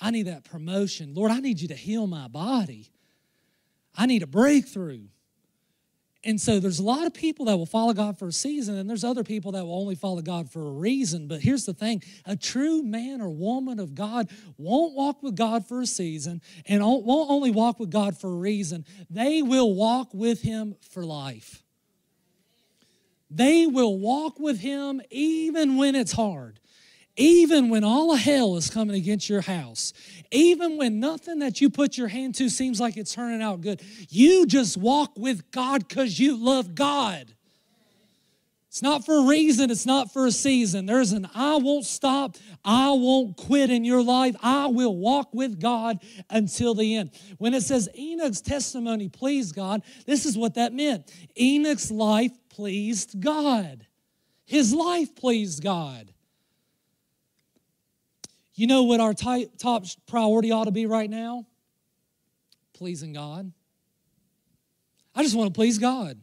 I 0.00 0.10
need 0.10 0.26
that 0.26 0.44
promotion. 0.44 1.12
Lord, 1.14 1.30
I 1.30 1.40
need 1.40 1.60
you 1.60 1.68
to 1.68 1.74
heal 1.74 2.06
my 2.06 2.28
body. 2.28 2.90
I 3.94 4.06
need 4.06 4.22
a 4.22 4.26
breakthrough. 4.26 5.08
And 6.24 6.40
so 6.40 6.58
there's 6.58 6.78
a 6.78 6.84
lot 6.84 7.06
of 7.06 7.12
people 7.12 7.46
that 7.46 7.56
will 7.56 7.66
follow 7.66 7.92
God 7.92 8.18
for 8.18 8.28
a 8.28 8.32
season, 8.32 8.76
and 8.76 8.88
there's 8.88 9.04
other 9.04 9.22
people 9.22 9.52
that 9.52 9.64
will 9.64 9.78
only 9.78 9.94
follow 9.94 10.22
God 10.22 10.50
for 10.50 10.66
a 10.66 10.70
reason. 10.70 11.28
But 11.28 11.42
here's 11.42 11.66
the 11.66 11.74
thing 11.74 12.02
a 12.24 12.34
true 12.34 12.82
man 12.82 13.20
or 13.20 13.28
woman 13.28 13.78
of 13.78 13.94
God 13.94 14.30
won't 14.56 14.94
walk 14.94 15.22
with 15.22 15.36
God 15.36 15.66
for 15.66 15.82
a 15.82 15.86
season 15.86 16.40
and 16.66 16.82
won't 16.82 17.30
only 17.30 17.50
walk 17.50 17.78
with 17.78 17.90
God 17.90 18.16
for 18.16 18.30
a 18.30 18.36
reason, 18.36 18.86
they 19.10 19.42
will 19.42 19.74
walk 19.74 20.14
with 20.14 20.40
Him 20.40 20.76
for 20.80 21.04
life. 21.04 21.62
They 23.30 23.66
will 23.66 23.98
walk 23.98 24.38
with 24.40 24.60
Him 24.60 25.02
even 25.10 25.76
when 25.76 25.94
it's 25.94 26.12
hard 26.12 26.60
even 27.16 27.68
when 27.68 27.84
all 27.84 28.12
of 28.12 28.20
hell 28.20 28.56
is 28.56 28.70
coming 28.70 28.96
against 28.96 29.28
your 29.28 29.42
house, 29.42 29.92
even 30.30 30.76
when 30.76 31.00
nothing 31.00 31.40
that 31.40 31.60
you 31.60 31.70
put 31.70 31.96
your 31.96 32.08
hand 32.08 32.34
to 32.36 32.48
seems 32.48 32.80
like 32.80 32.96
it's 32.96 33.14
turning 33.14 33.42
out 33.42 33.60
good, 33.60 33.82
you 34.08 34.46
just 34.46 34.76
walk 34.76 35.12
with 35.16 35.50
God 35.50 35.86
because 35.88 36.18
you 36.18 36.36
love 36.36 36.74
God. 36.74 37.34
It's 38.68 38.82
not 38.82 39.06
for 39.06 39.18
a 39.18 39.26
reason, 39.26 39.70
it's 39.70 39.86
not 39.86 40.12
for 40.12 40.26
a 40.26 40.32
season. 40.32 40.86
There's 40.86 41.12
an 41.12 41.28
I 41.32 41.58
won't 41.58 41.84
stop, 41.84 42.36
I 42.64 42.90
won't 42.90 43.36
quit 43.36 43.70
in 43.70 43.84
your 43.84 44.02
life. 44.02 44.34
I 44.42 44.66
will 44.66 44.96
walk 44.96 45.32
with 45.32 45.60
God 45.60 46.00
until 46.28 46.74
the 46.74 46.96
end. 46.96 47.12
When 47.38 47.54
it 47.54 47.62
says 47.62 47.88
Enoch's 47.96 48.40
testimony 48.40 49.08
pleased 49.08 49.54
God, 49.54 49.82
this 50.06 50.26
is 50.26 50.36
what 50.36 50.54
that 50.54 50.72
meant. 50.72 51.12
Enoch's 51.40 51.92
life 51.92 52.32
pleased 52.48 53.20
God. 53.20 53.86
His 54.44 54.74
life 54.74 55.14
pleased 55.14 55.62
God. 55.62 56.13
You 58.54 58.66
know 58.66 58.84
what 58.84 59.00
our 59.00 59.14
top 59.14 59.84
priority 60.06 60.52
ought 60.52 60.64
to 60.64 60.70
be 60.70 60.86
right 60.86 61.10
now? 61.10 61.46
Pleasing 62.72 63.12
God. 63.12 63.52
I 65.14 65.22
just 65.22 65.36
want 65.36 65.52
to 65.52 65.56
please 65.56 65.78
God. 65.78 66.20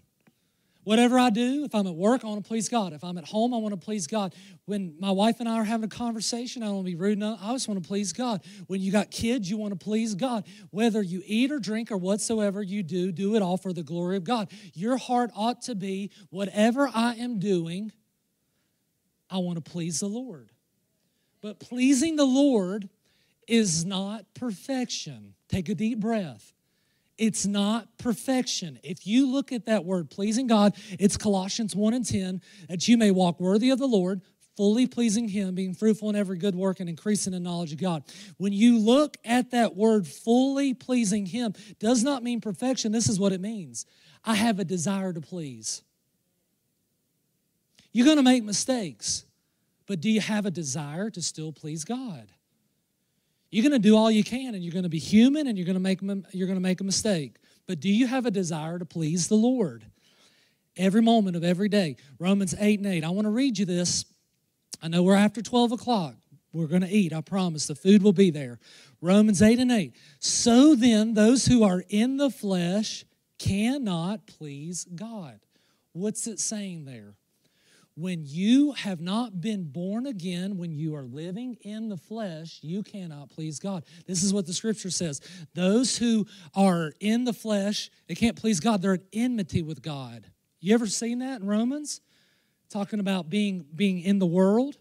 Whatever 0.84 1.20
I 1.20 1.30
do, 1.30 1.64
if 1.64 1.76
I'm 1.76 1.86
at 1.86 1.94
work, 1.94 2.24
I 2.24 2.28
want 2.28 2.44
to 2.44 2.48
please 2.48 2.68
God. 2.68 2.92
If 2.92 3.04
I'm 3.04 3.18
at 3.20 3.26
home, 3.26 3.54
I 3.54 3.58
want 3.58 3.80
to 3.80 3.86
please 3.86 4.08
God. 4.08 4.34
When 4.66 4.96
my 5.00 5.12
wife 5.12 5.40
and 5.40 5.48
I 5.48 5.58
are 5.58 5.64
having 5.64 5.84
a 5.84 5.88
conversation, 5.88 6.64
I 6.64 6.68
don't 6.68 6.76
want 6.76 6.88
to 6.88 6.92
be 6.92 6.98
rude. 6.98 7.20
No, 7.20 7.38
I 7.40 7.54
just 7.54 7.68
want 7.68 7.84
to 7.84 7.88
please 7.88 8.14
God. 8.14 8.42
When 8.66 8.82
you 8.82 8.92
got 8.92 9.12
kids, 9.12 9.48
you 9.48 9.58
want 9.58 9.80
to 9.80 9.84
please 9.84 10.16
God. 10.16 10.44
Whether 10.72 11.04
you 11.04 11.22
eat 11.26 11.52
or 11.52 11.60
drink 11.60 11.92
or 11.92 11.98
whatsoever 11.98 12.64
you 12.64 12.82
do, 12.82 13.12
do 13.12 13.36
it 13.36 13.44
all 13.44 13.58
for 13.58 13.74
the 13.74 13.84
glory 13.84 14.18
of 14.18 14.24
God. 14.24 14.50
Your 14.74 14.98
heart 14.98 15.30
ought 15.36 15.62
to 15.64 15.76
be 15.76 16.10
whatever 16.32 16.90
I 16.92 17.14
am 17.14 17.38
doing, 17.38 17.92
I 19.30 19.38
want 19.38 19.64
to 19.64 19.72
please 19.72 20.00
the 20.00 20.08
Lord. 20.08 20.51
But 21.42 21.60
pleasing 21.60 22.16
the 22.16 22.26
Lord 22.26 22.90
is 23.48 23.84
not 23.84 24.26
perfection. 24.34 25.34
Take 25.50 25.70
a 25.70 25.76
deep 25.76 26.00
breath. 26.00 26.54
It's 27.18 27.46
not 27.46 27.98
perfection. 27.98 28.80
If 28.84 29.06
you 29.06 29.32
look 29.32 29.52
at 29.52 29.66
that 29.66 29.86
word, 29.86 30.10
pleasing 30.10 30.48
God, 30.48 30.76
it's 31.00 31.18
Colossians 31.18 31.76
1 31.76 31.94
and 31.94 32.06
10, 32.06 32.42
that 32.70 32.88
you 32.88 32.98
may 32.98 33.12
walk 33.12 33.40
worthy 33.40 33.70
of 33.70 33.80
the 33.80 33.88
Lord, 33.88 34.22
fully 34.58 34.88
pleasing 34.88 35.28
Him, 35.28 35.54
being 35.54 35.74
fruitful 35.74 36.10
in 36.10 36.16
every 36.16 36.38
good 36.38 36.56
work 36.56 36.80
and 36.80 36.90
increasing 36.90 37.34
in 37.34 37.44
knowledge 37.44 37.74
of 37.74 37.80
God. 37.80 38.04
When 38.38 38.54
you 38.54 38.80
look 38.80 39.18
at 39.24 39.52
that 39.52 39.76
word, 39.76 40.08
fully 40.08 40.74
pleasing 40.74 41.26
Him, 41.26 41.54
does 41.80 42.04
not 42.04 42.24
mean 42.24 42.42
perfection. 42.42 42.92
This 42.92 43.10
is 43.10 43.20
what 43.20 43.34
it 43.34 43.42
means 43.42 43.86
I 44.24 44.36
have 44.36 44.60
a 44.60 44.66
desire 44.66 45.14
to 45.14 45.22
please. 45.22 45.84
You're 47.92 48.06
going 48.06 48.18
to 48.18 48.24
make 48.24 48.44
mistakes. 48.44 49.26
But 49.92 50.00
do 50.00 50.10
you 50.10 50.22
have 50.22 50.46
a 50.46 50.52
desire 50.52 51.10
to 51.10 51.22
still 51.22 51.52
please 51.52 51.84
God? 51.84 52.32
You're 53.50 53.68
going 53.68 53.74
to 53.74 53.90
do 53.90 53.98
all 53.98 54.10
you 54.10 54.24
can 54.24 54.56
and 54.56 54.64
you're 54.64 54.72
going 54.72 54.84
to 54.84 54.90
be 54.90 55.00
human 55.00 55.48
and 55.48 55.58
you're 55.58 55.66
going 55.66 55.74
to 55.74 55.82
make 55.82 56.00
you're 56.32 56.48
going 56.48 56.56
to 56.56 56.62
make 56.62 56.80
a 56.80 56.86
mistake. 56.86 57.36
But 57.68 57.82
do 57.82 57.90
you 57.90 58.08
have 58.08 58.26
a 58.26 58.32
desire 58.32 58.80
to 58.80 58.86
please 58.86 59.28
the 59.28 59.36
Lord? 59.36 59.84
Every 60.78 61.02
moment 61.02 61.36
of 61.36 61.44
every 61.44 61.68
day. 61.68 61.98
Romans 62.20 62.56
8 62.58 62.80
and 62.80 62.88
8. 62.88 63.04
I 63.04 63.10
want 63.10 63.26
to 63.26 63.32
read 63.32 63.60
you 63.60 63.66
this. 63.66 64.06
I 64.82 64.88
know 64.88 65.04
we're 65.04 65.14
after 65.14 65.42
12 65.42 65.74
o'clock. 65.74 66.16
We're 66.54 66.68
going 66.68 66.84
to 66.84 66.90
eat, 66.90 67.12
I 67.12 67.20
promise. 67.20 67.68
The 67.68 67.76
food 67.76 68.02
will 68.02 68.14
be 68.14 68.30
there. 68.30 68.60
Romans 69.02 69.42
8 69.42 69.60
and 69.60 69.74
8. 69.74 69.94
So 70.20 70.74
then, 70.74 71.16
those 71.16 71.48
who 71.48 71.66
are 71.66 71.84
in 71.90 72.16
the 72.16 72.30
flesh 72.30 73.04
cannot 73.40 74.26
please 74.26 74.86
God. 74.96 75.42
What's 75.92 76.28
it 76.28 76.40
saying 76.40 76.86
there? 76.86 77.16
When 77.96 78.24
you 78.26 78.72
have 78.72 79.02
not 79.02 79.42
been 79.42 79.66
born 79.66 80.06
again, 80.06 80.58
when 80.58 80.72
you 80.72 80.96
are 80.96 81.04
living 81.04 81.58
in 81.62 81.90
the 81.90 81.98
flesh, 81.98 82.60
you 82.62 82.84
cannot 82.84 83.30
please 83.30 83.60
God. 83.60 83.84
This 84.08 84.24
is 84.24 84.34
what 84.34 84.46
the 84.46 84.54
scripture 84.54 84.90
says. 84.90 85.20
Those 85.54 85.98
who 85.98 86.26
are 86.56 86.94
in 87.02 87.26
the 87.26 87.34
flesh, 87.34 87.90
they 88.08 88.16
can't 88.16 88.38
please 88.38 88.62
God. 88.62 88.82
They're 88.82 88.94
at 88.94 89.02
enmity 89.12 89.62
with 89.62 89.82
God. 89.82 90.32
You 90.62 90.74
ever 90.74 90.88
seen 90.88 91.20
that 91.20 91.42
in 91.42 91.48
Romans? 91.48 92.00
Talking 92.70 93.02
about 93.02 93.30
being, 93.30 93.66
being 93.76 94.00
in 94.00 94.20
the 94.20 94.26
world. 94.26 94.78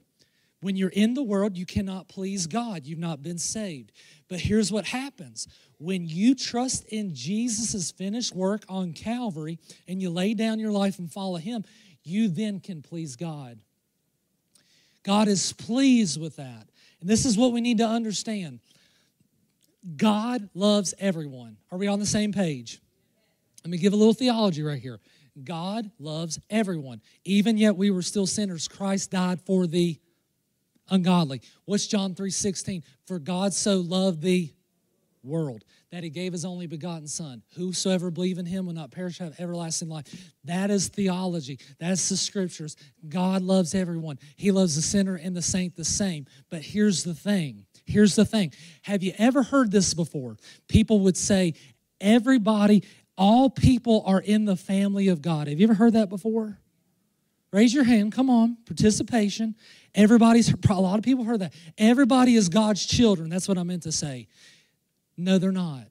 When 0.61 0.77
you're 0.77 0.91
in 0.91 1.15
the 1.15 1.23
world, 1.23 1.57
you 1.57 1.65
cannot 1.65 2.09
please 2.09 2.47
God. 2.47 2.87
You've 2.87 2.99
not 2.99 3.23
been 3.23 3.39
saved. 3.39 3.93
But 4.29 4.41
here's 4.41 4.71
what 4.71 4.85
happens 4.85 5.49
when 5.79 6.07
you 6.07 6.35
trust 6.35 6.85
in 6.89 7.15
Jesus' 7.15 7.91
finished 7.91 8.35
work 8.35 8.65
on 8.69 8.93
Calvary 8.93 9.59
and 9.89 10.03
you 10.03 10.11
lay 10.11 10.35
down 10.35 10.59
your 10.59 10.71
life 10.71 10.99
and 10.99 11.11
follow 11.11 11.39
Him, 11.39 11.65
you 12.05 12.29
then 12.29 12.61
can 12.61 12.83
please 12.83 13.17
God. 13.17 13.61
God 15.03 15.29
is 15.29 15.53
pleased 15.53 16.21
with 16.21 16.37
that. 16.37 16.69
And 17.01 17.09
this 17.09 17.25
is 17.25 17.37
what 17.37 17.53
we 17.53 17.61
need 17.61 17.79
to 17.79 17.87
understand 17.87 18.61
God 19.97 20.51
loves 20.55 20.93
everyone. 20.99 21.57
Are 21.71 21.79
we 21.79 21.87
on 21.87 21.99
the 22.01 22.07
same 22.07 22.33
page? 22.33 22.81
Let 23.65 23.71
me 23.71 23.79
give 23.79 23.95
a 23.95 23.97
little 23.97 24.13
theology 24.15 24.63
right 24.63 24.81
here. 24.81 25.01
God 25.43 25.91
loves 25.99 26.39
everyone. 26.51 27.01
Even 27.25 27.57
yet 27.57 27.77
we 27.77 27.91
were 27.91 28.03
still 28.03 28.27
sinners, 28.27 28.69
Christ 28.69 29.11
died 29.11 29.41
for 29.41 29.67
the 29.67 29.99
ungodly. 30.91 31.41
What's 31.65 31.87
John 31.87 32.15
3:16? 32.15 32.83
For 33.07 33.19
God 33.19 33.55
so 33.55 33.79
loved 33.79 34.23
the 34.23 34.53
world 35.23 35.65
that 35.91 36.05
he 36.05 36.11
gave 36.11 36.33
his 36.33 36.45
only 36.45 36.67
begotten 36.67 37.09
son. 37.09 37.43
Whosoever 37.57 38.11
believe 38.11 38.39
in 38.39 38.47
him 38.47 38.67
will 38.67 38.75
not 38.75 38.93
perish 38.93 39.19
have 39.19 39.39
everlasting 39.41 39.89
life. 39.89 40.33
That 40.45 40.71
is 40.71 40.89
theology. 40.89 41.59
That's 41.79 42.09
the 42.09 42.17
scriptures. 42.17 42.77
God 43.09 43.43
loves 43.43 43.75
everyone. 43.75 44.19
He 44.37 44.53
loves 44.53 44.77
the 44.77 44.83
sinner 44.83 45.17
and 45.17 45.37
the 45.37 45.43
saint 45.43 45.75
the 45.75 45.85
same. 45.85 46.27
But 46.49 46.63
here's 46.63 47.03
the 47.03 47.15
thing. 47.15 47.67
Here's 47.87 48.15
the 48.15 48.25
thing. 48.25 48.53
Have 48.83 49.03
you 49.03 49.13
ever 49.19 49.43
heard 49.43 49.73
this 49.73 49.95
before? 49.95 50.37
People 50.69 51.01
would 51.01 51.17
say 51.17 51.55
everybody 52.01 52.85
all 53.19 53.51
people 53.51 54.03
are 54.07 54.21
in 54.21 54.47
the 54.47 54.57
family 54.57 55.09
of 55.09 55.21
god. 55.21 55.47
Have 55.49 55.61
you 55.61 55.67
ever 55.67 55.75
heard 55.75 55.93
that 55.93 56.09
before? 56.09 56.59
Raise 57.53 57.75
your 57.75 57.85
hand. 57.85 58.13
Come 58.13 58.31
on. 58.31 58.57
Participation. 58.65 59.57
Everybody's 59.95 60.55
a 60.71 60.81
lot 60.81 60.99
of 60.99 61.05
people 61.05 61.25
heard 61.25 61.41
that. 61.41 61.53
Everybody 61.77 62.37
is 62.37 62.49
god's 62.49 62.87
children. 62.87 63.29
That's 63.29 63.49
what 63.49 63.59
i 63.59 63.63
meant 63.65 63.83
to 63.83 63.93
say 63.93 64.29
no, 65.25 65.39
they're 65.39 65.53
not. 65.53 65.87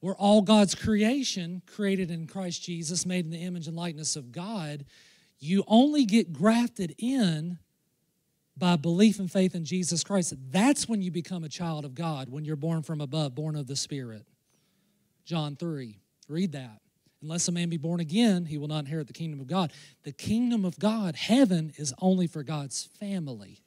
We're 0.00 0.16
all 0.16 0.42
God's 0.42 0.74
creation, 0.74 1.62
created 1.66 2.10
in 2.10 2.26
Christ 2.26 2.62
Jesus, 2.62 3.06
made 3.06 3.24
in 3.24 3.30
the 3.30 3.42
image 3.42 3.68
and 3.68 3.76
likeness 3.76 4.16
of 4.16 4.32
God. 4.32 4.84
You 5.38 5.62
only 5.68 6.04
get 6.04 6.32
grafted 6.32 6.94
in 6.98 7.58
by 8.56 8.76
belief 8.76 9.18
and 9.18 9.30
faith 9.30 9.54
in 9.54 9.64
Jesus 9.64 10.02
Christ. 10.02 10.34
That's 10.50 10.88
when 10.88 11.02
you 11.02 11.10
become 11.10 11.44
a 11.44 11.48
child 11.48 11.84
of 11.84 11.94
God, 11.94 12.28
when 12.28 12.44
you're 12.44 12.56
born 12.56 12.82
from 12.82 13.00
above, 13.00 13.34
born 13.34 13.56
of 13.56 13.68
the 13.68 13.76
Spirit. 13.76 14.26
John 15.24 15.56
3. 15.56 15.98
Read 16.28 16.52
that. 16.52 16.80
Unless 17.22 17.46
a 17.46 17.52
man 17.52 17.68
be 17.68 17.76
born 17.76 18.00
again, 18.00 18.46
he 18.46 18.58
will 18.58 18.68
not 18.68 18.80
inherit 18.80 19.06
the 19.06 19.12
kingdom 19.12 19.40
of 19.40 19.46
God. 19.46 19.72
The 20.02 20.12
kingdom 20.12 20.64
of 20.64 20.78
God, 20.80 21.14
heaven, 21.14 21.72
is 21.76 21.94
only 22.00 22.26
for 22.26 22.42
God's 22.42 22.88
family. 22.98 23.61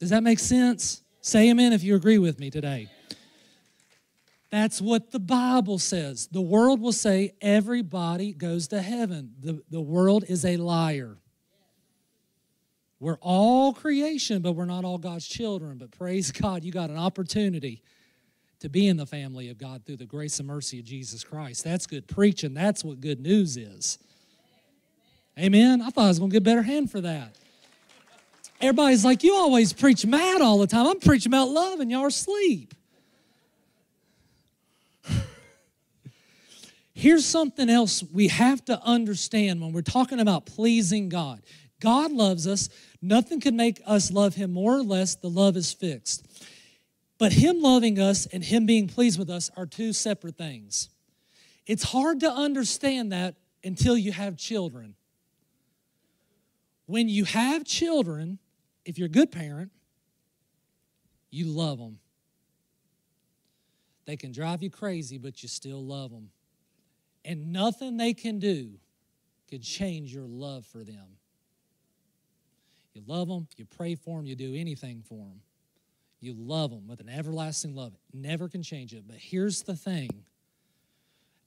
Does 0.00 0.10
that 0.10 0.22
make 0.22 0.38
sense? 0.38 1.02
Say 1.20 1.50
amen 1.50 1.72
if 1.72 1.84
you 1.84 1.94
agree 1.94 2.18
with 2.18 2.40
me 2.40 2.50
today. 2.50 2.88
That's 4.50 4.80
what 4.80 5.12
the 5.12 5.20
Bible 5.20 5.78
says. 5.78 6.26
The 6.26 6.40
world 6.40 6.80
will 6.80 6.92
say 6.92 7.34
everybody 7.40 8.32
goes 8.32 8.68
to 8.68 8.82
heaven. 8.82 9.34
The, 9.40 9.62
the 9.70 9.80
world 9.80 10.24
is 10.26 10.44
a 10.44 10.56
liar. 10.56 11.18
We're 12.98 13.18
all 13.20 13.72
creation, 13.72 14.42
but 14.42 14.52
we're 14.52 14.64
not 14.64 14.84
all 14.84 14.98
God's 14.98 15.26
children. 15.26 15.78
But 15.78 15.92
praise 15.92 16.32
God, 16.32 16.64
you 16.64 16.72
got 16.72 16.90
an 16.90 16.98
opportunity 16.98 17.82
to 18.60 18.68
be 18.68 18.88
in 18.88 18.96
the 18.96 19.06
family 19.06 19.48
of 19.50 19.58
God 19.58 19.84
through 19.86 19.96
the 19.96 20.06
grace 20.06 20.38
and 20.38 20.48
mercy 20.48 20.80
of 20.80 20.84
Jesus 20.84 21.22
Christ. 21.22 21.62
That's 21.62 21.86
good 21.86 22.08
preaching. 22.08 22.52
That's 22.52 22.84
what 22.84 23.00
good 23.00 23.20
news 23.20 23.56
is. 23.56 23.98
Amen. 25.38 25.80
I 25.80 25.90
thought 25.90 26.04
I 26.04 26.08
was 26.08 26.18
going 26.18 26.30
to 26.30 26.34
get 26.34 26.42
a 26.42 26.44
better 26.44 26.62
hand 26.62 26.90
for 26.90 27.00
that. 27.00 27.36
Everybody's 28.60 29.04
like, 29.04 29.22
you 29.22 29.34
always 29.34 29.72
preach 29.72 30.04
mad 30.04 30.42
all 30.42 30.58
the 30.58 30.66
time. 30.66 30.86
I'm 30.86 31.00
preaching 31.00 31.30
about 31.30 31.48
love 31.48 31.80
and 31.80 31.90
y'all 31.90 32.02
are 32.02 32.08
asleep. 32.08 32.74
Here's 36.92 37.24
something 37.24 37.70
else 37.70 38.02
we 38.02 38.28
have 38.28 38.62
to 38.66 38.78
understand 38.82 39.62
when 39.62 39.72
we're 39.72 39.80
talking 39.80 40.20
about 40.20 40.44
pleasing 40.44 41.08
God. 41.08 41.40
God 41.80 42.12
loves 42.12 42.46
us. 42.46 42.68
Nothing 43.00 43.40
can 43.40 43.56
make 43.56 43.80
us 43.86 44.10
love 44.10 44.34
Him 44.34 44.52
more 44.52 44.76
or 44.76 44.82
less. 44.82 45.14
The 45.14 45.30
love 45.30 45.56
is 45.56 45.72
fixed. 45.72 46.26
But 47.18 47.32
Him 47.32 47.62
loving 47.62 47.98
us 47.98 48.26
and 48.26 48.44
Him 48.44 48.66
being 48.66 48.86
pleased 48.88 49.18
with 49.18 49.30
us 49.30 49.50
are 49.56 49.64
two 49.66 49.94
separate 49.94 50.36
things. 50.36 50.90
It's 51.66 51.84
hard 51.84 52.20
to 52.20 52.30
understand 52.30 53.12
that 53.12 53.36
until 53.64 53.96
you 53.96 54.12
have 54.12 54.36
children. 54.36 54.94
When 56.86 57.08
you 57.08 57.24
have 57.24 57.64
children, 57.64 58.38
if 58.90 58.98
you're 58.98 59.06
a 59.06 59.08
good 59.08 59.30
parent, 59.30 59.70
you 61.30 61.44
love 61.46 61.78
them. 61.78 62.00
They 64.04 64.16
can 64.16 64.32
drive 64.32 64.64
you 64.64 64.70
crazy, 64.70 65.16
but 65.16 65.44
you 65.44 65.48
still 65.48 65.80
love 65.84 66.10
them. 66.10 66.30
And 67.24 67.52
nothing 67.52 67.96
they 67.96 68.14
can 68.14 68.40
do 68.40 68.72
can 69.48 69.62
change 69.62 70.12
your 70.12 70.26
love 70.26 70.66
for 70.66 70.82
them. 70.82 71.06
You 72.92 73.02
love 73.06 73.28
them, 73.28 73.46
you 73.56 73.64
pray 73.64 73.94
for 73.94 74.18
them, 74.18 74.26
you 74.26 74.34
do 74.34 74.56
anything 74.56 75.04
for 75.08 75.18
them. 75.18 75.40
You 76.20 76.34
love 76.36 76.70
them 76.70 76.88
with 76.88 76.98
an 76.98 77.08
everlasting 77.08 77.76
love. 77.76 77.92
never 78.12 78.48
can 78.48 78.64
change 78.64 78.92
it. 78.92 79.04
But 79.06 79.18
here's 79.18 79.62
the 79.62 79.76
thing 79.76 80.24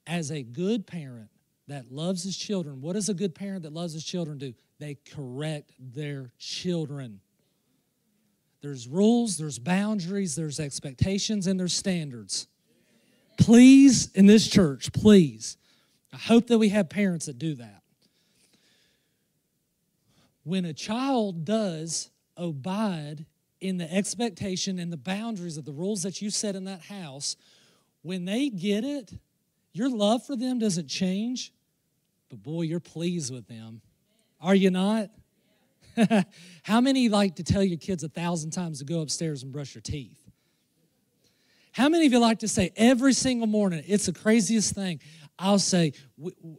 as 0.08 0.32
a 0.32 0.44
good 0.44 0.88
parent 0.88 1.30
that 1.68 1.92
loves 1.92 2.24
his 2.24 2.38
children, 2.38 2.82
what 2.82 2.94
does 2.94 3.10
a 3.10 3.14
good 3.14 3.36
parent 3.36 3.64
that 3.64 3.74
loves 3.74 3.94
his 3.94 4.06
children 4.06 4.38
do? 4.38 4.54
They 4.80 4.98
correct 5.14 5.72
their 5.80 6.32
children. 6.38 7.22
There's 8.64 8.88
rules, 8.88 9.38
there's 9.38 9.60
boundaries, 9.60 10.36
there's 10.38 10.58
expectations, 10.58 11.48
and 11.48 11.60
there's 11.60 11.74
standards. 11.74 12.48
Please, 13.38 14.10
in 14.14 14.26
this 14.26 14.48
church, 14.48 14.94
please, 14.94 15.58
I 16.14 16.18
hope 16.18 16.48
that 16.48 16.58
we 16.58 16.70
have 16.70 16.88
parents 16.88 17.26
that 17.26 17.38
do 17.38 17.56
that. 17.56 17.84
When 20.46 20.64
a 20.64 20.74
child 20.74 21.44
does 21.44 22.10
abide 22.38 23.26
in 23.60 23.80
the 23.80 23.94
expectation 23.94 24.80
and 24.80 24.94
the 24.94 24.98
boundaries 24.98 25.58
of 25.58 25.66
the 25.66 25.74
rules 25.74 26.04
that 26.04 26.22
you 26.22 26.30
set 26.30 26.56
in 26.56 26.64
that 26.64 26.84
house, 26.84 27.36
when 28.02 28.24
they 28.24 28.50
get 28.50 28.86
it, 28.86 29.12
your 29.74 29.90
love 29.90 30.26
for 30.26 30.38
them 30.38 30.58
doesn't 30.58 30.88
change, 30.88 31.52
but 32.30 32.42
boy, 32.42 32.62
you're 32.62 32.80
pleased 32.80 33.34
with 33.34 33.50
them. 33.50 33.82
Are 34.40 34.56
you 34.56 34.72
not? 34.72 35.10
How 36.64 36.82
many 36.82 37.10
like 37.10 37.36
to 37.36 37.44
tell 37.44 37.64
your 37.64 37.78
kids 37.78 38.04
a 38.04 38.10
thousand 38.10 38.52
times 38.52 38.80
to 38.80 38.86
go 38.86 39.02
upstairs 39.02 39.44
and 39.44 39.52
brush 39.52 39.76
your 39.76 39.82
teeth? 39.82 40.20
How 41.74 41.90
many 41.90 42.06
of 42.06 42.14
you 42.14 42.20
like 42.20 42.40
to 42.40 42.48
say 42.48 42.72
every 42.76 43.14
single 43.14 43.48
morning, 43.48 43.84
it's 43.88 44.06
the 44.06 44.14
craziest 44.14 44.76
thing? 44.76 45.00
I'll 45.40 45.58
say, 45.58 45.94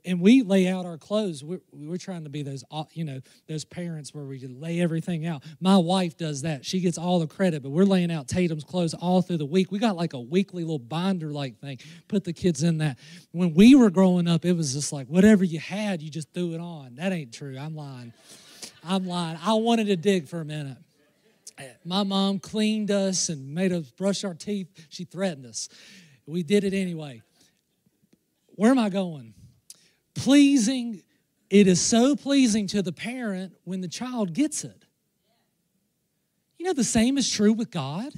and 0.04 0.20
we 0.20 0.42
lay 0.42 0.66
out 0.66 0.84
our 0.84 0.98
clothes. 0.98 1.44
We're, 1.44 1.60
we're 1.72 1.96
trying 1.96 2.24
to 2.24 2.30
be 2.30 2.42
those, 2.42 2.64
you 2.92 3.04
know, 3.04 3.20
those 3.46 3.64
parents 3.64 4.12
where 4.12 4.24
we 4.24 4.44
lay 4.44 4.80
everything 4.80 5.24
out. 5.26 5.44
My 5.60 5.76
wife 5.76 6.16
does 6.16 6.42
that. 6.42 6.64
She 6.64 6.80
gets 6.80 6.98
all 6.98 7.20
the 7.20 7.28
credit, 7.28 7.62
but 7.62 7.70
we're 7.70 7.84
laying 7.84 8.10
out 8.10 8.26
Tatum's 8.26 8.64
clothes 8.64 8.92
all 8.92 9.22
through 9.22 9.36
the 9.36 9.46
week. 9.46 9.70
We 9.70 9.78
got 9.78 9.94
like 9.94 10.12
a 10.12 10.20
weekly 10.20 10.64
little 10.64 10.80
binder 10.80 11.30
like 11.30 11.60
thing. 11.60 11.78
Put 12.08 12.24
the 12.24 12.32
kids 12.32 12.64
in 12.64 12.78
that. 12.78 12.98
When 13.30 13.54
we 13.54 13.76
were 13.76 13.90
growing 13.90 14.26
up, 14.26 14.44
it 14.44 14.54
was 14.54 14.74
just 14.74 14.92
like 14.92 15.06
whatever 15.06 15.44
you 15.44 15.60
had, 15.60 16.02
you 16.02 16.10
just 16.10 16.34
threw 16.34 16.54
it 16.54 16.60
on. 16.60 16.96
That 16.96 17.12
ain't 17.12 17.32
true. 17.32 17.56
I'm 17.56 17.76
lying. 17.76 18.12
I'm 18.86 19.06
lying. 19.06 19.38
I 19.42 19.54
wanted 19.54 19.86
to 19.86 19.96
dig 19.96 20.28
for 20.28 20.40
a 20.40 20.44
minute. 20.44 20.78
My 21.84 22.02
mom 22.02 22.40
cleaned 22.40 22.90
us 22.90 23.28
and 23.28 23.54
made 23.54 23.72
us 23.72 23.90
brush 23.90 24.24
our 24.24 24.34
teeth. 24.34 24.68
She 24.88 25.04
threatened 25.04 25.46
us. 25.46 25.68
We 26.26 26.42
did 26.42 26.64
it 26.64 26.74
anyway. 26.74 27.22
Where 28.56 28.70
am 28.70 28.78
I 28.78 28.88
going? 28.88 29.34
Pleasing, 30.14 31.02
it 31.50 31.66
is 31.66 31.80
so 31.80 32.16
pleasing 32.16 32.66
to 32.68 32.82
the 32.82 32.92
parent 32.92 33.54
when 33.64 33.80
the 33.80 33.88
child 33.88 34.32
gets 34.32 34.64
it. 34.64 34.84
You 36.58 36.66
know, 36.66 36.72
the 36.72 36.84
same 36.84 37.18
is 37.18 37.30
true 37.30 37.52
with 37.52 37.70
God. 37.70 38.12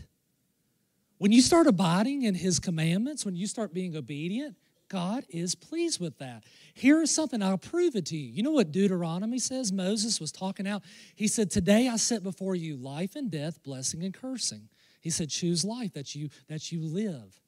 When 1.18 1.32
you 1.32 1.40
start 1.42 1.66
abiding 1.66 2.22
in 2.22 2.34
His 2.34 2.60
commandments, 2.60 3.24
when 3.24 3.34
you 3.34 3.46
start 3.46 3.72
being 3.72 3.96
obedient, 3.96 4.56
God 4.88 5.24
is 5.28 5.54
pleased 5.54 6.00
with 6.00 6.18
that. 6.18 6.44
Here 6.74 7.02
is 7.02 7.14
something, 7.14 7.42
I'll 7.42 7.58
prove 7.58 7.96
it 7.96 8.06
to 8.06 8.16
you. 8.16 8.30
You 8.30 8.42
know 8.42 8.52
what 8.52 8.72
Deuteronomy 8.72 9.38
says? 9.38 9.72
Moses 9.72 10.20
was 10.20 10.30
talking 10.30 10.66
out. 10.66 10.82
He 11.14 11.28
said, 11.28 11.50
Today 11.50 11.88
I 11.88 11.96
set 11.96 12.22
before 12.22 12.54
you 12.54 12.76
life 12.76 13.16
and 13.16 13.30
death, 13.30 13.62
blessing 13.62 14.02
and 14.04 14.14
cursing. 14.14 14.68
He 15.00 15.10
said, 15.10 15.30
Choose 15.30 15.64
life 15.64 15.92
that 15.94 16.14
you 16.14 16.30
that 16.48 16.70
you 16.70 16.82
live. 16.82 17.40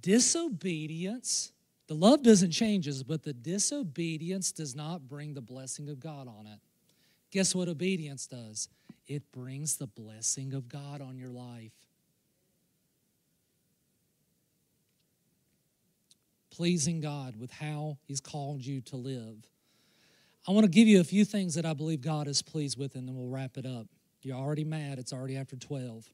Disobedience 0.00 1.52
the 1.86 1.94
love 1.94 2.22
doesn't 2.22 2.50
change 2.50 2.88
us, 2.88 3.02
but 3.02 3.22
the 3.22 3.34
disobedience 3.34 4.52
does 4.52 4.74
not 4.74 5.06
bring 5.06 5.34
the 5.34 5.42
blessing 5.42 5.88
of 5.90 6.00
God 6.00 6.28
on 6.28 6.46
it. 6.46 6.58
Guess 7.30 7.54
what 7.54 7.68
obedience 7.68 8.26
does? 8.26 8.68
It 9.06 9.30
brings 9.32 9.76
the 9.76 9.86
blessing 9.86 10.54
of 10.54 10.68
God 10.68 11.02
on 11.02 11.18
your 11.18 11.30
life. 11.30 11.72
Pleasing 16.56 17.00
God 17.00 17.34
with 17.40 17.50
how 17.50 17.98
He's 18.06 18.20
called 18.20 18.64
you 18.64 18.80
to 18.82 18.96
live. 18.96 19.36
I 20.46 20.52
want 20.52 20.64
to 20.64 20.70
give 20.70 20.86
you 20.86 21.00
a 21.00 21.04
few 21.04 21.24
things 21.24 21.54
that 21.54 21.66
I 21.66 21.72
believe 21.72 22.00
God 22.00 22.28
is 22.28 22.42
pleased 22.42 22.78
with, 22.78 22.94
and 22.94 23.08
then 23.08 23.16
we'll 23.16 23.28
wrap 23.28 23.56
it 23.56 23.66
up. 23.66 23.86
You're 24.22 24.36
already 24.36 24.62
mad, 24.62 24.98
it's 24.98 25.12
already 25.12 25.36
after 25.36 25.56
12. 25.56 26.08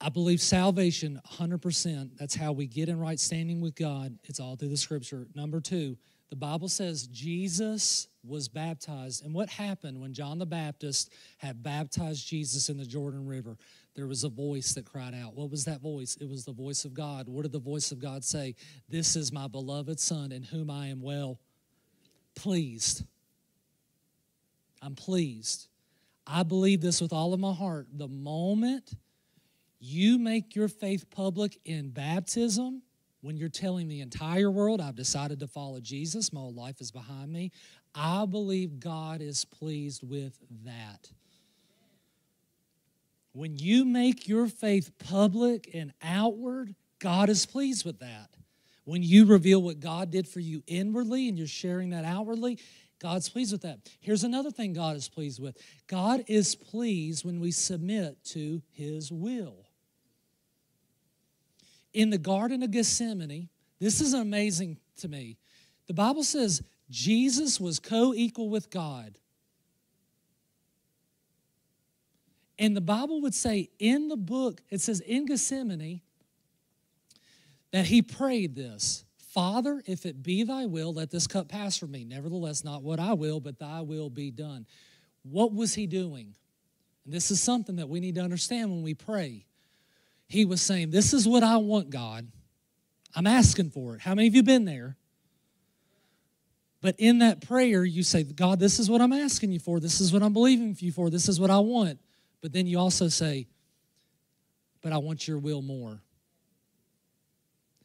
I 0.00 0.08
believe 0.08 0.40
salvation 0.40 1.20
100%. 1.32 2.10
That's 2.18 2.34
how 2.34 2.52
we 2.52 2.66
get 2.66 2.88
in 2.88 2.98
right 2.98 3.20
standing 3.20 3.60
with 3.60 3.74
God. 3.74 4.18
It's 4.24 4.40
all 4.40 4.56
through 4.56 4.70
the 4.70 4.76
scripture. 4.78 5.26
Number 5.34 5.60
two, 5.60 5.98
the 6.30 6.36
Bible 6.36 6.68
says 6.68 7.06
Jesus 7.08 8.08
was 8.24 8.48
baptized. 8.48 9.24
And 9.24 9.34
what 9.34 9.50
happened 9.50 10.00
when 10.00 10.14
John 10.14 10.38
the 10.38 10.46
Baptist 10.46 11.12
had 11.36 11.62
baptized 11.62 12.26
Jesus 12.26 12.70
in 12.70 12.78
the 12.78 12.86
Jordan 12.86 13.26
River? 13.26 13.58
There 13.94 14.06
was 14.06 14.24
a 14.24 14.28
voice 14.28 14.72
that 14.74 14.84
cried 14.84 15.14
out. 15.14 15.34
What 15.34 15.50
was 15.50 15.64
that 15.64 15.80
voice? 15.80 16.16
It 16.20 16.28
was 16.28 16.44
the 16.44 16.52
voice 16.52 16.84
of 16.84 16.94
God. 16.94 17.28
What 17.28 17.42
did 17.42 17.52
the 17.52 17.58
voice 17.58 17.92
of 17.92 17.98
God 17.98 18.24
say? 18.24 18.54
This 18.88 19.16
is 19.16 19.32
my 19.32 19.48
beloved 19.48 19.98
Son 19.98 20.32
in 20.32 20.42
whom 20.42 20.70
I 20.70 20.86
am 20.86 21.02
well 21.02 21.40
pleased. 22.34 23.04
I'm 24.80 24.94
pleased. 24.94 25.68
I 26.26 26.42
believe 26.42 26.80
this 26.80 27.00
with 27.00 27.12
all 27.12 27.34
of 27.34 27.40
my 27.40 27.52
heart. 27.52 27.88
The 27.92 28.08
moment 28.08 28.94
you 29.80 30.18
make 30.18 30.54
your 30.54 30.68
faith 30.68 31.10
public 31.10 31.58
in 31.64 31.90
baptism 31.90 32.82
when 33.22 33.36
you're 33.36 33.48
telling 33.48 33.88
the 33.88 34.00
entire 34.00 34.50
world, 34.50 34.80
I've 34.80 34.96
decided 34.96 35.40
to 35.40 35.46
follow 35.46 35.80
Jesus, 35.80 36.32
my 36.32 36.40
whole 36.40 36.54
life 36.54 36.80
is 36.80 36.90
behind 36.90 37.30
me. 37.30 37.50
I 37.94 38.24
believe 38.24 38.80
God 38.80 39.20
is 39.20 39.44
pleased 39.44 40.08
with 40.08 40.38
that. 40.64 41.10
When 43.32 43.56
you 43.56 43.84
make 43.84 44.28
your 44.28 44.46
faith 44.46 44.90
public 44.98 45.70
and 45.72 45.92
outward, 46.02 46.74
God 46.98 47.28
is 47.28 47.46
pleased 47.46 47.84
with 47.84 48.00
that. 48.00 48.28
When 48.84 49.02
you 49.02 49.26
reveal 49.26 49.62
what 49.62 49.80
God 49.80 50.10
did 50.10 50.26
for 50.26 50.40
you 50.40 50.62
inwardly 50.66 51.28
and 51.28 51.38
you're 51.38 51.46
sharing 51.46 51.90
that 51.90 52.04
outwardly, 52.04 52.58
God's 52.98 53.28
pleased 53.28 53.52
with 53.52 53.62
that. 53.62 53.78
Here's 54.00 54.24
another 54.24 54.50
thing 54.50 54.72
God 54.72 54.96
is 54.96 55.08
pleased 55.08 55.40
with 55.40 55.56
God 55.86 56.24
is 56.26 56.54
pleased 56.54 57.24
when 57.24 57.40
we 57.40 57.50
submit 57.52 58.22
to 58.24 58.62
His 58.72 59.12
will 59.12 59.70
in 61.92 62.10
the 62.10 62.18
Garden 62.18 62.62
of 62.62 62.70
Gethsemane, 62.70 63.48
this 63.78 64.00
is 64.00 64.14
amazing 64.14 64.78
to 64.98 65.08
me. 65.08 65.38
The 65.86 65.94
Bible 65.94 66.22
says 66.22 66.62
Jesus 66.88 67.60
was 67.60 67.78
co 67.80 68.14
equal 68.14 68.48
with 68.48 68.70
God. 68.70 69.18
And 72.60 72.76
the 72.76 72.82
Bible 72.82 73.22
would 73.22 73.34
say 73.34 73.70
in 73.78 74.08
the 74.08 74.18
book, 74.18 74.60
it 74.68 74.82
says 74.82 75.00
in 75.00 75.24
Gethsemane 75.24 76.02
that 77.72 77.86
he 77.86 78.02
prayed 78.02 78.54
this 78.54 79.04
Father, 79.16 79.82
if 79.86 80.04
it 80.04 80.22
be 80.22 80.42
thy 80.42 80.66
will, 80.66 80.92
let 80.92 81.10
this 81.10 81.26
cup 81.26 81.48
pass 81.48 81.78
from 81.78 81.92
me. 81.92 82.04
Nevertheless, 82.04 82.62
not 82.62 82.82
what 82.82 83.00
I 83.00 83.14
will, 83.14 83.40
but 83.40 83.58
thy 83.58 83.80
will 83.80 84.10
be 84.10 84.30
done. 84.30 84.66
What 85.22 85.54
was 85.54 85.74
he 85.74 85.86
doing? 85.86 86.34
And 87.04 87.14
this 87.14 87.30
is 87.30 87.40
something 87.40 87.76
that 87.76 87.88
we 87.88 87.98
need 87.98 88.16
to 88.16 88.20
understand 88.20 88.70
when 88.70 88.82
we 88.82 88.92
pray. 88.92 89.46
He 90.28 90.44
was 90.44 90.60
saying, 90.60 90.90
This 90.90 91.14
is 91.14 91.26
what 91.26 91.42
I 91.42 91.56
want, 91.56 91.88
God. 91.88 92.28
I'm 93.14 93.26
asking 93.26 93.70
for 93.70 93.94
it. 93.94 94.02
How 94.02 94.14
many 94.14 94.28
of 94.28 94.34
you 94.34 94.42
been 94.42 94.66
there? 94.66 94.98
But 96.82 96.96
in 96.98 97.20
that 97.20 97.40
prayer, 97.40 97.84
you 97.84 98.02
say, 98.02 98.22
God, 98.22 98.60
this 98.60 98.78
is 98.78 98.90
what 98.90 99.00
I'm 99.00 99.12
asking 99.12 99.50
you 99.52 99.60
for. 99.60 99.80
This 99.80 100.00
is 100.00 100.12
what 100.12 100.22
I'm 100.22 100.32
believing 100.32 100.74
for 100.74 100.84
you 100.84 100.92
for. 100.92 101.08
This 101.08 101.28
is 101.28 101.40
what 101.40 101.50
I 101.50 101.58
want. 101.58 101.98
But 102.40 102.52
then 102.52 102.66
you 102.66 102.78
also 102.78 103.08
say, 103.08 103.46
But 104.82 104.92
I 104.92 104.98
want 104.98 105.28
your 105.28 105.38
will 105.38 105.62
more. 105.62 106.02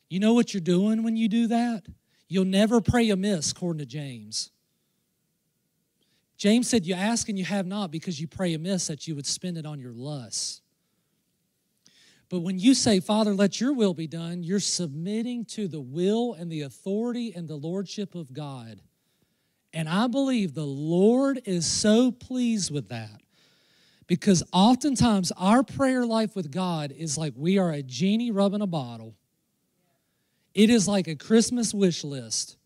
You 0.09 0.19
know 0.19 0.33
what 0.33 0.53
you're 0.53 0.61
doing 0.61 1.03
when 1.03 1.17
you 1.17 1.27
do 1.27 1.47
that? 1.47 1.83
You'll 2.27 2.45
never 2.45 2.81
pray 2.81 3.09
amiss, 3.09 3.51
according 3.51 3.79
to 3.79 3.85
James. 3.85 4.51
James 6.37 6.67
said, 6.67 6.85
You 6.85 6.95
ask 6.95 7.29
and 7.29 7.37
you 7.37 7.45
have 7.45 7.65
not 7.65 7.91
because 7.91 8.19
you 8.19 8.27
pray 8.27 8.53
amiss 8.53 8.87
that 8.87 9.07
you 9.07 9.15
would 9.15 9.25
spend 9.25 9.57
it 9.57 9.65
on 9.65 9.79
your 9.79 9.93
lusts. 9.93 10.61
But 12.29 12.39
when 12.39 12.57
you 12.57 12.73
say, 12.73 12.99
Father, 12.99 13.33
let 13.33 13.61
your 13.61 13.73
will 13.73 13.93
be 13.93 14.07
done, 14.07 14.43
you're 14.43 14.59
submitting 14.59 15.45
to 15.45 15.67
the 15.67 15.81
will 15.81 16.33
and 16.33 16.51
the 16.51 16.61
authority 16.61 17.33
and 17.35 17.47
the 17.47 17.55
lordship 17.55 18.15
of 18.15 18.33
God. 18.33 18.81
And 19.73 19.87
I 19.87 20.07
believe 20.07 20.53
the 20.53 20.65
Lord 20.65 21.41
is 21.45 21.67
so 21.67 22.11
pleased 22.11 22.71
with 22.71 22.89
that 22.89 23.21
because 24.07 24.43
oftentimes 24.53 25.31
our 25.37 25.63
prayer 25.63 26.05
life 26.05 26.35
with 26.35 26.51
God 26.51 26.91
is 26.91 27.17
like 27.17 27.33
we 27.35 27.57
are 27.57 27.71
a 27.71 27.81
genie 27.81 28.31
rubbing 28.31 28.61
a 28.61 28.67
bottle. 28.67 29.15
It 30.53 30.69
is 30.69 30.87
like 30.87 31.07
a 31.07 31.15
Christmas 31.15 31.73
wish 31.73 32.03
list. 32.03 32.57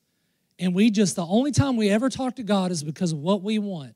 And 0.60 0.76
we 0.76 0.92
just, 0.92 1.16
the 1.16 1.26
only 1.26 1.52
time 1.52 1.78
we 1.78 1.90
ever 1.90 2.10
talk 2.10 2.36
to 2.36 2.44
God 2.44 2.72
is 2.72 2.84
because 2.84 3.14
of 3.14 3.20
what 3.20 3.42
we 3.42 3.60
want. 3.60 3.96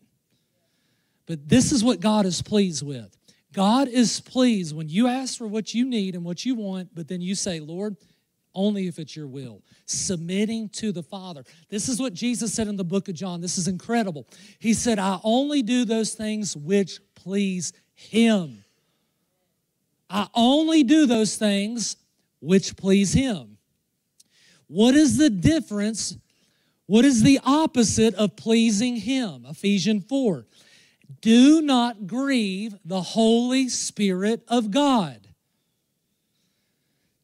But 1.26 1.48
this 1.48 1.72
is 1.72 1.84
what 1.84 2.00
God 2.00 2.26
is 2.26 2.42
pleased 2.42 2.86
with. 2.86 3.16
God 3.52 3.88
is 3.88 4.20
pleased 4.20 4.76
when 4.76 4.90
you 4.90 5.08
ask 5.08 5.38
for 5.38 5.48
what 5.48 5.74
you 5.74 5.86
need 5.86 6.16
and 6.16 6.24
what 6.24 6.46
you 6.46 6.56
want, 6.56 6.90
but 6.96 7.08
then 7.08 7.22
you 7.22 7.36
say, 7.36 7.60
Lord, 7.60 7.98
only 8.56 8.88
if 8.88 9.00
it's 9.00 9.16
your 9.16 9.28
will. 9.28 9.62
Submitting 9.86 10.70
to 10.70 10.92
the 10.92 11.04
Father. 11.04 11.44
This 11.70 11.90
is 11.90 12.00
what 12.00 12.14
Jesus 12.14 12.54
said 12.54 12.68
in 12.68 12.76
the 12.76 12.84
book 12.84 13.10
of 13.10 13.16
John. 13.16 13.42
This 13.42 13.58
is 13.58 13.68
incredible. 13.68 14.28
He 14.60 14.74
said, 14.74 15.00
I 15.00 15.20
only 15.24 15.62
do 15.62 15.86
those 15.86 16.14
things 16.14 16.56
which 16.56 17.00
please 17.16 17.74
Him. 17.96 18.64
I 20.10 20.28
only 20.34 20.84
do 20.84 21.06
those 21.06 21.36
things 21.36 21.96
which 22.40 22.76
please 22.78 23.14
Him. 23.14 23.58
What 24.68 24.96
is 24.96 25.18
the 25.18 25.30
difference? 25.30 26.18
What 26.86 27.06
is 27.06 27.24
the 27.24 27.40
opposite 27.44 28.14
of 28.16 28.36
pleasing 28.36 28.98
Him? 28.98 29.46
Ephesians 29.50 30.06
4. 30.08 30.46
Do 31.22 31.62
not 31.62 32.08
grieve 32.08 32.76
the 32.84 33.02
Holy 33.02 33.70
Spirit 33.70 34.44
of 34.48 34.72
God. 34.72 35.30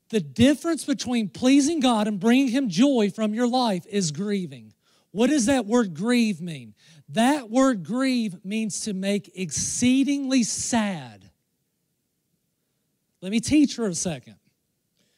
The 0.10 0.20
difference 0.20 0.86
between 0.86 1.30
pleasing 1.30 1.80
God 1.80 2.07
and 2.07 2.20
bringing 2.20 2.47
Him 2.49 2.70
joy 2.70 3.12
from 3.14 3.34
your 3.34 3.47
life 3.47 3.86
is 3.88 4.12
grieving. 4.12 4.74
What 5.12 5.30
does 5.30 5.45
that 5.45 5.66
word 5.66 5.93
grieve 5.93 6.41
mean? 6.41 6.74
That 7.10 7.49
word 7.49 7.84
grieve 7.84 8.43
means 8.43 8.82
to 8.82 8.93
make 8.93 9.32
exceedingly 9.36 10.43
sad. 10.43 11.30
Let 13.22 13.32
me 13.32 13.39
teach 13.39 13.76
for 13.76 13.88
a 13.88 13.95
second. 13.95 14.36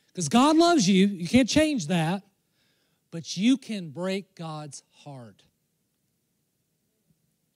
Because 0.08 0.28
God 0.28 0.58
loves 0.58 0.90
you, 0.90 1.08
you 1.08 1.28
can't 1.28 1.48
change 1.48 1.88
that, 1.88 2.24
but 3.12 3.38
you 3.38 3.58
can 3.58 3.90
break 3.90 4.36
God's 4.36 4.84
heart. 4.92 5.44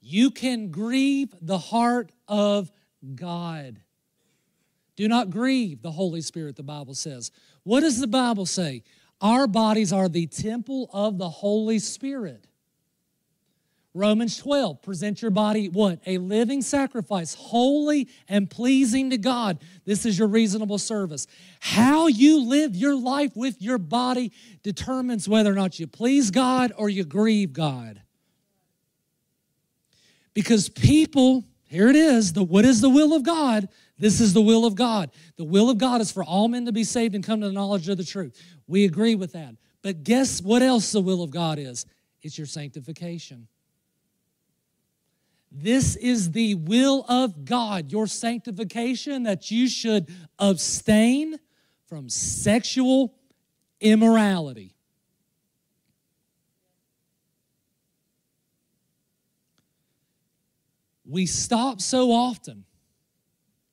You 0.02 0.32
can 0.32 0.70
grieve 0.70 1.34
the 1.42 1.58
heart 1.58 2.12
of 2.28 2.72
God. 3.16 3.82
Do 4.96 5.08
not 5.08 5.30
grieve 5.30 5.82
the 5.82 5.92
Holy 5.92 6.22
Spirit, 6.22 6.56
the 6.56 6.64
Bible 6.64 6.94
says. 6.94 7.32
What 7.64 7.82
does 7.82 8.00
the 8.00 8.08
Bible 8.08 8.46
say? 8.46 8.84
Our 9.22 9.48
bodies 9.48 9.92
are 9.92 10.10
the 10.10 10.28
temple 10.28 10.90
of 10.94 11.18
the 11.18 11.30
Holy 11.30 11.80
Spirit. 11.80 12.48
Romans 13.96 14.36
12, 14.38 14.82
present 14.82 15.22
your 15.22 15.32
body 15.32 15.70
what? 15.70 16.02
A 16.06 16.18
living 16.18 16.62
sacrifice, 16.62 17.34
holy 17.34 18.10
and 18.28 18.50
pleasing 18.50 19.10
to 19.12 19.18
God. 19.18 19.58
This 19.86 20.06
is 20.06 20.20
your 20.20 20.28
reasonable 20.28 20.78
service. 20.78 21.28
How 21.62 22.08
you 22.08 22.42
live 22.42 22.76
your 22.76 22.94
life 22.94 23.38
with 23.38 23.62
your 23.62 23.78
body 23.78 24.34
determines 24.64 25.30
whether 25.30 25.50
or 25.50 25.56
not 25.56 25.80
you 25.80 25.88
please 25.88 26.30
God 26.30 26.74
or 26.78 26.90
you 26.90 27.06
grieve 27.06 27.54
God. 27.54 28.02
Because 30.34 30.68
people, 30.68 31.46
here 31.70 31.88
it 31.88 31.96
is, 31.96 32.34
the 32.34 32.44
what 32.44 32.66
is 32.66 32.82
the 32.82 32.90
will 32.90 33.14
of 33.14 33.24
God? 33.24 33.70
This 33.98 34.20
is 34.20 34.34
the 34.34 34.42
will 34.42 34.66
of 34.66 34.76
God. 34.76 35.12
The 35.38 35.46
will 35.46 35.70
of 35.70 35.78
God 35.78 36.02
is 36.02 36.12
for 36.12 36.24
all 36.24 36.48
men 36.48 36.66
to 36.66 36.72
be 36.72 36.84
saved 36.84 37.16
and 37.16 37.24
come 37.24 37.42
to 37.42 37.48
the 37.48 37.54
knowledge 37.54 37.88
of 37.88 37.98
the 37.98 38.04
truth. 38.04 38.38
We 38.68 38.84
agree 38.84 39.16
with 39.16 39.34
that. 39.34 39.56
But 39.82 40.04
guess 40.04 40.42
what 40.42 40.62
else 40.62 40.92
the 40.92 41.02
will 41.02 41.24
of 41.24 41.32
God 41.32 41.60
is? 41.60 41.86
It's 42.22 42.38
your 42.38 42.48
sanctification. 42.48 43.48
This 45.52 45.96
is 45.96 46.32
the 46.32 46.56
will 46.56 47.06
of 47.08 47.46
God, 47.46 47.92
your 47.92 48.08
sanctification, 48.08 49.24
that 49.24 49.52
you 49.52 49.70
should 49.70 50.10
abstain 50.38 51.40
from 51.88 52.10
sexual 52.10 53.14
immorality. 53.80 54.76
We 61.06 61.26
stop 61.28 61.80
so 61.80 62.12
often 62.12 62.66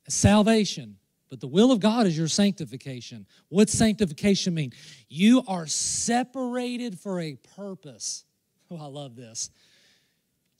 salvation, 0.07 0.97
but 1.29 1.39
the 1.39 1.47
will 1.47 1.71
of 1.71 1.79
God 1.79 2.05
is 2.05 2.17
your 2.17 2.27
sanctification. 2.27 3.25
What's 3.49 3.73
sanctification 3.73 4.53
mean? 4.53 4.73
You 5.09 5.43
are 5.47 5.65
separated 5.67 6.99
for 6.99 7.19
a 7.19 7.35
purpose. 7.55 8.25
Oh, 8.71 8.77
I 8.81 8.87
love 8.87 9.15
this. 9.15 9.51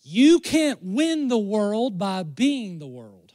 You 0.04 0.40
can't 0.40 0.78
win 0.84 1.30
the 1.30 1.38
world 1.38 1.98
by 1.98 2.22
being 2.22 2.78
the 2.78 2.86
world. 2.86 3.34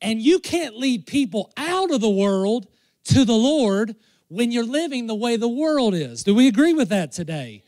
And 0.00 0.20
you 0.20 0.40
can't 0.40 0.76
lead 0.76 1.06
people 1.06 1.52
out 1.56 1.92
of 1.92 2.00
the 2.00 2.10
world 2.10 2.66
to 3.04 3.24
the 3.24 3.34
Lord 3.34 3.94
when 4.28 4.50
you're 4.50 4.64
living 4.64 5.06
the 5.06 5.14
way 5.14 5.36
the 5.36 5.46
world 5.46 5.94
is. 5.94 6.24
Do 6.24 6.34
we 6.34 6.48
agree 6.48 6.72
with 6.72 6.88
that 6.88 7.12
today? 7.12 7.62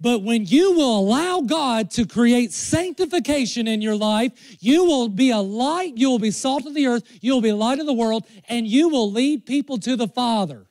But 0.00 0.22
when 0.22 0.44
you 0.44 0.72
will 0.72 0.98
allow 0.98 1.40
God 1.40 1.90
to 1.92 2.06
create 2.06 2.52
sanctification 2.52 3.68
in 3.68 3.80
your 3.80 3.96
life, 3.96 4.32
you 4.60 4.84
will 4.84 5.08
be 5.08 5.30
a 5.30 5.38
light, 5.38 5.96
you 5.96 6.10
will 6.10 6.18
be 6.18 6.30
salt 6.30 6.66
of 6.66 6.74
the 6.74 6.86
earth, 6.86 7.04
you 7.20 7.32
will 7.32 7.40
be 7.40 7.52
light 7.52 7.78
of 7.78 7.86
the 7.86 7.92
world, 7.92 8.26
and 8.48 8.66
you 8.66 8.88
will 8.88 9.10
lead 9.10 9.46
people 9.46 9.78
to 9.78 9.96
the 9.96 10.08
Father. 10.08 10.66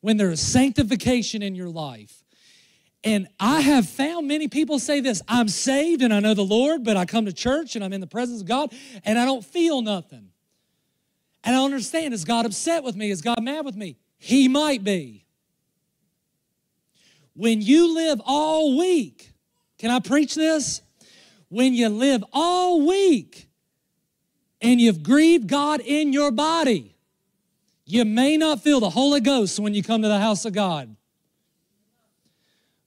When 0.00 0.16
there 0.16 0.30
is 0.30 0.40
sanctification 0.40 1.42
in 1.42 1.54
your 1.54 1.68
life. 1.68 2.22
And 3.02 3.28
I 3.38 3.60
have 3.60 3.88
found 3.88 4.26
many 4.26 4.48
people 4.48 4.78
say 4.78 5.00
this 5.00 5.22
I'm 5.28 5.48
saved 5.48 6.02
and 6.02 6.12
I 6.12 6.20
know 6.20 6.34
the 6.34 6.42
Lord, 6.42 6.84
but 6.84 6.96
I 6.96 7.04
come 7.04 7.26
to 7.26 7.32
church 7.32 7.76
and 7.76 7.84
I'm 7.84 7.92
in 7.92 8.00
the 8.00 8.06
presence 8.06 8.40
of 8.40 8.48
God 8.48 8.72
and 9.04 9.18
I 9.18 9.24
don't 9.24 9.44
feel 9.44 9.82
nothing. 9.82 10.30
And 11.44 11.54
I 11.54 11.64
understand 11.64 12.14
is 12.14 12.24
God 12.24 12.46
upset 12.46 12.82
with 12.82 12.96
me? 12.96 13.10
Is 13.10 13.22
God 13.22 13.42
mad 13.42 13.64
with 13.64 13.76
me? 13.76 13.96
He 14.18 14.48
might 14.48 14.82
be. 14.82 15.25
When 17.36 17.60
you 17.60 17.94
live 17.94 18.20
all 18.24 18.78
week, 18.78 19.30
can 19.78 19.90
I 19.90 20.00
preach 20.00 20.34
this? 20.34 20.80
When 21.48 21.74
you 21.74 21.88
live 21.90 22.24
all 22.32 22.86
week 22.86 23.48
and 24.60 24.80
you've 24.80 25.02
grieved 25.02 25.46
God 25.46 25.80
in 25.80 26.14
your 26.14 26.30
body, 26.30 26.96
you 27.84 28.04
may 28.04 28.36
not 28.36 28.62
feel 28.62 28.80
the 28.80 28.90
Holy 28.90 29.20
Ghost 29.20 29.60
when 29.60 29.74
you 29.74 29.82
come 29.82 30.02
to 30.02 30.08
the 30.08 30.18
house 30.18 30.44
of 30.46 30.54
God. 30.54 30.96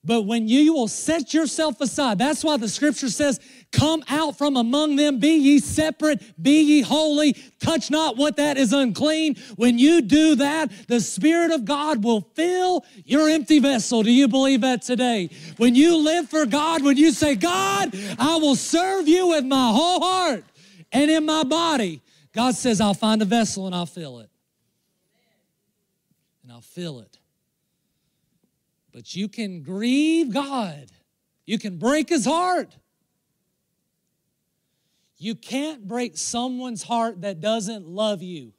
But 0.04 0.24
when 0.24 0.48
you 0.48 0.74
will 0.74 0.88
set 0.88 1.34
yourself 1.34 1.80
aside, 1.80 2.18
that's 2.18 2.44
why 2.44 2.58
the 2.58 2.70
scripture 2.70 3.10
says, 3.10 3.40
Come 3.72 4.04
out 4.10 4.36
from 4.36 4.58
among 4.58 4.96
them, 4.96 5.20
be 5.20 5.36
ye 5.36 5.60
separate, 5.60 6.24
be 6.42 6.62
ye 6.62 6.82
holy, 6.82 7.34
touch 7.60 7.92
not 7.92 8.18
what 8.18 8.38
that 8.38 8.58
is 8.58 8.74
unclean. 8.74 9.36
When 9.58 9.78
you 9.78 10.02
do 10.02 10.36
that, 10.36 10.72
the 10.88 11.00
Spirit 11.00 11.52
of 11.52 11.66
God 11.66 12.04
will 12.04 12.22
fill 12.22 12.84
your 13.06 13.30
empty 13.30 13.60
vessel. 13.60 14.02
Do 14.02 14.12
you 14.12 14.28
believe 14.28 14.62
that 14.62 14.82
today? 14.82 15.30
When 15.58 15.76
you 15.76 15.98
live 15.98 16.30
for 16.30 16.48
God, 16.48 16.84
when 16.84 16.98
you 16.98 17.12
say, 17.12 17.36
God, 17.36 17.96
I 18.18 18.38
will 18.38 18.56
serve 18.56 19.08
you 19.08 19.28
with 19.28 19.46
my 19.46 19.72
whole 19.72 20.02
heart 20.02 20.44
and 20.92 21.12
in 21.12 21.26
my 21.26 21.44
body, 21.44 22.02
God 22.34 22.56
says, 22.56 22.82
I'll 22.82 22.96
find 22.96 23.22
a 23.22 23.26
vessel 23.26 23.68
and 23.68 23.76
I'll 23.76 23.86
fill 23.86 24.20
it. 24.20 24.30
And 26.42 26.52
I'll 26.52 26.62
fill 26.62 27.02
it. 27.02 27.20
But 28.92 29.16
you 29.16 29.28
can 29.28 29.62
grieve 29.62 30.34
God, 30.34 30.88
you 31.46 31.60
can 31.60 31.78
break 31.78 32.10
his 32.10 32.26
heart. 32.26 32.76
You 35.20 35.36
can't 35.36 35.86
break 35.86 36.18
someone's 36.18 36.84
heart 36.84 37.22
that 37.22 37.42
doesn't 37.42 37.86
love 37.86 38.24
you. 38.24 38.54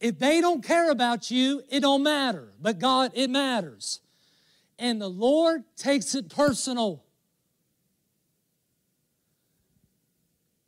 If 0.00 0.18
they 0.18 0.40
don't 0.40 0.62
care 0.62 0.90
about 0.90 1.30
you, 1.30 1.62
it 1.70 1.80
don't 1.80 2.02
matter. 2.02 2.52
But 2.60 2.80
God, 2.80 3.12
it 3.14 3.30
matters. 3.30 4.00
And 4.78 5.00
the 5.00 5.08
Lord 5.08 5.62
takes 5.76 6.14
it 6.14 6.28
personal. 6.28 7.04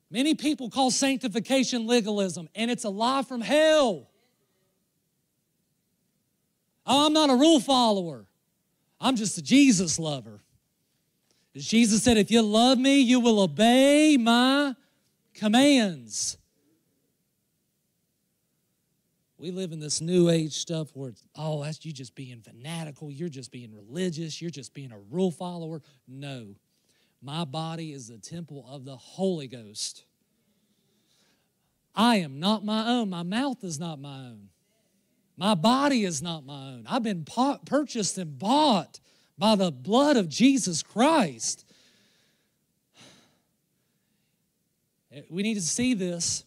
Many 0.08 0.34
people 0.34 0.70
call 0.70 0.90
sanctification 0.90 1.86
legalism, 1.86 2.48
and 2.54 2.70
it's 2.70 2.84
a 2.84 2.90
lie 2.90 3.22
from 3.22 3.40
hell. 3.40 4.08
Oh, 6.86 7.06
I'm 7.06 7.12
not 7.12 7.30
a 7.30 7.34
rule 7.36 7.60
follower. 7.60 8.26
I'm 9.00 9.14
just 9.16 9.38
a 9.38 9.42
Jesus 9.42 9.98
lover. 9.98 10.42
Jesus 11.56 12.02
said, 12.02 12.16
if 12.16 12.30
you 12.30 12.42
love 12.42 12.78
me, 12.78 13.00
you 13.00 13.20
will 13.20 13.40
obey 13.40 14.16
my 14.16 14.74
commands. 15.34 16.38
We 19.36 19.50
live 19.50 19.72
in 19.72 19.80
this 19.80 20.00
new 20.00 20.28
age 20.28 20.52
stuff 20.52 20.90
where, 20.92 21.08
it's, 21.08 21.24
oh, 21.34 21.64
that's 21.64 21.84
you 21.84 21.92
just 21.92 22.14
being 22.14 22.40
fanatical, 22.42 23.10
you're 23.10 23.30
just 23.30 23.50
being 23.50 23.74
religious, 23.74 24.40
you're 24.40 24.50
just 24.50 24.74
being 24.74 24.92
a 24.92 24.98
rule 25.10 25.30
follower. 25.30 25.80
No. 26.06 26.54
My 27.22 27.44
body 27.44 27.92
is 27.92 28.08
the 28.08 28.18
temple 28.18 28.66
of 28.68 28.84
the 28.84 28.96
Holy 28.96 29.48
Ghost. 29.48 30.04
I 31.94 32.16
am 32.16 32.38
not 32.38 32.64
my 32.64 32.86
own. 32.86 33.10
My 33.10 33.22
mouth 33.22 33.64
is 33.64 33.80
not 33.80 33.98
my 33.98 34.18
own. 34.18 34.50
My 35.36 35.54
body 35.54 36.04
is 36.04 36.22
not 36.22 36.44
my 36.44 36.72
own. 36.72 36.86
I've 36.88 37.02
been 37.02 37.24
purchased 37.64 38.18
and 38.18 38.38
bought 38.38 39.00
by 39.40 39.56
the 39.56 39.72
blood 39.72 40.18
of 40.18 40.28
Jesus 40.28 40.82
Christ. 40.82 41.64
We 45.30 45.42
need 45.42 45.54
to 45.54 45.62
see 45.62 45.94
this. 45.94 46.44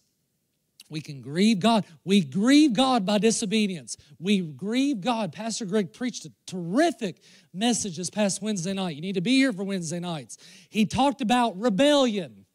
We 0.90 1.02
can 1.02 1.22
grieve 1.22 1.60
God. 1.60 1.86
We 2.06 2.22
grieve 2.22 2.74
God 2.74 3.04
by 3.04 3.18
disobedience. 3.18 3.98
We 4.20 4.42
grieve 4.42 5.02
God. 5.02 5.34
Pastor 5.34 5.66
Greg 5.66 5.92
preached 5.92 6.26
a 6.26 6.32
terrific 6.46 7.20
message 7.52 7.98
this 7.98 8.12
past 8.12 8.44
Wednesday 8.44 8.74
night. 8.74 8.96
You 8.96 9.02
need 9.02 9.16
to 9.16 9.22
be 9.22 9.38
here 9.38 9.52
for 9.52 9.64
Wednesday 9.64 10.00
nights. 10.00 10.38
He 10.70 10.86
talked 10.86 11.20
about 11.20 11.60
rebellion. 11.60 12.46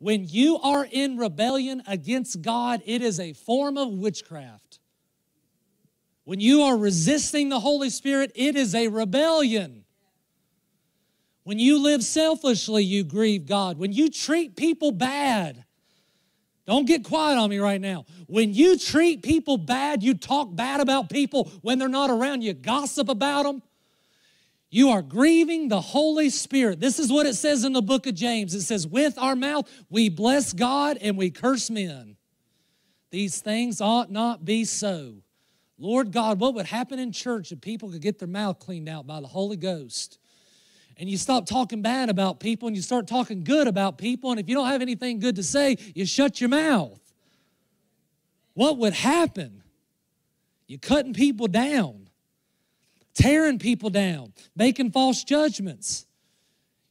When 0.00 0.28
you 0.28 0.58
are 0.58 0.86
in 0.90 1.16
rebellion 1.16 1.82
against 1.86 2.42
God, 2.42 2.82
it 2.84 3.00
is 3.00 3.18
a 3.18 3.32
form 3.32 3.78
of 3.78 3.88
witchcraft. 3.88 4.71
When 6.32 6.40
you 6.40 6.62
are 6.62 6.78
resisting 6.78 7.50
the 7.50 7.60
Holy 7.60 7.90
Spirit, 7.90 8.32
it 8.34 8.56
is 8.56 8.74
a 8.74 8.88
rebellion. 8.88 9.84
When 11.44 11.58
you 11.58 11.78
live 11.78 12.02
selfishly, 12.02 12.82
you 12.84 13.04
grieve 13.04 13.44
God. 13.44 13.76
When 13.76 13.92
you 13.92 14.08
treat 14.08 14.56
people 14.56 14.92
bad, 14.92 15.62
don't 16.66 16.86
get 16.86 17.04
quiet 17.04 17.36
on 17.36 17.50
me 17.50 17.58
right 17.58 17.82
now. 17.82 18.06
When 18.28 18.54
you 18.54 18.78
treat 18.78 19.22
people 19.22 19.58
bad, 19.58 20.02
you 20.02 20.14
talk 20.14 20.56
bad 20.56 20.80
about 20.80 21.10
people 21.10 21.52
when 21.60 21.78
they're 21.78 21.86
not 21.86 22.08
around, 22.08 22.40
you 22.40 22.54
gossip 22.54 23.10
about 23.10 23.42
them. 23.42 23.62
You 24.70 24.88
are 24.88 25.02
grieving 25.02 25.68
the 25.68 25.82
Holy 25.82 26.30
Spirit. 26.30 26.80
This 26.80 26.98
is 26.98 27.12
what 27.12 27.26
it 27.26 27.34
says 27.34 27.62
in 27.62 27.74
the 27.74 27.82
book 27.82 28.06
of 28.06 28.14
James. 28.14 28.54
It 28.54 28.62
says, 28.62 28.86
With 28.86 29.18
our 29.18 29.36
mouth 29.36 29.70
we 29.90 30.08
bless 30.08 30.54
God 30.54 30.96
and 31.02 31.18
we 31.18 31.30
curse 31.30 31.68
men. 31.68 32.16
These 33.10 33.42
things 33.42 33.82
ought 33.82 34.10
not 34.10 34.46
be 34.46 34.64
so. 34.64 35.16
Lord 35.82 36.12
God, 36.12 36.38
what 36.38 36.54
would 36.54 36.66
happen 36.66 37.00
in 37.00 37.10
church 37.10 37.50
if 37.50 37.60
people 37.60 37.90
could 37.90 38.00
get 38.00 38.20
their 38.20 38.28
mouth 38.28 38.60
cleaned 38.60 38.88
out 38.88 39.04
by 39.04 39.20
the 39.20 39.26
Holy 39.26 39.56
Ghost? 39.56 40.18
And 40.96 41.10
you 41.10 41.16
stop 41.16 41.44
talking 41.44 41.82
bad 41.82 42.08
about 42.08 42.38
people 42.38 42.68
and 42.68 42.76
you 42.76 42.82
start 42.82 43.08
talking 43.08 43.42
good 43.42 43.66
about 43.66 43.98
people. 43.98 44.30
And 44.30 44.38
if 44.38 44.48
you 44.48 44.54
don't 44.54 44.68
have 44.68 44.80
anything 44.80 45.18
good 45.18 45.34
to 45.36 45.42
say, 45.42 45.76
you 45.92 46.06
shut 46.06 46.40
your 46.40 46.50
mouth. 46.50 47.00
What 48.54 48.78
would 48.78 48.92
happen? 48.92 49.64
You're 50.68 50.78
cutting 50.78 51.14
people 51.14 51.48
down, 51.48 52.08
tearing 53.14 53.58
people 53.58 53.90
down, 53.90 54.34
making 54.54 54.92
false 54.92 55.24
judgments. 55.24 56.06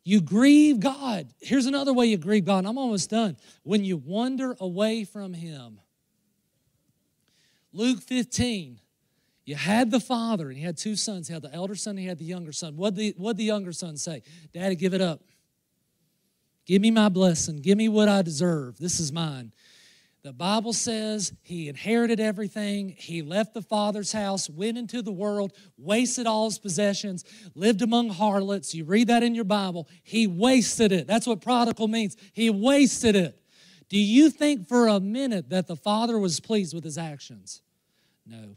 You 0.04 0.20
grieve 0.20 0.82
God. 0.82 1.30
Here's 1.40 1.66
another 1.66 1.94
way 1.94 2.08
you 2.08 2.18
grieve 2.18 2.44
God. 2.44 2.66
I'm 2.66 2.78
almost 2.78 3.10
done. 3.10 3.38
When 3.64 3.86
you 3.86 3.96
wander 3.96 4.58
away 4.60 5.06
from 5.06 5.34
Him. 5.34 5.80
Luke 7.74 8.02
15, 8.02 8.80
you 9.46 9.56
had 9.56 9.92
the 9.92 10.00
father, 10.00 10.50
and 10.50 10.58
he 10.58 10.64
had 10.64 10.78
two 10.78 10.96
sons. 10.96 11.28
He 11.28 11.34
had 11.34 11.42
the 11.42 11.54
elder 11.54 11.76
son, 11.76 11.98
he 11.98 12.06
had 12.06 12.20
the 12.20 12.26
younger 12.26 12.52
son. 12.52 12.76
What 12.76 12.96
the 12.96 13.14
what 13.18 13.38
the 13.38 13.44
younger 13.44 13.72
son 13.72 13.98
say? 13.98 14.24
Daddy, 14.54 14.76
give 14.76 14.94
it 14.94 15.02
up. 15.02 15.22
Give 16.66 16.82
me 16.82 16.92
my 16.92 17.10
blessing. 17.10 17.58
Give 17.58 17.78
me 17.78 17.90
what 17.90 18.08
I 18.08 18.22
deserve. 18.22 18.78
This 18.78 19.00
is 19.00 19.12
mine. 19.12 19.52
The 20.24 20.32
Bible 20.32 20.74
says 20.74 21.34
he 21.42 21.68
inherited 21.68 22.20
everything. 22.20 22.96
He 22.96 23.24
left 23.24 23.56
the 23.56 23.64
father's 23.64 24.12
house, 24.12 24.48
went 24.48 24.78
into 24.78 25.02
the 25.02 25.12
world, 25.12 25.52
wasted 25.80 26.28
all 26.28 26.46
his 26.46 26.60
possessions, 26.60 27.26
lived 27.56 27.82
among 27.82 28.10
harlots. 28.10 28.76
You 28.76 28.86
read 28.86 29.08
that 29.08 29.24
in 29.24 29.34
your 29.34 29.46
Bible. 29.46 29.90
He 30.04 30.28
wasted 30.28 30.92
it. 30.92 31.08
That's 31.08 31.26
what 31.26 31.42
prodigal 31.42 31.88
means. 31.88 32.16
He 32.34 32.52
wasted 32.52 33.16
it. 33.16 33.41
Do 33.92 34.00
you 34.00 34.30
think 34.30 34.70
for 34.70 34.88
a 34.88 35.02
minute 35.02 35.50
that 35.50 35.68
the 35.68 35.76
father 35.76 36.18
was 36.18 36.40
pleased 36.40 36.74
with 36.74 36.86
his 36.86 36.98
actions? 36.98 37.62
No. 38.26 38.56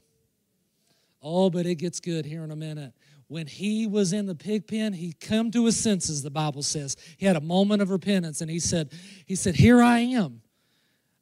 Oh, 1.20 1.50
but 1.50 1.66
it 1.66 1.74
gets 1.74 1.98
good 1.98 2.24
here 2.24 2.44
in 2.44 2.52
a 2.52 2.56
minute. 2.56 2.92
When 3.26 3.48
he 3.48 3.88
was 3.88 4.12
in 4.12 4.26
the 4.26 4.36
pig 4.36 4.68
pen, 4.68 4.92
he 4.92 5.12
come 5.12 5.50
to 5.50 5.64
his 5.64 5.76
senses, 5.76 6.22
the 6.22 6.30
Bible 6.30 6.62
says. 6.62 6.96
He 7.16 7.26
had 7.26 7.34
a 7.34 7.40
moment 7.40 7.82
of 7.82 7.90
repentance 7.90 8.42
and 8.42 8.48
he 8.48 8.60
said, 8.60 8.92
he 9.26 9.34
said, 9.34 9.56
"Here 9.56 9.82
I 9.82 9.98
am. 9.98 10.40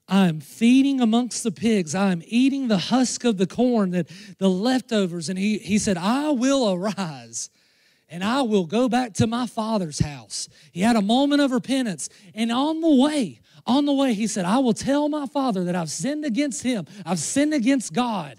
I'm 0.06 0.40
feeding 0.40 1.00
amongst 1.00 1.42
the 1.42 1.50
pigs. 1.50 1.94
I'm 1.94 2.22
eating 2.26 2.68
the 2.68 2.76
husk 2.76 3.24
of 3.24 3.38
the 3.38 3.46
corn 3.46 3.92
that 3.92 4.10
the 4.36 4.50
leftovers." 4.50 5.30
And 5.30 5.38
he 5.38 5.56
he 5.56 5.78
said, 5.78 5.96
"I 5.96 6.32
will 6.32 6.70
arise." 6.70 7.48
and 8.12 8.22
I 8.22 8.42
will 8.42 8.66
go 8.66 8.90
back 8.90 9.14
to 9.14 9.26
my 9.26 9.46
father's 9.46 9.98
house. 9.98 10.50
He 10.70 10.82
had 10.82 10.96
a 10.96 11.00
moment 11.00 11.40
of 11.40 11.50
repentance. 11.50 12.10
And 12.34 12.52
on 12.52 12.82
the 12.82 12.94
way, 12.94 13.40
on 13.66 13.86
the 13.86 13.92
way, 13.92 14.14
he 14.14 14.26
said, 14.26 14.44
I 14.44 14.58
will 14.58 14.74
tell 14.74 15.08
my 15.08 15.26
father 15.26 15.64
that 15.64 15.76
I've 15.76 15.90
sinned 15.90 16.24
against 16.24 16.62
him, 16.62 16.86
I've 17.04 17.18
sinned 17.18 17.54
against 17.54 17.92
God. 17.92 18.38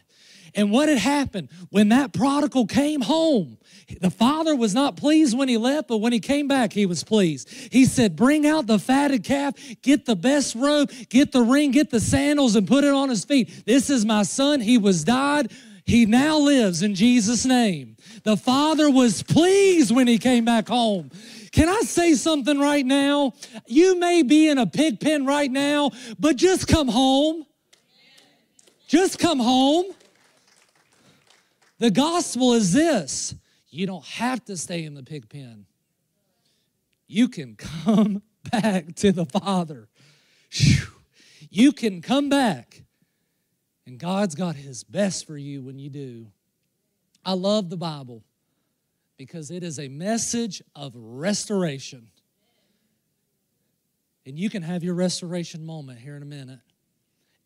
And 0.56 0.72
what 0.72 0.88
had 0.88 1.00
happened 1.00 1.50
when 1.70 1.90
that 1.90 2.14
prodigal 2.14 2.68
came 2.68 3.02
home? 3.02 3.58
The 4.02 4.12
father 4.12 4.56
was 4.56 4.76
not 4.76 4.98
pleased 4.98 5.38
when 5.38 5.50
he 5.50 5.58
left, 5.58 5.88
but 5.88 5.98
when 5.98 6.14
he 6.14 6.20
came 6.20 6.48
back, 6.48 6.74
he 6.74 6.86
was 6.86 7.04
pleased. 7.04 7.50
He 7.72 7.86
said, 7.86 8.16
Bring 8.16 8.46
out 8.46 8.68
the 8.68 8.80
fatted 8.80 9.24
calf, 9.24 9.56
get 9.82 10.06
the 10.06 10.16
best 10.16 10.56
robe, 10.56 10.92
get 11.10 11.32
the 11.32 11.42
ring, 11.42 11.72
get 11.72 11.90
the 11.90 12.00
sandals, 12.00 12.56
and 12.56 12.68
put 12.68 12.84
it 12.84 12.94
on 12.94 13.10
his 13.10 13.26
feet. 13.26 13.66
This 13.66 13.90
is 13.90 14.06
my 14.06 14.24
son. 14.24 14.62
He 14.62 14.78
was 14.78 15.04
died. 15.04 15.52
He 15.86 16.06
now 16.06 16.38
lives 16.38 16.82
in 16.82 16.96
Jesus' 16.96 17.46
name. 17.46 17.98
The 18.24 18.38
father 18.38 18.90
was 18.90 19.22
pleased 19.22 19.94
when 19.94 20.08
he 20.08 20.18
came 20.18 20.46
back 20.46 20.70
home. 20.70 21.10
Can 21.54 21.70
I 21.70 21.82
say 21.82 22.16
something 22.16 22.60
right 22.60 22.86
now? 22.86 23.34
You 23.68 24.00
may 24.00 24.24
be 24.24 24.50
in 24.50 24.58
a 24.58 24.66
pig 24.66 25.00
pen 25.00 25.28
right 25.28 25.52
now, 25.52 25.92
but 26.20 26.36
just 26.36 26.68
come 26.68 26.88
home. 26.88 27.46
Just 28.88 29.20
come 29.20 29.40
home. 29.40 29.86
The 31.78 31.92
gospel 31.92 32.54
is 32.54 32.74
this 32.74 33.36
you 33.70 33.86
don't 33.86 34.06
have 34.06 34.44
to 34.46 34.58
stay 34.58 34.84
in 34.84 34.96
the 34.96 35.04
pig 35.04 35.30
pen, 35.30 35.66
you 37.08 37.30
can 37.30 37.56
come 37.56 38.24
back 38.52 38.96
to 38.96 39.12
the 39.12 39.26
Father. 39.26 39.88
You 41.50 41.72
can 41.72 42.02
come 42.02 42.30
back, 42.30 42.82
and 43.86 44.00
God's 44.00 44.34
got 44.34 44.56
His 44.56 44.84
best 44.84 45.28
for 45.28 45.38
you 45.38 45.62
when 45.62 45.78
you 45.78 45.92
do. 45.92 46.28
I 47.24 47.34
love 47.34 47.70
the 47.70 47.78
Bible 47.78 48.24
because 49.26 49.52
it 49.52 49.64
is 49.64 49.80
a 49.80 49.88
message 49.88 50.62
of 50.76 50.92
restoration. 50.98 52.10
And 54.26 54.38
you 54.38 54.50
can 54.50 54.62
have 54.64 54.84
your 54.84 54.96
restoration 54.96 55.66
moment 55.66 56.00
here 56.00 56.18
in 56.18 56.24
a 56.24 56.26
minute. 56.26 56.60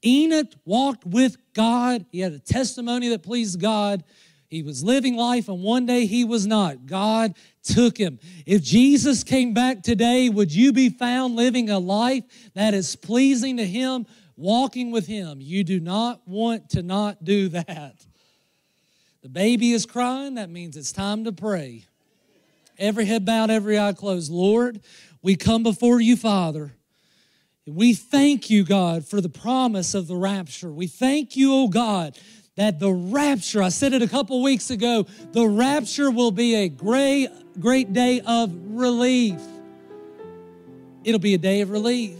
Enoch 0.03 0.47
walked 0.65 1.05
with 1.05 1.37
God. 1.53 2.07
He 2.11 2.21
had 2.21 2.31
a 2.31 2.39
testimony 2.39 3.09
that 3.09 3.21
pleased 3.21 3.61
God. 3.61 4.03
He 4.47 4.63
was 4.63 4.83
living 4.83 5.17
life, 5.17 5.49
and 5.49 5.61
one 5.61 5.85
day 5.85 6.07
he 6.07 6.25
was 6.25 6.47
not. 6.47 6.87
God 6.87 7.35
took 7.61 7.95
him. 7.95 8.17
If 8.47 8.63
Jesus 8.63 9.23
came 9.23 9.53
back 9.53 9.83
today, 9.83 10.29
would 10.29 10.51
you 10.51 10.73
be 10.73 10.89
found 10.89 11.35
living 11.35 11.69
a 11.69 11.77
life 11.77 12.23
that 12.55 12.73
is 12.73 12.95
pleasing 12.95 13.57
to 13.57 13.65
him, 13.67 14.07
walking 14.35 14.89
with 14.89 15.05
him? 15.05 15.41
You 15.41 15.63
do 15.63 15.79
not 15.79 16.27
want 16.27 16.71
to 16.71 16.81
not 16.81 17.23
do 17.23 17.49
that. 17.49 18.06
The 19.27 19.33
baby 19.33 19.73
is 19.73 19.85
crying, 19.85 20.35
that 20.35 20.49
means 20.49 20.77
it's 20.77 20.93
time 20.93 21.25
to 21.25 21.33
pray. 21.33 21.83
Every 22.77 23.03
head 23.03 23.25
bowed, 23.25 23.49
every 23.49 23.77
eye 23.77 23.91
closed. 23.91 24.31
Lord, 24.31 24.79
we 25.21 25.35
come 25.35 25.63
before 25.63 25.99
you, 25.99 26.15
Father. 26.15 26.71
We 27.65 27.93
thank 27.93 28.49
you, 28.49 28.63
God, 28.63 29.05
for 29.05 29.19
the 29.19 29.27
promise 29.27 29.93
of 29.93 30.07
the 30.07 30.15
rapture. 30.15 30.71
We 30.71 30.87
thank 30.87 31.35
you, 31.35 31.53
oh 31.53 31.67
God, 31.67 32.17
that 32.55 32.79
the 32.79 32.89
rapture, 32.89 33.61
I 33.61 33.67
said 33.67 33.91
it 33.91 34.01
a 34.01 34.07
couple 34.07 34.41
weeks 34.41 34.69
ago, 34.69 35.05
the 35.33 35.45
rapture 35.45 36.09
will 36.09 36.31
be 36.31 36.55
a 36.55 36.69
great, 36.69 37.27
great 37.59 37.91
day 37.91 38.21
of 38.21 38.49
relief. 38.53 39.41
It'll 41.03 41.19
be 41.19 41.33
a 41.33 41.37
day 41.37 41.59
of 41.59 41.69
relief. 41.69 42.15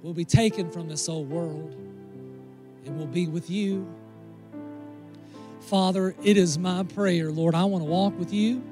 We'll 0.00 0.14
be 0.14 0.24
taken 0.24 0.70
from 0.70 0.88
this 0.88 1.08
old 1.08 1.28
world 1.28 1.74
and 2.84 2.96
we'll 2.96 3.08
be 3.08 3.26
with 3.26 3.50
you. 3.50 3.84
Father, 5.66 6.14
it 6.22 6.36
is 6.36 6.58
my 6.58 6.84
prayer, 6.84 7.32
Lord, 7.32 7.56
I 7.56 7.64
want 7.64 7.82
to 7.82 7.90
walk 7.90 8.16
with 8.16 8.32
you. 8.32 8.62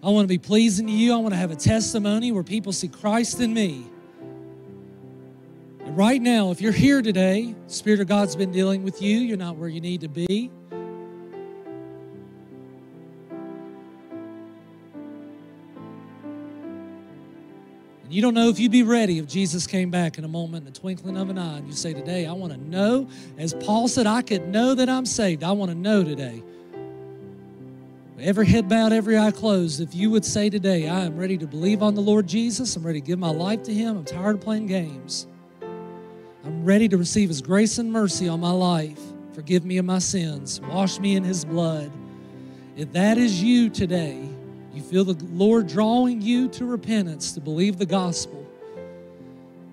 I 0.00 0.10
want 0.10 0.22
to 0.22 0.28
be 0.28 0.38
pleasing 0.38 0.86
to 0.86 0.92
you. 0.92 1.12
I 1.12 1.16
want 1.16 1.34
to 1.34 1.38
have 1.38 1.50
a 1.50 1.56
testimony 1.56 2.30
where 2.30 2.44
people 2.44 2.72
see 2.72 2.86
Christ 2.86 3.40
in 3.40 3.52
me. 3.52 3.84
And 5.84 5.96
right 5.96 6.22
now, 6.22 6.52
if 6.52 6.60
you're 6.60 6.70
here 6.70 7.02
today, 7.02 7.56
Spirit 7.66 7.98
of 7.98 8.06
God's 8.06 8.36
been 8.36 8.52
dealing 8.52 8.84
with 8.84 9.02
you, 9.02 9.18
you're 9.18 9.36
not 9.36 9.56
where 9.56 9.68
you 9.68 9.80
need 9.80 10.02
to 10.02 10.08
be. 10.08 10.52
And 18.08 18.14
you 18.14 18.22
don't 18.22 18.32
know 18.32 18.48
if 18.48 18.58
you'd 18.58 18.72
be 18.72 18.84
ready 18.84 19.18
if 19.18 19.26
Jesus 19.26 19.66
came 19.66 19.90
back 19.90 20.16
in 20.16 20.24
a 20.24 20.28
moment, 20.28 20.62
in 20.62 20.68
a 20.68 20.74
twinkling 20.74 21.18
of 21.18 21.28
an 21.28 21.36
eye, 21.36 21.58
and 21.58 21.66
you 21.66 21.74
say, 21.74 21.92
Today, 21.92 22.24
I 22.24 22.32
want 22.32 22.54
to 22.54 22.58
know, 22.58 23.06
as 23.36 23.52
Paul 23.52 23.86
said, 23.86 24.06
I 24.06 24.22
could 24.22 24.48
know 24.48 24.74
that 24.74 24.88
I'm 24.88 25.04
saved. 25.04 25.44
I 25.44 25.52
want 25.52 25.70
to 25.72 25.74
know 25.74 26.02
today. 26.02 26.42
Every 28.18 28.46
head 28.46 28.66
bowed, 28.66 28.94
every 28.94 29.18
eye 29.18 29.30
closed. 29.30 29.82
If 29.82 29.94
you 29.94 30.10
would 30.10 30.24
say 30.24 30.48
today, 30.48 30.88
I 30.88 31.00
am 31.00 31.18
ready 31.18 31.36
to 31.36 31.46
believe 31.46 31.82
on 31.82 31.94
the 31.94 32.00
Lord 32.00 32.26
Jesus, 32.26 32.74
I'm 32.76 32.82
ready 32.82 33.02
to 33.02 33.06
give 33.06 33.18
my 33.18 33.28
life 33.28 33.64
to 33.64 33.74
Him, 33.74 33.98
I'm 33.98 34.04
tired 34.06 34.36
of 34.36 34.40
playing 34.40 34.68
games. 34.68 35.26
I'm 35.60 36.64
ready 36.64 36.88
to 36.88 36.96
receive 36.96 37.28
His 37.28 37.42
grace 37.42 37.76
and 37.76 37.92
mercy 37.92 38.26
on 38.26 38.40
my 38.40 38.52
life. 38.52 38.98
Forgive 39.34 39.66
me 39.66 39.76
of 39.76 39.84
my 39.84 39.98
sins, 39.98 40.62
wash 40.62 40.98
me 40.98 41.14
in 41.14 41.24
His 41.24 41.44
blood. 41.44 41.92
If 42.74 42.90
that 42.92 43.18
is 43.18 43.42
you 43.42 43.68
today, 43.68 44.26
you 44.78 44.84
feel 44.84 45.04
the 45.04 45.24
Lord 45.32 45.66
drawing 45.66 46.22
you 46.22 46.48
to 46.50 46.64
repentance, 46.64 47.32
to 47.32 47.40
believe 47.40 47.78
the 47.78 47.86
gospel, 47.86 48.46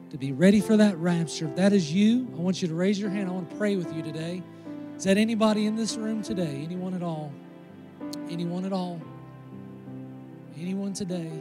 to 0.10 0.18
be 0.18 0.32
ready 0.32 0.60
for 0.60 0.76
that 0.78 0.98
rapture. 0.98 1.46
If 1.46 1.56
that 1.58 1.74
is 1.74 1.94
you, 1.94 2.28
I 2.34 2.38
want 2.42 2.60
you 2.64 2.68
to 2.68 2.74
raise 2.74 3.00
your 3.00 3.12
hand. 3.12 3.30
I 3.30 3.32
want 3.32 3.48
to 3.52 3.56
pray 3.56 3.76
with 3.76 3.94
you 3.94 4.02
today. 4.02 4.42
Is 4.98 5.04
that 5.04 5.18
anybody 5.18 5.68
in 5.68 5.76
this 5.76 5.96
room 5.96 6.24
today? 6.24 6.64
Anyone 6.64 6.96
at 6.96 7.04
all? 7.04 7.32
Anyone 8.32 8.66
at 8.66 8.74
all? 8.74 9.00
Anyone 10.58 10.94
today? 10.94 11.32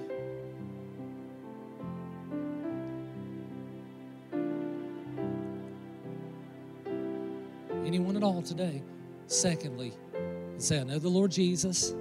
Anyone 7.86 8.16
at 8.18 8.22
all 8.22 8.42
today? 8.42 8.82
Secondly, 9.26 9.94
say, 10.58 10.80
I 10.80 10.84
know 10.84 10.98
the 10.98 11.08
Lord 11.08 11.30
Jesus 11.30 11.94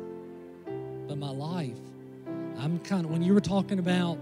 but 1.08 1.18
my 1.18 1.30
life. 1.30 1.78
I'm 2.58 2.80
kind 2.80 3.06
of, 3.06 3.12
when 3.12 3.22
you 3.22 3.34
were 3.34 3.42
talking 3.42 3.80
about 3.80 4.18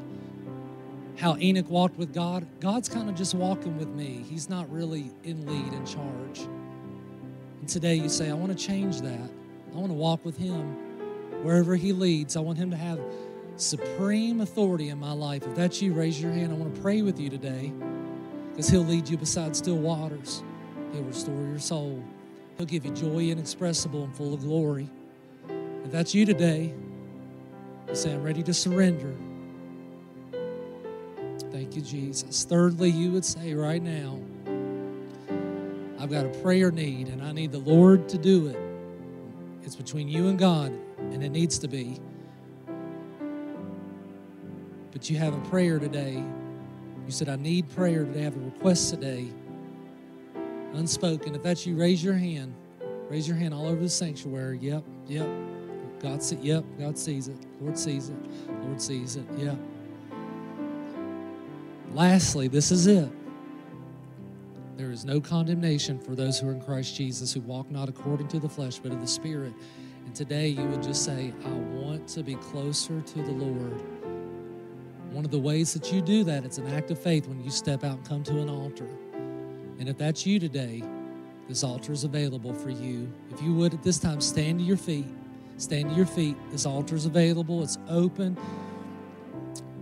how 1.17 1.37
Enoch 1.37 1.69
walked 1.69 1.97
with 1.97 2.13
God, 2.13 2.45
God's 2.59 2.89
kind 2.89 3.09
of 3.09 3.15
just 3.15 3.35
walking 3.35 3.77
with 3.77 3.89
me. 3.89 4.25
He's 4.27 4.49
not 4.49 4.71
really 4.71 5.11
in 5.23 5.45
lead, 5.45 5.73
in 5.73 5.85
charge. 5.85 6.39
And 7.59 7.69
today 7.69 7.95
you 7.95 8.09
say, 8.09 8.29
I 8.29 8.33
want 8.33 8.57
to 8.57 8.65
change 8.65 9.01
that. 9.01 9.29
I 9.73 9.75
want 9.75 9.89
to 9.89 9.93
walk 9.93 10.25
with 10.25 10.37
Him 10.37 10.75
wherever 11.43 11.75
He 11.75 11.93
leads. 11.93 12.35
I 12.35 12.39
want 12.39 12.57
Him 12.57 12.71
to 12.71 12.77
have 12.77 12.99
supreme 13.57 14.41
authority 14.41 14.89
in 14.89 14.99
my 14.99 15.11
life. 15.11 15.45
If 15.45 15.55
that's 15.55 15.81
you, 15.81 15.93
raise 15.93 16.19
your 16.21 16.31
hand. 16.31 16.51
I 16.51 16.55
want 16.55 16.73
to 16.73 16.81
pray 16.81 17.01
with 17.01 17.19
you 17.19 17.29
today 17.29 17.71
because 18.49 18.69
He'll 18.69 18.85
lead 18.85 19.07
you 19.07 19.17
beside 19.17 19.55
still 19.55 19.77
waters. 19.77 20.43
He'll 20.93 21.03
restore 21.03 21.43
your 21.43 21.59
soul. 21.59 22.03
He'll 22.57 22.65
give 22.65 22.85
you 22.85 22.91
joy 22.91 23.29
inexpressible 23.29 24.03
and 24.03 24.15
full 24.15 24.33
of 24.33 24.41
glory. 24.41 24.89
If 25.83 25.91
that's 25.91 26.13
you 26.13 26.25
today, 26.25 26.73
you 27.87 27.95
say, 27.95 28.13
I'm 28.13 28.23
ready 28.23 28.43
to 28.43 28.53
surrender. 28.53 29.13
Thank 31.51 31.75
you, 31.75 31.81
Jesus. 31.81 32.45
Thirdly, 32.45 32.89
you 32.89 33.11
would 33.11 33.25
say 33.25 33.53
right 33.53 33.81
now, 33.81 34.19
I've 35.99 36.09
got 36.09 36.25
a 36.25 36.29
prayer 36.41 36.71
need 36.71 37.09
and 37.09 37.21
I 37.21 37.31
need 37.31 37.51
the 37.51 37.59
Lord 37.59 38.09
to 38.09 38.17
do 38.17 38.47
it. 38.47 38.57
It's 39.63 39.75
between 39.75 40.07
you 40.07 40.27
and 40.29 40.39
God, 40.39 40.73
and 40.97 41.23
it 41.23 41.29
needs 41.29 41.59
to 41.59 41.67
be. 41.67 41.99
But 44.91 45.09
you 45.09 45.17
have 45.17 45.33
a 45.33 45.49
prayer 45.49 45.79
today. 45.79 46.23
You 47.05 47.11
said, 47.11 47.29
I 47.29 47.35
need 47.35 47.69
prayer 47.69 48.05
today. 48.05 48.21
I 48.21 48.23
have 48.23 48.35
a 48.35 48.39
request 48.39 48.89
today. 48.89 49.27
Unspoken. 50.73 51.35
If 51.35 51.43
that's 51.43 51.65
you, 51.65 51.75
raise 51.75 52.03
your 52.03 52.13
hand. 52.13 52.53
Raise 53.09 53.27
your 53.27 53.37
hand 53.37 53.53
all 53.53 53.67
over 53.67 53.81
the 53.81 53.89
sanctuary. 53.89 54.57
Yep, 54.61 54.83
yep. 55.07 55.27
God 56.01 56.23
see, 56.23 56.37
yep, 56.37 56.63
God 56.79 56.97
sees 56.97 57.27
it. 57.27 57.37
Lord 57.59 57.77
sees 57.77 58.09
it. 58.09 58.17
Lord 58.63 58.81
sees 58.81 59.17
it. 59.17 59.25
Yep. 59.37 59.57
Lastly, 61.93 62.47
this 62.47 62.71
is 62.71 62.87
it. 62.87 63.09
There 64.77 64.91
is 64.91 65.05
no 65.05 65.21
condemnation 65.21 65.99
for 65.99 66.15
those 66.15 66.39
who 66.39 66.49
are 66.49 66.53
in 66.53 66.61
Christ 66.61 66.95
Jesus 66.95 67.33
who 67.33 67.41
walk 67.41 67.69
not 67.69 67.87
according 67.87 68.29
to 68.29 68.39
the 68.39 68.49
flesh, 68.49 68.79
but 68.79 68.91
of 68.91 68.99
the 68.99 69.07
Spirit. 69.07 69.53
And 70.05 70.15
today 70.15 70.47
you 70.47 70.65
would 70.65 70.81
just 70.81 71.05
say, 71.05 71.33
I 71.45 71.49
want 71.51 72.07
to 72.09 72.23
be 72.23 72.35
closer 72.35 72.99
to 72.99 73.21
the 73.21 73.31
Lord. 73.31 73.79
One 75.11 75.23
of 75.23 75.29
the 75.29 75.39
ways 75.39 75.73
that 75.73 75.91
you 75.91 76.01
do 76.01 76.23
that, 76.23 76.45
it's 76.45 76.57
an 76.57 76.67
act 76.67 76.89
of 76.89 76.97
faith 76.97 77.27
when 77.27 77.43
you 77.43 77.51
step 77.51 77.83
out 77.83 77.97
and 77.97 78.07
come 78.07 78.23
to 78.23 78.39
an 78.39 78.49
altar. 78.49 78.87
And 79.77 79.87
if 79.87 79.97
that's 79.97 80.25
you 80.25 80.39
today, 80.39 80.81
this 81.47 81.63
altar 81.63 81.91
is 81.91 82.05
available 82.05 82.53
for 82.53 82.69
you. 82.69 83.11
If 83.29 83.41
you 83.41 83.53
would 83.53 83.73
at 83.73 83.83
this 83.83 83.99
time 83.99 84.21
stand 84.21 84.59
to 84.59 84.65
your 84.65 84.77
feet. 84.77 85.05
Stand 85.61 85.91
to 85.91 85.95
your 85.95 86.07
feet. 86.07 86.35
This 86.51 86.65
altar 86.65 86.95
is 86.95 87.05
available, 87.05 87.61
it's 87.61 87.77
open. 87.87 88.35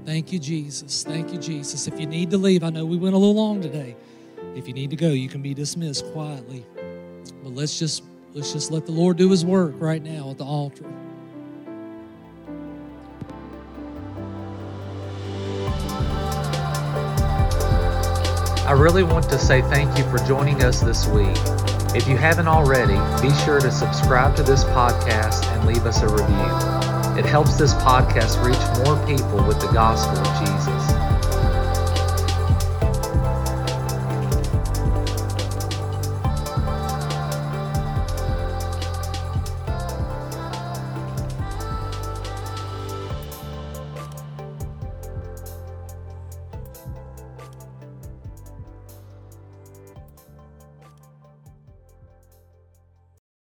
Thank 0.06 0.34
you, 0.34 0.38
Jesus. 0.38 1.04
Thank 1.04 1.32
you, 1.32 1.40
Jesus. 1.40 1.88
If 1.88 1.98
you 1.98 2.06
need 2.06 2.32
to 2.32 2.38
leave, 2.38 2.66
I 2.66 2.70
know 2.70 2.84
we 2.86 2.98
went 2.98 3.16
a 3.16 3.18
little 3.18 3.36
long 3.36 3.62
today. 3.62 3.96
If 4.56 4.68
you 4.68 4.74
need 4.74 4.90
to 4.90 4.98
go, 4.98 5.12
you 5.12 5.30
can 5.30 5.42
be 5.42 5.54
dismissed 5.54 6.06
quietly. 6.12 6.66
But 7.42 7.54
let's 7.54 7.80
just 7.80 8.04
let's 8.34 8.52
just 8.52 8.72
let 8.72 8.86
the 8.86 8.92
Lord 8.92 9.16
do 9.16 9.30
his 9.30 9.46
work 9.46 9.76
right 9.78 10.04
now 10.04 10.32
at 10.32 10.38
the 10.38 10.44
altar. 10.44 10.86
I 18.68 18.74
really 18.74 19.04
want 19.04 19.30
to 19.30 19.40
say 19.40 19.62
thank 19.62 19.98
you 19.98 20.04
for 20.12 20.18
joining 20.26 20.62
us 20.62 20.82
this 20.82 21.08
week. 21.08 21.38
If 21.96 22.08
you 22.08 22.18
haven't 22.18 22.48
already, 22.48 23.00
be 23.20 23.34
sure 23.44 23.60
to 23.60 23.72
subscribe 23.72 24.36
to 24.36 24.44
this 24.44 24.64
podcast 24.66 25.44
and 25.48 25.66
leave 25.66 25.88
us 25.88 26.04
a 26.04 26.08
review. 26.08 27.18
It 27.18 27.26
helps 27.26 27.56
this 27.56 27.74
podcast 27.74 28.38
reach 28.46 28.86
more 28.86 28.96
people 29.08 29.44
with 29.48 29.60
the 29.60 29.72
gospel 29.74 30.20
of 30.20 30.40
Jesus. 30.40 30.79